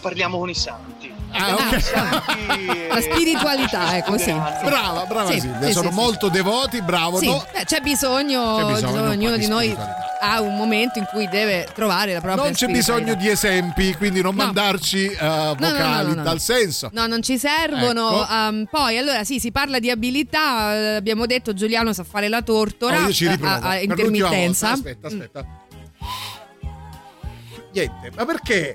parliamo 0.00 0.38
con 0.38 0.50
i 0.50 0.54
santi. 0.54 1.10
Ah, 1.30 1.54
ok. 1.54 2.88
La 2.88 3.00
spiritualità 3.00 3.94
è 3.96 4.02
così. 4.02 4.32
Brava, 4.32 5.04
brava 5.06 5.30
Sì, 5.30 5.40
Silvia, 5.40 5.66
sì, 5.66 5.72
sono 5.72 5.90
sì, 5.90 5.94
molto 5.94 6.28
devoti, 6.28 6.80
bravo. 6.82 7.18
Sì, 7.18 7.26
no? 7.26 7.44
eh, 7.52 7.64
c'è 7.64 7.80
bisogno, 7.80 8.56
C'è 8.56 8.72
bisogno 8.74 9.02
ognuno 9.10 9.36
di 9.36 9.40
di 9.40 9.46
noi 9.48 9.76
ha 10.18 10.40
un 10.40 10.56
momento 10.56 10.98
in 10.98 11.04
cui 11.04 11.28
deve 11.28 11.68
trovare 11.74 12.14
la 12.14 12.20
propria 12.20 12.44
Non 12.44 12.54
c'è 12.54 12.66
bisogno 12.66 13.14
di 13.14 13.28
esempi, 13.28 13.94
quindi 13.94 14.22
non 14.22 14.34
mandarci 14.34 15.06
eh, 15.06 15.54
vocali 15.56 15.58
no, 15.58 15.78
no, 15.78 16.02
no, 16.08 16.14
no. 16.14 16.22
dal 16.22 16.40
senso. 16.40 16.88
No, 16.92 17.06
non 17.06 17.22
ci 17.22 17.38
servono. 17.38 18.22
Ecco. 18.22 18.32
Um, 18.32 18.64
poi, 18.70 18.98
allora, 18.98 19.24
sì, 19.24 19.38
si 19.38 19.52
parla 19.52 19.78
di 19.78 19.90
abilità. 19.90 20.74
eh, 20.74 20.94
abbiamo 20.96 21.26
detto 21.26 21.52
Giuliano 21.52 21.92
sa 21.92 22.02
fare 22.04 22.28
la 22.28 22.42
tortora 22.42 22.96
Oh, 23.02 23.06
io 23.06 23.12
ci 23.12 23.28
riprovo. 23.28 23.54
a, 23.54 23.60
a 23.60 23.78
intermittenza. 23.80 24.70
Aspetta, 24.70 25.06
aspetta. 25.08 25.46
Niente, 27.72 28.10
ma 28.16 28.24
perché? 28.24 28.74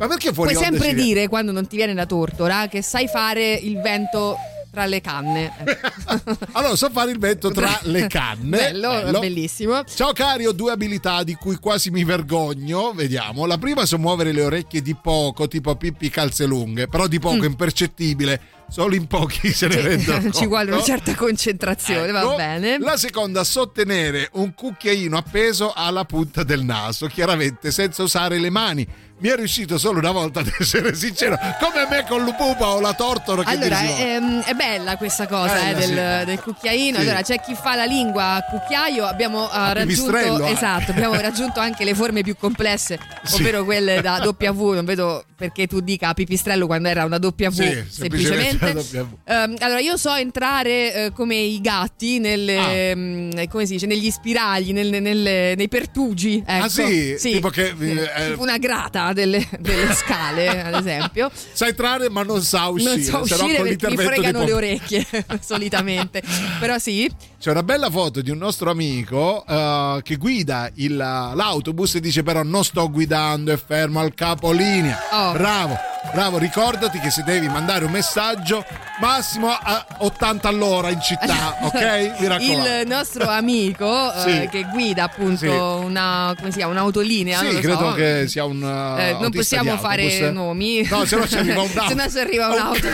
Ma 0.00 0.06
perché 0.08 0.32
fuori 0.32 0.54
Puoi 0.54 0.64
sempre 0.64 0.94
viene? 0.94 1.02
dire 1.02 1.28
quando 1.28 1.52
non 1.52 1.66
ti 1.66 1.76
viene 1.76 1.92
la 1.92 2.06
tortora 2.06 2.68
che 2.68 2.80
sai 2.80 3.06
fare 3.06 3.52
il 3.52 3.78
vento 3.82 4.34
tra 4.72 4.86
le 4.86 5.00
canne. 5.02 5.52
Allora, 6.52 6.74
so 6.74 6.88
fare 6.90 7.10
il 7.10 7.18
vento 7.18 7.50
tra 7.50 7.78
le 7.82 8.06
canne. 8.08 8.56
Bello, 8.72 9.18
bellissimo. 9.20 9.84
Ciao 9.84 10.12
cari, 10.12 10.46
ho 10.46 10.52
due 10.52 10.72
abilità 10.72 11.22
di 11.22 11.34
cui 11.34 11.56
quasi 11.56 11.90
mi 11.90 12.02
vergogno. 12.04 12.92
Vediamo. 12.94 13.44
La 13.46 13.58
prima 13.58 13.84
so 13.84 13.98
muovere 13.98 14.32
le 14.32 14.42
orecchie 14.42 14.80
di 14.80 14.94
poco, 15.00 15.46
tipo 15.48 15.76
Pippi 15.76 16.08
calze 16.08 16.46
lunghe, 16.46 16.86
però 16.88 17.06
di 17.06 17.18
poco, 17.18 17.36
Mm. 17.36 17.44
impercettibile. 17.44 18.40
Solo 18.70 18.94
in 18.94 19.08
pochi 19.08 19.52
se 19.52 19.66
ne 19.66 19.74
Sì, 19.74 19.80
rendono 19.80 20.30
ci 20.32 20.46
vuole 20.46 20.66
una 20.70 20.76
conto. 20.76 20.84
certa 20.86 21.14
concentrazione, 21.16 22.12
va 22.12 22.20
Ecco. 22.20 22.36
bene. 22.36 22.78
La 22.78 22.96
seconda, 22.96 23.42
sostenere 23.42 24.28
un 24.34 24.54
cucchiaino 24.54 25.16
appeso 25.16 25.72
alla 25.74 26.04
punta 26.04 26.44
del 26.44 26.62
naso, 26.62 27.06
chiaramente 27.08 27.72
senza 27.72 28.02
usare 28.04 28.38
le 28.38 28.50
mani. 28.50 28.86
Mi 29.20 29.28
è 29.28 29.36
riuscito 29.36 29.76
solo 29.76 29.98
una 29.98 30.12
volta, 30.12 30.40
ad 30.40 30.50
essere 30.58 30.94
sincero, 30.94 31.38
come 31.60 31.86
me 31.90 32.04
con 32.08 32.24
l'upupa 32.24 32.68
o 32.68 32.80
la 32.80 32.94
tortora 32.94 33.42
che 33.44 33.50
Allora, 33.50 33.82
ehm, 33.82 34.42
è 34.44 34.54
bella 34.54 34.96
questa 34.96 35.26
cosa 35.26 35.52
Bella, 35.54 35.68
eh, 35.68 35.74
del, 35.74 36.18
sì. 36.20 36.24
del 36.26 36.40
cucchiaino. 36.40 36.96
Sì. 36.98 37.02
Allora, 37.02 37.22
c'è 37.22 37.40
chi 37.40 37.54
fa 37.54 37.74
la 37.74 37.84
lingua 37.84 38.34
a 38.36 38.42
cucchiaio, 38.44 39.04
abbiamo 39.04 39.44
eh, 39.52 39.74
raggiunto 39.74 40.46
esatto, 40.46 40.90
abbiamo 40.92 41.14
raggiunto 41.20 41.60
anche 41.60 41.84
le 41.84 41.94
forme 41.94 42.22
più 42.22 42.34
complesse, 42.38 42.98
Sì. 43.24 43.42
ovvero 43.42 43.64
quelle 43.64 44.00
da 44.00 44.22
W. 44.38 44.72
Non 44.72 44.84
vedo 44.86 45.24
perché 45.36 45.66
tu 45.66 45.80
dica 45.80 46.12
pipistrello 46.14 46.66
quando 46.66 46.88
era 46.88 47.04
una 47.04 47.16
W, 47.18 47.28
Sì, 47.50 47.84
semplicemente 47.88 48.58
semplicemente. 48.58 48.98
W. 49.00 49.16
Ehm, 49.24 49.56
allora, 49.58 49.80
io 49.80 49.96
so 49.98 50.14
entrare 50.14 50.94
eh, 51.06 51.12
come 51.12 51.36
i 51.36 51.60
gatti 51.60 52.18
nelle, 52.20 52.58
Ah. 52.58 52.70
ehm, 52.72 53.48
come 53.48 53.66
si 53.66 53.72
dice, 53.74 53.84
negli 53.86 54.10
spiragli, 54.10 54.72
nel- 54.72 55.00
nelle- 55.02 55.54
nei 55.56 55.68
pertugi. 55.68 56.42
Ecco. 56.46 56.64
Ah 56.64 56.68
sì? 56.70 57.16
Tipo 57.20 57.48
che, 57.50 57.74
eh, 57.78 58.30
tipo 58.30 58.42
una 58.42 58.56
grata 58.58 59.09
delle, 59.12 59.46
delle 59.58 59.92
scale, 59.94 60.62
ad 60.62 60.74
esempio. 60.74 61.30
Sa 61.52 61.66
entrare 61.66 62.08
ma 62.08 62.22
non 62.22 62.42
sa 62.42 62.68
uscire, 62.68 62.96
Non 62.96 63.06
no 63.10 63.20
uscire 63.20 63.76
con 63.76 63.90
mi 63.90 63.96
fregano 63.96 64.44
le 64.44 64.52
orecchie 64.52 65.06
solitamente. 65.40 66.22
Però 66.58 66.78
sì. 66.78 67.10
C'è 67.40 67.50
una 67.50 67.62
bella 67.62 67.88
foto 67.88 68.20
di 68.20 68.28
un 68.30 68.36
nostro 68.36 68.70
amico 68.70 69.42
eh, 69.48 70.00
che 70.02 70.16
guida 70.16 70.68
il- 70.74 70.94
l'autobus 70.94 71.94
e 71.94 72.00
dice 72.00 72.22
però 72.22 72.42
non 72.42 72.62
sto 72.64 72.90
guidando, 72.90 73.50
è 73.50 73.56
fermo 73.56 73.98
al 74.00 74.12
capolinea. 74.12 74.98
Oh. 75.10 75.32
Bravo, 75.32 75.74
bravo, 76.12 76.36
ricordati 76.36 76.98
che 77.00 77.08
se 77.10 77.22
devi 77.22 77.48
mandare 77.48 77.86
un 77.86 77.92
messaggio 77.92 78.62
massimo 79.00 79.48
a 79.48 79.86
80 80.00 80.48
all'ora 80.48 80.90
in 80.90 81.00
città, 81.00 81.56
ok? 81.64 82.20
Mi 82.20 82.26
raccomando. 82.26 82.78
Il 82.82 82.86
nostro 82.86 83.26
amico 83.30 84.12
eh, 84.12 84.18
Sì. 84.42 84.48
che 84.50 84.66
guida 84.70 85.04
appunto 85.04 85.38
Sì. 85.38 85.46
una, 85.46 86.34
come 86.36 86.50
si 86.50 86.58
chiama, 86.58 86.72
un'autolinea. 86.72 87.38
Sì, 87.38 87.44
non 87.46 87.54
lo 87.54 87.60
credo 87.60 87.88
so. 87.88 87.92
che 87.94 88.24
sia 88.28 88.44
un 88.44 88.60
uh, 88.62 88.98
Eh, 89.00 89.16
non 89.18 89.30
possiamo 89.30 89.78
fare 89.78 90.02
autobus. 90.02 90.30
nomi. 90.34 90.86
No, 90.90 91.06
se 91.06 91.16
no 91.16 91.26
ci 91.26 91.36
arriva 91.38 91.62
un 91.62 91.68
Se 91.88 91.94
no 91.94 92.06
ci 92.10 92.18
arriva 92.18 92.48
un 92.48 92.52
un'auto. 92.52 92.86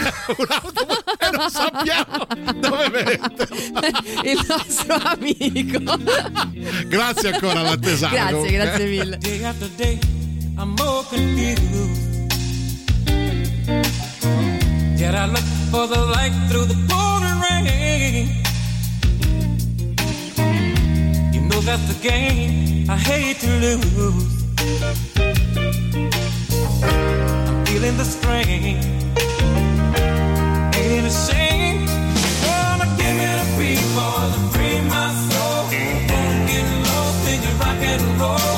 e 1.19 1.37
non 1.37 1.51
sappiamo 1.51 2.27
dove 2.61 2.89
metterlo. 2.91 4.36
Il 4.37 4.47
nostro 4.49 4.95
amico. 5.03 5.79
Grazie 6.89 7.33
ancora 7.33 7.61
all'attesano. 7.61 8.13
Grazie, 8.15 8.51
grazie 8.51 8.87
mille. 8.87 9.19
Day 9.19 9.43
after 9.45 9.69
day, 9.77 9.99
I'm 10.59 10.75
more 10.77 11.05
confused. 11.09 12.05
Yet 14.97 15.15
I 15.15 15.27
look 15.27 15.45
for 15.71 15.87
the 15.89 15.99
light 15.99 16.33
through 16.49 16.67
the 16.67 16.77
pouring 16.89 17.41
rain. 17.41 18.29
You 21.33 21.41
know 21.49 21.61
that's 21.61 21.87
the 21.87 21.99
game 22.01 22.87
I 22.91 22.97
hate 22.97 23.39
to 23.41 23.51
lose. 23.61 24.45
I'm 27.49 27.65
feeling 27.67 27.97
the 27.97 28.05
strain. 28.05 28.79
Ain't 30.75 30.93
it 30.93 31.05
a 31.05 31.11
shame? 31.11 31.36
more 33.97 34.27
than 34.33 34.45
free 34.53 34.81
my 34.93 35.09
soul. 35.29 35.63
Don't 36.11 36.41
get 36.51 36.67
lost 36.89 37.29
in 37.33 37.43
your 37.45 37.57
rock 37.63 37.83
and 37.93 38.21
roll. 38.21 38.56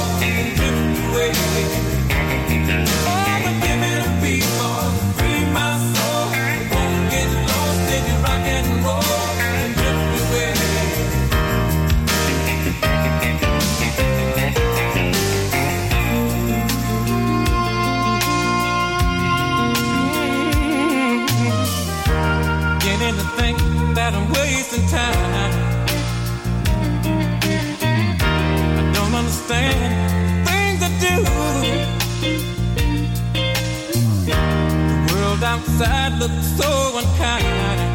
that 35.79 36.19
looked 36.19 36.45
so 36.45 36.99
unkind. 36.99 37.88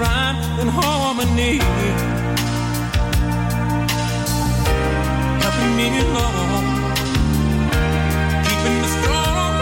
Rhyme 0.00 0.36
and 0.60 0.70
harmony. 0.70 1.58
Helping 5.42 5.72
me 5.76 5.86
along. 6.04 6.64
Keeping 8.46 8.76
me 8.82 8.88
strong. 8.96 9.52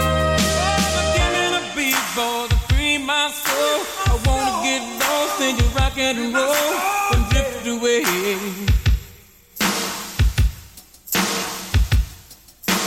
Oh, 0.63 0.87
but 0.95 1.07
giving 1.17 1.53
a 1.59 1.63
beat 1.75 2.03
for 2.15 2.37
the 2.51 2.57
free 2.67 2.97
my 2.97 3.25
soul. 3.43 3.77
I 4.07 4.15
wanna 4.25 4.53
get 4.67 4.83
lost 5.03 5.41
in 5.47 5.53
your 5.59 5.71
rock 5.77 5.97
and 5.97 6.19
roll 6.33 6.73
and 7.13 7.23
drift 7.31 7.67
away. 7.73 8.03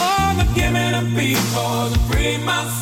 Oh, 0.01 0.29
but 0.39 0.49
giving 0.55 0.95
a 1.01 1.05
beat 1.17 1.43
for 1.53 1.77
the 1.93 1.99
free 2.09 2.39
my 2.39 2.65
soul. 2.65 2.82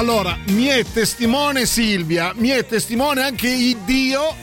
Allora, 0.00 0.34
mi 0.46 0.64
è 0.64 0.82
testimone 0.82 1.66
Silvia, 1.66 2.32
mi 2.36 2.48
è 2.48 2.64
testimone 2.64 3.22
anche 3.22 3.50
il 3.50 3.76
Dio 3.84 4.34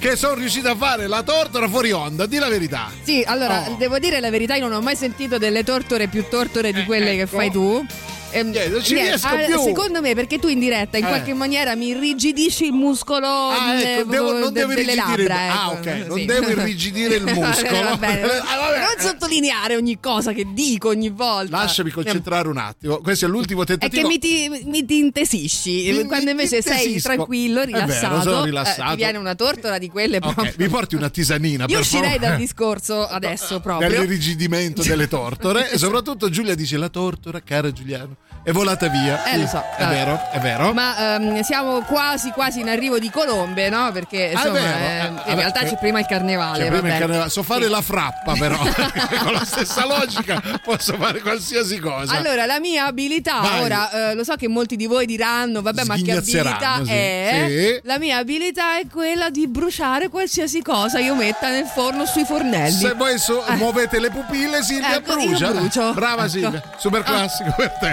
che 0.00 0.16
sono 0.16 0.34
riuscito 0.34 0.68
a 0.68 0.74
fare 0.74 1.06
la 1.06 1.22
tortora 1.22 1.68
fuori 1.68 1.92
onda, 1.92 2.26
di 2.26 2.36
la 2.38 2.48
verità. 2.48 2.90
Sì, 3.00 3.22
allora, 3.24 3.64
Oh. 3.68 3.76
devo 3.78 4.00
dire 4.00 4.18
la 4.18 4.28
verità, 4.30 4.56
io 4.56 4.66
non 4.66 4.72
ho 4.76 4.80
mai 4.80 4.96
sentito 4.96 5.38
delle 5.38 5.62
tortore 5.62 6.08
più 6.08 6.26
tortore 6.28 6.72
di 6.72 6.82
quelle 6.82 7.14
che 7.14 7.20
ecco. 7.22 7.36
fai 7.36 7.48
tu. 7.52 7.86
Ehm, 8.34 8.52
non 8.70 8.82
ci 8.82 8.94
riesco 8.94 9.26
ah, 9.28 9.36
più. 9.36 9.58
Secondo 9.60 10.00
me, 10.00 10.14
perché 10.14 10.38
tu 10.38 10.48
in 10.48 10.58
diretta 10.58 10.98
in 10.98 11.04
Eh. 11.04 11.08
qualche 11.08 11.34
maniera 11.34 11.74
mi 11.74 11.88
irrigidisci 11.88 12.64
il 12.66 12.72
muscolo 12.72 13.26
Ah, 13.26 13.74
eh, 13.80 13.98
ecco, 13.98 14.10
devo- 14.10 14.32
non 14.32 14.52
de- 14.52 14.60
devo 14.60 14.74
delle 14.74 14.94
labbra. 14.94 15.36
ah, 15.36 15.72
ecco, 15.72 15.88
ok, 15.88 16.06
non 16.08 16.18
sì. 16.18 16.24
devo 16.24 16.48
irrigidire 16.50 17.14
il 17.16 17.24
muscolo. 17.24 17.82
Va 17.82 17.96
bene. 17.96 18.22
Ah, 18.44 18.56
vabbè. 18.58 18.78
Non 18.78 18.94
sottolineare 18.98 19.76
ogni 19.76 19.98
cosa 20.00 20.32
che 20.32 20.44
dico 20.52 20.88
ogni 20.88 21.10
volta. 21.10 21.56
Lasciami 21.58 21.90
concentrare 21.90 22.48
un 22.48 22.56
attimo. 22.58 22.98
Questo 22.98 23.24
è 23.24 23.28
l'ultimo 23.28 23.62
È 23.62 23.66
tentativo. 23.66 24.02
che 24.02 24.08
mi 24.08 24.18
ti, 24.18 24.48
mi 24.64 24.84
ti 24.84 24.98
intesisci 24.98 25.92
Mi- 25.92 26.04
quando 26.04 26.30
invece 26.30 26.62
sei 26.62 27.00
tranquillo, 27.00 27.62
È 27.62 27.66
vero, 27.66 27.78
rilassato, 27.84 28.20
sono 28.22 28.42
eh, 28.42 28.44
rilassato. 28.46 28.90
ti 28.90 28.96
viene 28.96 29.18
una 29.18 29.34
tortora 29.34 29.78
di 29.78 29.88
quelle 29.88 30.18
Ok, 30.18 30.32
proprio. 30.32 30.52
mi 30.58 30.68
porti 30.68 30.94
una 30.94 31.08
tisanina 31.10 31.64
Io 31.68 31.78
uscirei 31.78 32.12
favore? 32.14 32.26
dal 32.28 32.36
discorso 32.38 33.06
adesso 33.06 33.60
proprio. 33.60 33.88
dall'irrigidimento 33.88 34.82
delle 34.82 35.08
tortore 35.08 35.70
e 35.72 35.78
soprattutto 35.78 36.28
Giulia 36.30 36.54
dice 36.54 36.76
la 36.76 36.88
tortora 36.88 37.40
cara 37.42 37.72
Giuliano 37.72 38.16
è 38.46 38.50
volata 38.52 38.88
via 38.88 39.24
Eh, 39.24 39.38
lo 39.38 39.46
so. 39.46 39.64
è 39.78 39.86
vero 39.86 40.20
è 40.30 40.38
vero 40.38 40.72
Ma 40.74 41.14
ehm, 41.14 41.40
siamo 41.40 41.80
quasi 41.80 42.30
quasi 42.30 42.60
in 42.60 42.68
arrivo 42.68 42.98
di 42.98 43.08
colombe, 43.10 43.70
no? 43.70 43.90
Perché 43.90 44.32
Ah, 44.34 44.46
insomma, 44.46 44.58
eh, 44.58 44.62
Eh, 45.00 45.06
in 45.06 45.14
vabbè, 45.14 45.34
realtà 45.34 45.60
che- 45.60 45.68
c'è 45.70 45.78
prima 45.78 45.98
il 46.00 46.04
carnevale. 46.06 46.66
Prima 46.66 46.92
il 46.92 46.98
carnevale. 46.98 47.30
so 47.30 47.42
fare 47.42 47.64
Sì. 47.64 47.70
la 47.70 47.80
frappa 47.80 48.34
però 48.34 48.58
con 49.22 49.32
la 49.32 49.44
stessa 49.46 49.86
logica 49.86 50.42
posso 50.62 50.94
fare 50.98 51.20
qualsiasi 51.20 51.78
cosa 51.78 52.12
Allora, 52.14 52.44
la 52.44 52.60
mia 52.60 52.84
abilità, 52.84 53.40
Vai. 53.40 53.62
ora 53.62 54.10
eh, 54.10 54.14
lo 54.14 54.24
so 54.24 54.34
che 54.36 54.46
molti 54.46 54.76
di 54.76 54.84
voi 54.86 55.06
diranno, 55.06 55.62
vabbè, 55.62 55.84
ma 55.84 55.94
che 55.96 56.12
abilità 56.12 56.80
sì. 56.84 56.90
è? 56.92 57.44
Sì. 57.48 57.80
La 57.84 57.98
mia 57.98 58.18
abilità 58.18 58.78
è 58.78 58.86
quella 58.92 59.30
di 59.30 59.48
bruciare 59.48 60.08
qualsiasi 60.10 60.60
cosa 60.60 60.98
io 60.98 61.14
metta 61.14 61.48
nel 61.48 61.64
forno 61.66 62.04
sui 62.04 62.24
fornelli. 62.26 62.72
se 62.72 62.92
voi 62.92 63.18
so- 63.18 63.42
Eh. 63.46 63.54
muovete 63.54 63.98
le 63.98 64.10
pupille 64.10 64.62
Silvia 64.62 64.96
Ecco, 64.96 65.14
brucia 65.14 65.92
brava 65.92 66.22
Ecco. 66.24 66.28
Silvia 66.30 66.62
super 66.76 67.02
classico 67.02 67.54
per 67.56 67.70
te 67.80 67.92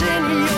dancing 0.00 0.51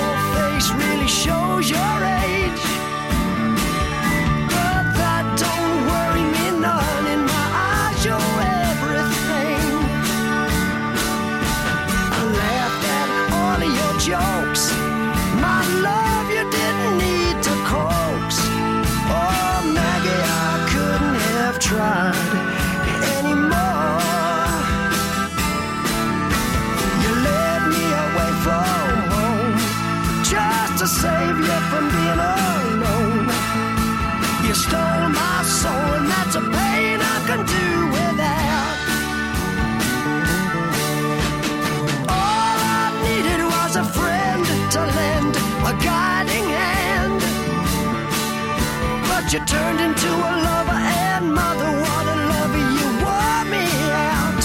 But 49.24 49.32
you 49.32 49.44
turned 49.46 49.80
into 49.80 50.09
a 50.09 50.32
lover 50.46 50.72
and 50.72 51.32
mother, 51.32 51.70
what 51.80 52.06
a 52.06 52.16
lover 52.28 52.64
you 52.76 52.88
wore 53.01 53.44
me 53.48 53.64
out. 54.12 54.44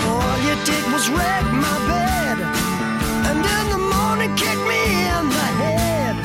All 0.00 0.36
you 0.40 0.54
did 0.64 0.84
was 0.90 1.06
wreck 1.10 1.44
my 1.52 1.76
bed, 1.86 2.38
and 3.28 3.44
in 3.56 3.66
the 3.74 3.82
morning 3.94 4.34
kick 4.36 4.56
me 4.72 4.82
in 5.16 5.28
the 5.28 5.48
head. 5.60 6.16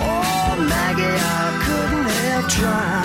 Oh, 0.00 0.56
Maggie, 0.68 1.16
I 1.38 1.54
couldn't 1.64 2.08
have 2.10 2.48
tried 2.48 3.01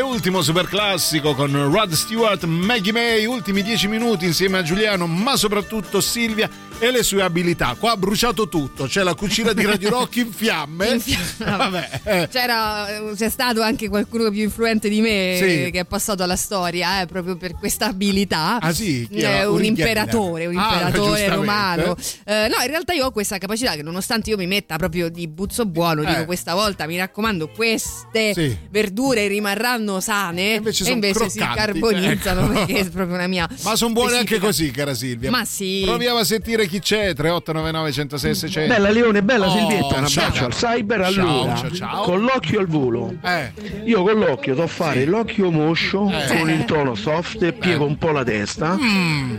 e 0.00 0.02
ultimo 0.02 0.40
super 0.40 0.66
classico 0.66 1.34
con 1.34 1.52
Rod 1.70 1.92
Stewart, 1.92 2.44
Maggie 2.44 2.92
May, 2.92 3.26
ultimi 3.26 3.62
dieci 3.62 3.86
minuti 3.86 4.24
insieme 4.24 4.56
a 4.56 4.62
Giuliano, 4.62 5.06
ma 5.06 5.36
soprattutto 5.36 6.00
Silvia 6.00 6.48
e 6.82 6.90
le 6.90 7.02
sue 7.02 7.22
abilità. 7.22 7.76
Qua 7.78 7.92
ha 7.92 7.96
bruciato 7.96 8.48
tutto, 8.48 8.86
c'è 8.86 9.02
la 9.02 9.14
cucina 9.14 9.52
di 9.52 9.64
Radio 9.66 9.90
Rock 9.90 10.16
in 10.16 10.32
fiamme. 10.32 10.88
In 10.94 11.00
fiamme. 11.00 11.26
Vabbè, 11.56 12.00
eh. 12.04 12.28
C'era, 12.30 12.86
c'è 13.14 13.28
stato 13.28 13.60
anche 13.60 13.88
qualcuno 13.88 14.30
più 14.30 14.42
influente 14.42 14.88
di 14.88 15.00
me 15.02 15.36
Sì. 15.38 15.64
eh, 15.64 15.70
che 15.70 15.80
è 15.80 15.84
passato 15.84 16.22
alla 16.22 16.36
storia 16.36 17.02
eh, 17.02 17.06
proprio 17.06 17.36
per 17.36 17.52
questa 17.54 17.86
abilità. 17.86 18.58
Ah, 18.60 18.72
sì? 18.72 19.06
Eh, 19.10 19.44
un 19.44 19.62
imperatore, 19.64 20.46
un 20.46 20.56
Ah, 20.56 20.62
imperatore 20.72 21.20
giustamente. 21.20 21.34
romano. 21.34 21.96
Eh, 22.24 22.48
no, 22.48 22.62
in 22.62 22.68
realtà 22.68 22.92
io 22.94 23.06
ho 23.06 23.10
questa 23.10 23.36
capacità 23.38 23.74
che 23.74 23.82
nonostante 23.82 24.30
io 24.30 24.36
mi 24.38 24.46
metta 24.46 24.76
proprio 24.76 25.10
di 25.10 25.28
buzzo 25.28 25.66
buono, 25.66 26.02
Eh. 26.02 26.06
dico 26.06 26.24
questa 26.24 26.54
volta 26.54 26.86
mi 26.86 26.96
raccomando, 26.96 27.48
queste 27.48 28.32
Sì. 28.32 28.56
verdure 28.70 29.26
rimarranno 29.26 30.00
sane 30.00 30.54
invece 30.54 30.84
e 30.88 30.92
invece 30.92 31.28
si 31.28 31.38
carbonizzano 31.38 32.40
Ecco. 32.50 32.52
perché 32.66 32.78
è 32.80 32.88
proprio 32.90 33.14
una 33.16 33.26
mia. 33.26 33.46
Ma 33.64 33.76
sono 33.76 33.92
buone 33.92 34.12
anche 34.16 34.36
specifica- 34.36 34.46
così, 34.46 34.70
cara 34.70 34.94
Silvia. 34.94 35.30
Ma 35.30 35.44
sì. 35.44 35.82
Proviamo 35.84 36.18
a 36.18 36.24
sentire 36.24 36.66
chi 36.70 36.78
c'è. 36.80 37.12
3899 37.14 37.92
106 37.92 38.34
600. 38.34 38.72
Bella 38.74 38.88
Leone, 38.90 39.22
bella 39.22 39.46
Oh, 39.48 39.50
Silvietta, 39.50 39.98
un 39.98 40.06
ciao. 40.06 40.24
abbraccio 40.26 40.44
al 40.46 40.54
cyber 40.54 41.12
Ciao, 41.12 41.42
allora. 41.42 41.56
ciao, 41.56 41.70
ciao. 41.72 42.02
Con 42.02 42.20
l'occhio 42.22 42.60
al 42.60 42.66
volo. 42.66 43.14
Eh. 43.22 43.52
Io 43.84 44.02
con 44.02 44.18
l'occhio 44.18 44.54
so 44.56 44.66
fare 44.66 45.04
l'occhio 45.04 45.50
moscio 45.50 46.10
Eh. 46.10 46.38
con 46.38 46.48
il 46.48 46.64
tono 46.64 46.94
soft, 46.94 47.52
piego 47.52 47.84
un 47.84 47.98
po' 47.98 48.12
la 48.12 48.24
testa, 48.24 48.78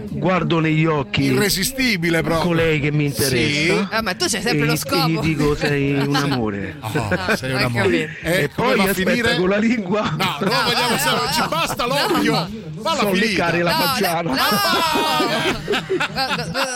guardo 0.09 0.59
negli 0.59 0.85
occhi 0.85 1.29
Mm. 1.29 1.33
Irresistibile 1.35 2.21
proprio. 2.21 2.47
colei 2.49 2.79
che 2.79 2.91
mi 2.91 3.05
interessa. 3.05 3.87
Ah, 3.91 4.01
ma 4.01 4.13
tu 4.13 4.25
c'hai 4.27 4.41
sempre 4.41 4.63
e, 4.63 4.65
lo 4.65 4.73
e 4.73 4.77
scopo. 4.77 5.07
gli 5.07 5.19
dico 5.19 5.55
sei 5.55 5.93
un 5.93 6.15
amore. 6.15 6.75
Oh, 6.81 7.35
sei 7.35 7.51
un 7.51 7.57
Hai 7.57 7.63
amore. 7.63 8.07
capito. 8.21 8.27
E, 8.27 8.43
E 8.43 8.49
poi 8.49 8.75
va 8.77 8.83
a 8.83 8.89
aspetta 8.89 9.09
finire? 9.09 9.35
con 9.37 9.49
la 9.49 9.57
lingua 9.57 10.01
No, 10.01 10.17
non 10.39 10.49
lo 10.49 10.63
vogliamo 10.65 10.97
sapere, 10.97 11.31
ci 11.33 11.43
basta 11.49 11.85
l'occhio. 11.85 12.49
Falla 12.81 12.99
so 13.01 13.11
leccare 13.13 13.61
la 13.61 13.71
No, 13.71 13.77
facciana. 13.77 14.21
no, 14.21 14.33
no, 14.33 14.37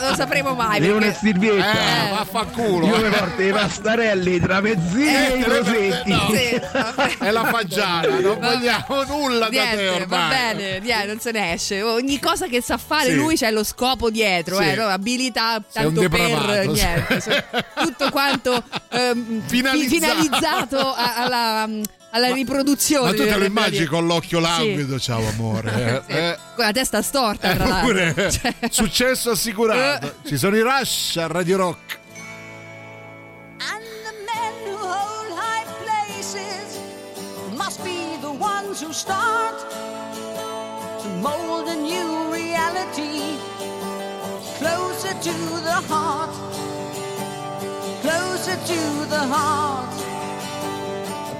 lo 0.08 0.14
sapremo 0.46 0.54
mai. 0.54 0.80
Leone 0.80 1.06
e 1.06 1.10
perché- 1.10 1.26
Silvietta. 1.26 1.72
Eh, 1.72 2.10
vaffanculo. 2.10 2.86
Io 2.86 2.96
mi 3.02 3.08
porto 3.10 3.42
i 3.42 3.50
pastarelli, 3.52 4.34
i 4.34 4.40
tramezzini 4.40 5.14
e 5.16 5.36
i 5.38 5.42
rosetti. 5.42 6.10
no. 6.10 6.30
Sì. 6.30 6.60
È 7.18 7.30
la 7.30 7.44
fagiana, 7.44 8.18
non 8.20 8.38
vogliamo 8.40 9.02
nulla 9.06 9.38
da 9.38 9.46
te 9.48 9.50
Niente, 9.56 9.88
ormai. 9.88 10.06
va 10.08 10.28
bene, 10.28 10.78
niente, 10.80 11.06
non 11.06 11.20
se 11.20 11.30
ne 11.32 11.52
esce. 11.52 11.82
Ogni 11.82 12.18
cosa 12.20 12.46
che 12.46 12.60
sa 12.62 12.76
fare 12.76 13.10
Sì. 13.10 13.14
lui 13.14 13.36
c'è 13.36 13.50
lo 13.50 13.64
scopo 13.64 14.10
dietro, 14.10 14.58
Sì. 14.58 14.68
eh, 14.70 14.74
no? 14.74 14.86
abilità 14.86 15.62
Sei 15.68 15.86
un 15.86 15.94
tanto 15.94 16.08
per 16.08 16.66
niente. 16.68 17.44
tutto 17.76 18.10
quanto 18.10 18.62
ehm, 18.90 19.42
fi- 19.46 19.56
Finalizzato. 19.56 19.94
finalizzato 19.94 20.94
a- 20.94 21.68
alla, 22.16 22.26
alla 22.26 22.34
riproduzione. 22.34 23.10
Ma 23.12 23.16
tu 23.16 23.24
te 23.24 23.36
lo 23.38 23.44
immagini 23.44 23.84
con 23.86 24.06
l'occhio 24.06 24.38
Sì. 24.38 24.44
languido, 24.44 24.98
ciao 24.98 25.26
amore. 25.28 26.02
Sì, 26.06 26.12
Eh, 26.12 26.38
Con 26.54 26.64
la 26.64 26.72
testa 26.72 27.02
storta, 27.02 27.50
eh, 27.52 27.54
tra 27.54 27.66
l'altro. 27.66 27.86
pure 27.92 28.30
Cioè, 28.30 28.54
successo 28.70 29.30
assicurato. 29.30 30.14
Ci 30.26 30.36
sono 30.36 30.56
i 30.56 30.60
Rush 30.62 31.16
a 31.16 31.26
Radio 31.28 31.56
Rock. 31.56 31.98
And 33.58 33.82
the 34.04 34.12
men 34.24 34.74
who 34.74 34.76
hold 34.76 35.30
high 35.38 35.64
places 35.84 36.78
must 37.54 37.82
be 37.82 38.18
the 38.20 38.28
ones 38.28 38.80
who 38.82 38.92
start 38.92 39.54
to 41.02 41.08
mold 41.20 41.68
a 41.68 41.74
new 41.74 42.32
reality 42.32 43.38
closer 44.58 45.14
to 45.20 45.60
the 45.62 45.80
heart, 45.88 46.30
closer 48.02 48.56
to 48.66 49.06
the 49.08 49.18
heart. 49.18 49.94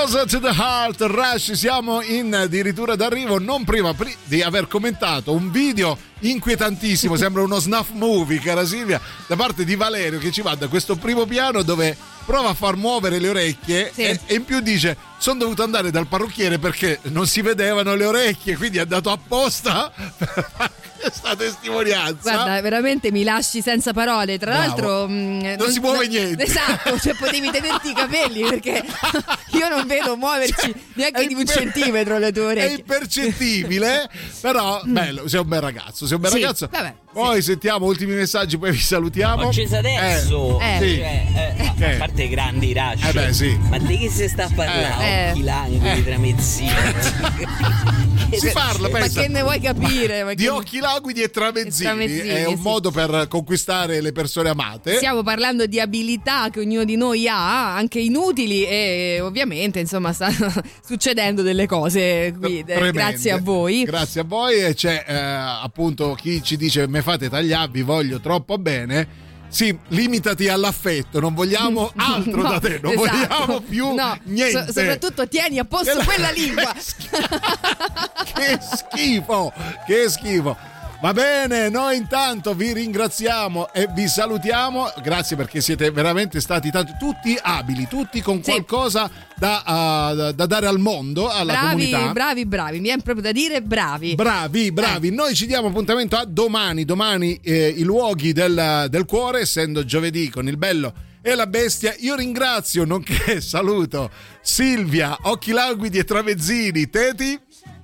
Closer 0.00 0.24
to 0.24 0.40
the 0.40 0.54
Heart, 0.54 1.02
Rush, 1.10 1.52
siamo 1.52 2.00
in 2.00 2.34
addirittura 2.34 2.96
d'arrivo, 2.96 3.38
non 3.38 3.64
prima 3.64 3.92
pri- 3.92 4.16
di 4.24 4.40
aver 4.40 4.66
commentato 4.66 5.32
un 5.34 5.50
video 5.50 5.94
inquietantissimo, 6.20 7.16
sembra 7.16 7.42
uno 7.42 7.58
snuff 7.58 7.90
movie, 7.92 8.38
cara 8.40 8.64
Silvia, 8.64 9.00
da 9.26 9.36
parte 9.36 9.64
di 9.64 9.74
Valerio 9.76 10.18
che 10.18 10.30
ci 10.30 10.42
va 10.42 10.54
da 10.54 10.68
questo 10.68 10.96
primo 10.96 11.26
piano 11.26 11.62
dove 11.62 11.96
prova 12.24 12.50
a 12.50 12.54
far 12.54 12.76
muovere 12.76 13.18
le 13.18 13.28
orecchie 13.28 13.90
e, 13.94 14.20
e 14.26 14.34
in 14.34 14.44
più 14.44 14.60
dice 14.60 14.96
sono 15.18 15.40
dovuto 15.40 15.62
andare 15.62 15.90
dal 15.90 16.06
parrucchiere 16.06 16.58
perché 16.58 16.98
non 17.04 17.26
si 17.26 17.42
vedevano 17.42 17.94
le 17.94 18.04
orecchie, 18.06 18.56
quindi 18.56 18.78
è 18.78 18.82
andato 18.82 19.10
apposta 19.10 19.92
per 20.16 20.50
fare 20.56 20.70
questa 20.98 21.36
testimonianza. 21.36 22.14
Guarda, 22.22 22.60
veramente 22.62 23.10
mi 23.10 23.22
lasci 23.22 23.60
senza 23.60 23.92
parole. 23.92 24.38
Tra 24.38 24.50
Bravo. 24.52 24.66
l'altro, 24.66 25.08
mh, 25.08 25.54
Non 25.58 25.70
si 25.70 25.80
muove 25.80 26.06
niente. 26.08 26.42
Esatto, 26.44 26.98
cioè 26.98 27.14
potevi 27.16 27.50
tenerti 27.50 27.90
i 27.90 27.94
capelli 27.94 28.42
perché 28.48 28.82
io 29.52 29.68
non 29.68 29.86
vedo 29.86 30.16
muoverci 30.16 30.74
neanche 30.94 31.26
di 31.26 31.34
un 31.34 31.40
imper- 31.40 31.58
centimetro 31.58 32.16
le 32.16 32.32
tue 32.32 32.42
È 32.42 32.46
orecchie. 32.46 32.76
impercettibile, 32.78 34.08
però 34.40 34.80
bello, 34.84 35.28
sei 35.28 35.40
un 35.40 35.48
bel 35.48 35.60
ragazzo, 35.60 36.06
sei 36.10 36.16
un 36.16 36.22
bel 36.22 36.30
Sì, 36.32 36.40
ragazzo. 36.40 36.68
vabbè, 36.70 36.94
Poi 37.12 37.42
sentiamo 37.42 37.86
ultimi 37.86 38.14
messaggi, 38.14 38.56
poi 38.56 38.70
vi 38.70 38.78
salutiamo. 38.78 39.42
Ho 39.44 39.48
acceso 39.48 39.76
adesso. 39.76 40.60
Eh, 40.60 40.76
Eh. 40.76 40.78
sì. 40.80 40.96
Cioè, 40.96 41.26
eh, 41.34 41.66
a 41.86 41.92
Eh. 41.92 41.96
parte 41.96 42.22
i 42.22 42.28
grandi 42.28 42.72
rush. 42.72 43.04
Eh 43.04 43.12
beh, 43.12 43.32
sì. 43.32 43.58
Ma 43.68 43.78
di 43.78 43.98
che 43.98 44.08
si 44.10 44.28
sta 44.28 44.44
a 44.44 44.50
parlare? 44.54 45.04
Eh. 45.26 45.30
Occhi 45.30 45.42
lani, 45.42 45.80
Eh. 45.82 45.94
di 45.96 46.04
tramezzini. 46.04 46.70
Si 48.30 48.48
parla, 48.52 48.88
Ma 48.88 49.00
pensa, 49.00 49.22
che 49.22 49.26
ne 49.28 49.42
vuoi 49.42 49.58
capire? 49.58 50.22
Ma 50.22 50.34
di 50.34 50.44
che- 50.44 50.48
occhi 50.50 50.78
laguidi 50.78 51.20
e 51.20 51.30
tramezzini. 51.30 51.88
E 51.88 51.92
tramezzini, 51.92 52.28
È 52.28 52.44
un 52.46 52.54
sì. 52.58 52.62
modo 52.62 52.92
per 52.92 53.26
conquistare 53.28 54.00
le 54.00 54.12
persone 54.12 54.48
amate. 54.50 54.94
Stiamo 54.98 55.24
parlando 55.24 55.66
di 55.66 55.80
abilità 55.80 56.48
che 56.48 56.60
ognuno 56.60 56.84
di 56.84 56.94
noi 56.94 57.26
ha, 57.26 57.74
anche 57.74 57.98
inutili 57.98 58.64
e 58.64 59.18
ovviamente 59.20 59.80
insomma 59.80 60.12
stanno 60.12 60.52
succedendo 60.86 61.42
delle 61.42 61.66
cose 61.66 62.32
qui, 62.40 62.62
Tremende. 62.64 62.92
grazie 62.92 63.32
a 63.32 63.40
voi. 63.40 63.82
Grazie 63.82 64.20
a 64.20 64.24
voi 64.24 64.60
e 64.62 64.74
c'è 64.74 65.04
appunto 65.08 66.14
chi 66.14 66.40
ci 66.40 66.56
dice 66.56 66.86
me 67.00 67.02
fate 67.02 67.28
tagliare, 67.28 67.68
vi 67.72 67.82
voglio 67.82 68.20
troppo 68.20 68.58
bene. 68.58 69.28
Sì, 69.48 69.76
limitati 69.88 70.46
all'affetto, 70.48 71.18
non 71.18 71.34
vogliamo 71.34 71.90
altro 71.96 72.42
No, 72.42 72.50
da 72.50 72.60
te, 72.60 72.78
non 72.80 72.92
esatto. 72.92 73.08
vogliamo 73.36 73.60
più 73.60 73.94
No, 73.94 74.16
niente. 74.24 74.66
so- 74.66 74.72
soprattutto 74.72 75.26
tieni 75.26 75.58
a 75.58 75.64
posto 75.64 75.86
Quella- 75.90 76.04
quella 76.04 76.30
lingua. 76.30 76.72
che 78.34 78.58
schifo, 78.60 79.52
che 79.86 80.08
schifo. 80.08 80.56
Va 81.02 81.14
bene, 81.14 81.70
noi 81.70 81.96
intanto 81.96 82.52
vi 82.52 82.74
ringraziamo 82.74 83.72
e 83.72 83.88
vi 83.94 84.06
salutiamo. 84.06 84.92
Grazie 85.02 85.34
perché 85.34 85.62
siete 85.62 85.90
veramente 85.90 86.42
stati 86.42 86.70
tanti, 86.70 86.92
tutti 86.98 87.38
abili, 87.40 87.88
tutti 87.88 88.20
con 88.20 88.42
qualcosa 88.42 89.10
da, 89.34 89.62
ah, 89.64 90.12
da- 90.12 90.32
da 90.32 90.44
dare 90.44 90.66
al 90.66 90.78
mondo, 90.78 91.30
alla 91.30 91.54
bravi, 91.54 91.68
comunità. 91.88 92.12
bravi, 92.12 92.44
bravi. 92.44 92.76
Mi 92.76 92.82
viene 92.82 93.00
proprio 93.00 93.24
da 93.24 93.32
dire 93.32 93.62
bravi. 93.62 94.14
Bravi, 94.14 94.72
bravi. 94.72 95.10
Noi 95.10 95.34
ci 95.34 95.46
diamo 95.46 95.68
appuntamento 95.68 96.16
a 96.16 96.26
domani. 96.26 96.84
Domani 96.84 97.40
eh, 97.42 97.68
i 97.68 97.82
luoghi 97.82 98.34
del, 98.34 98.86
del 98.90 99.06
cuore, 99.06 99.40
essendo 99.40 99.86
giovedì 99.86 100.28
con 100.28 100.48
il 100.48 100.58
bello 100.58 100.92
e 101.22 101.34
la 101.34 101.46
bestia. 101.46 101.94
Io 102.00 102.14
ringrazio, 102.14 102.84
nonché 102.84 103.40
saluto 103.42 104.10
Silvia, 104.42 105.16
Occhi 105.22 105.52
Languidi 105.52 105.96
e 105.96 106.04
Tramezzini, 106.04 106.90
Teti. 106.90 107.38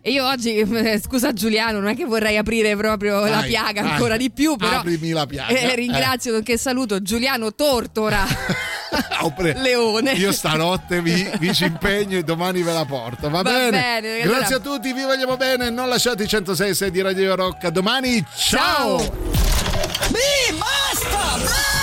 E 0.07 0.13
io 0.13 0.25
oggi, 0.25 0.55
eh, 0.55 1.01
scusa 1.05 1.33
Giuliano, 1.33 1.81
non 1.81 1.89
è 1.89 1.97
che 1.97 2.05
vorrei 2.05 2.37
aprire 2.37 2.77
proprio 2.77 3.25
la 3.25 3.41
Dai, 3.41 3.49
piaga 3.49 3.83
dai. 3.83 3.91
ancora 3.91 4.17
di 4.17 4.31
più, 4.31 4.55
però 4.55 4.79
Aprimi 4.79 5.11
la 5.11 5.27
piaga. 5.27 5.49
eh, 5.53 5.75
ringrazio 5.75 6.31
nonché 6.31 6.57
saluto 6.57 7.03
Giuliano 7.03 7.53
Tortora. 7.57 8.25
Leone. 9.57 10.13
Io 10.13 10.31
stanotte 10.31 11.03
vi, 11.03 11.29
vi 11.41 11.53
ci 11.53 11.65
impegno 11.65 12.17
e 12.19 12.23
domani 12.23 12.63
ve 12.63 12.73
la 12.73 12.85
porto. 12.85 13.29
Va, 13.29 13.43
Va 13.43 13.51
bene? 13.51 13.71
bene, 13.71 14.21
allora- 14.23 14.39
Grazie 14.39 14.55
a 14.55 14.61
tutti, 14.61 14.93
vi 14.93 15.03
vogliamo 15.03 15.37
bene. 15.37 15.71
Non 15.71 15.89
lasciate 15.89 16.23
i 16.23 16.29
106 16.29 16.73
6 16.77 16.91
di 16.93 17.01
Radio 17.03 17.35
Rock. 17.35 17.65
A 17.65 17.71
domani. 17.71 18.25
Ciao. 18.37 18.99
Mi 18.99 20.57
basta! 20.57 21.37
Basta! 21.37 21.76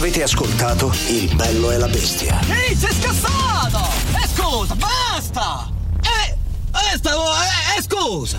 Avete 0.00 0.22
ascoltato 0.22 0.90
Il 1.08 1.36
bello 1.36 1.70
e 1.70 1.76
la 1.76 1.86
bestia. 1.86 2.40
Ehi, 2.48 2.74
sei 2.74 2.90
scassato! 2.90 3.86
E 4.14 4.26
scusa, 4.28 4.74
basta! 4.74 5.70
E... 6.00 6.38
E 6.72 6.96
stavo... 6.96 7.24
E, 7.24 7.76
e 7.76 7.82
scusa! 7.82 8.38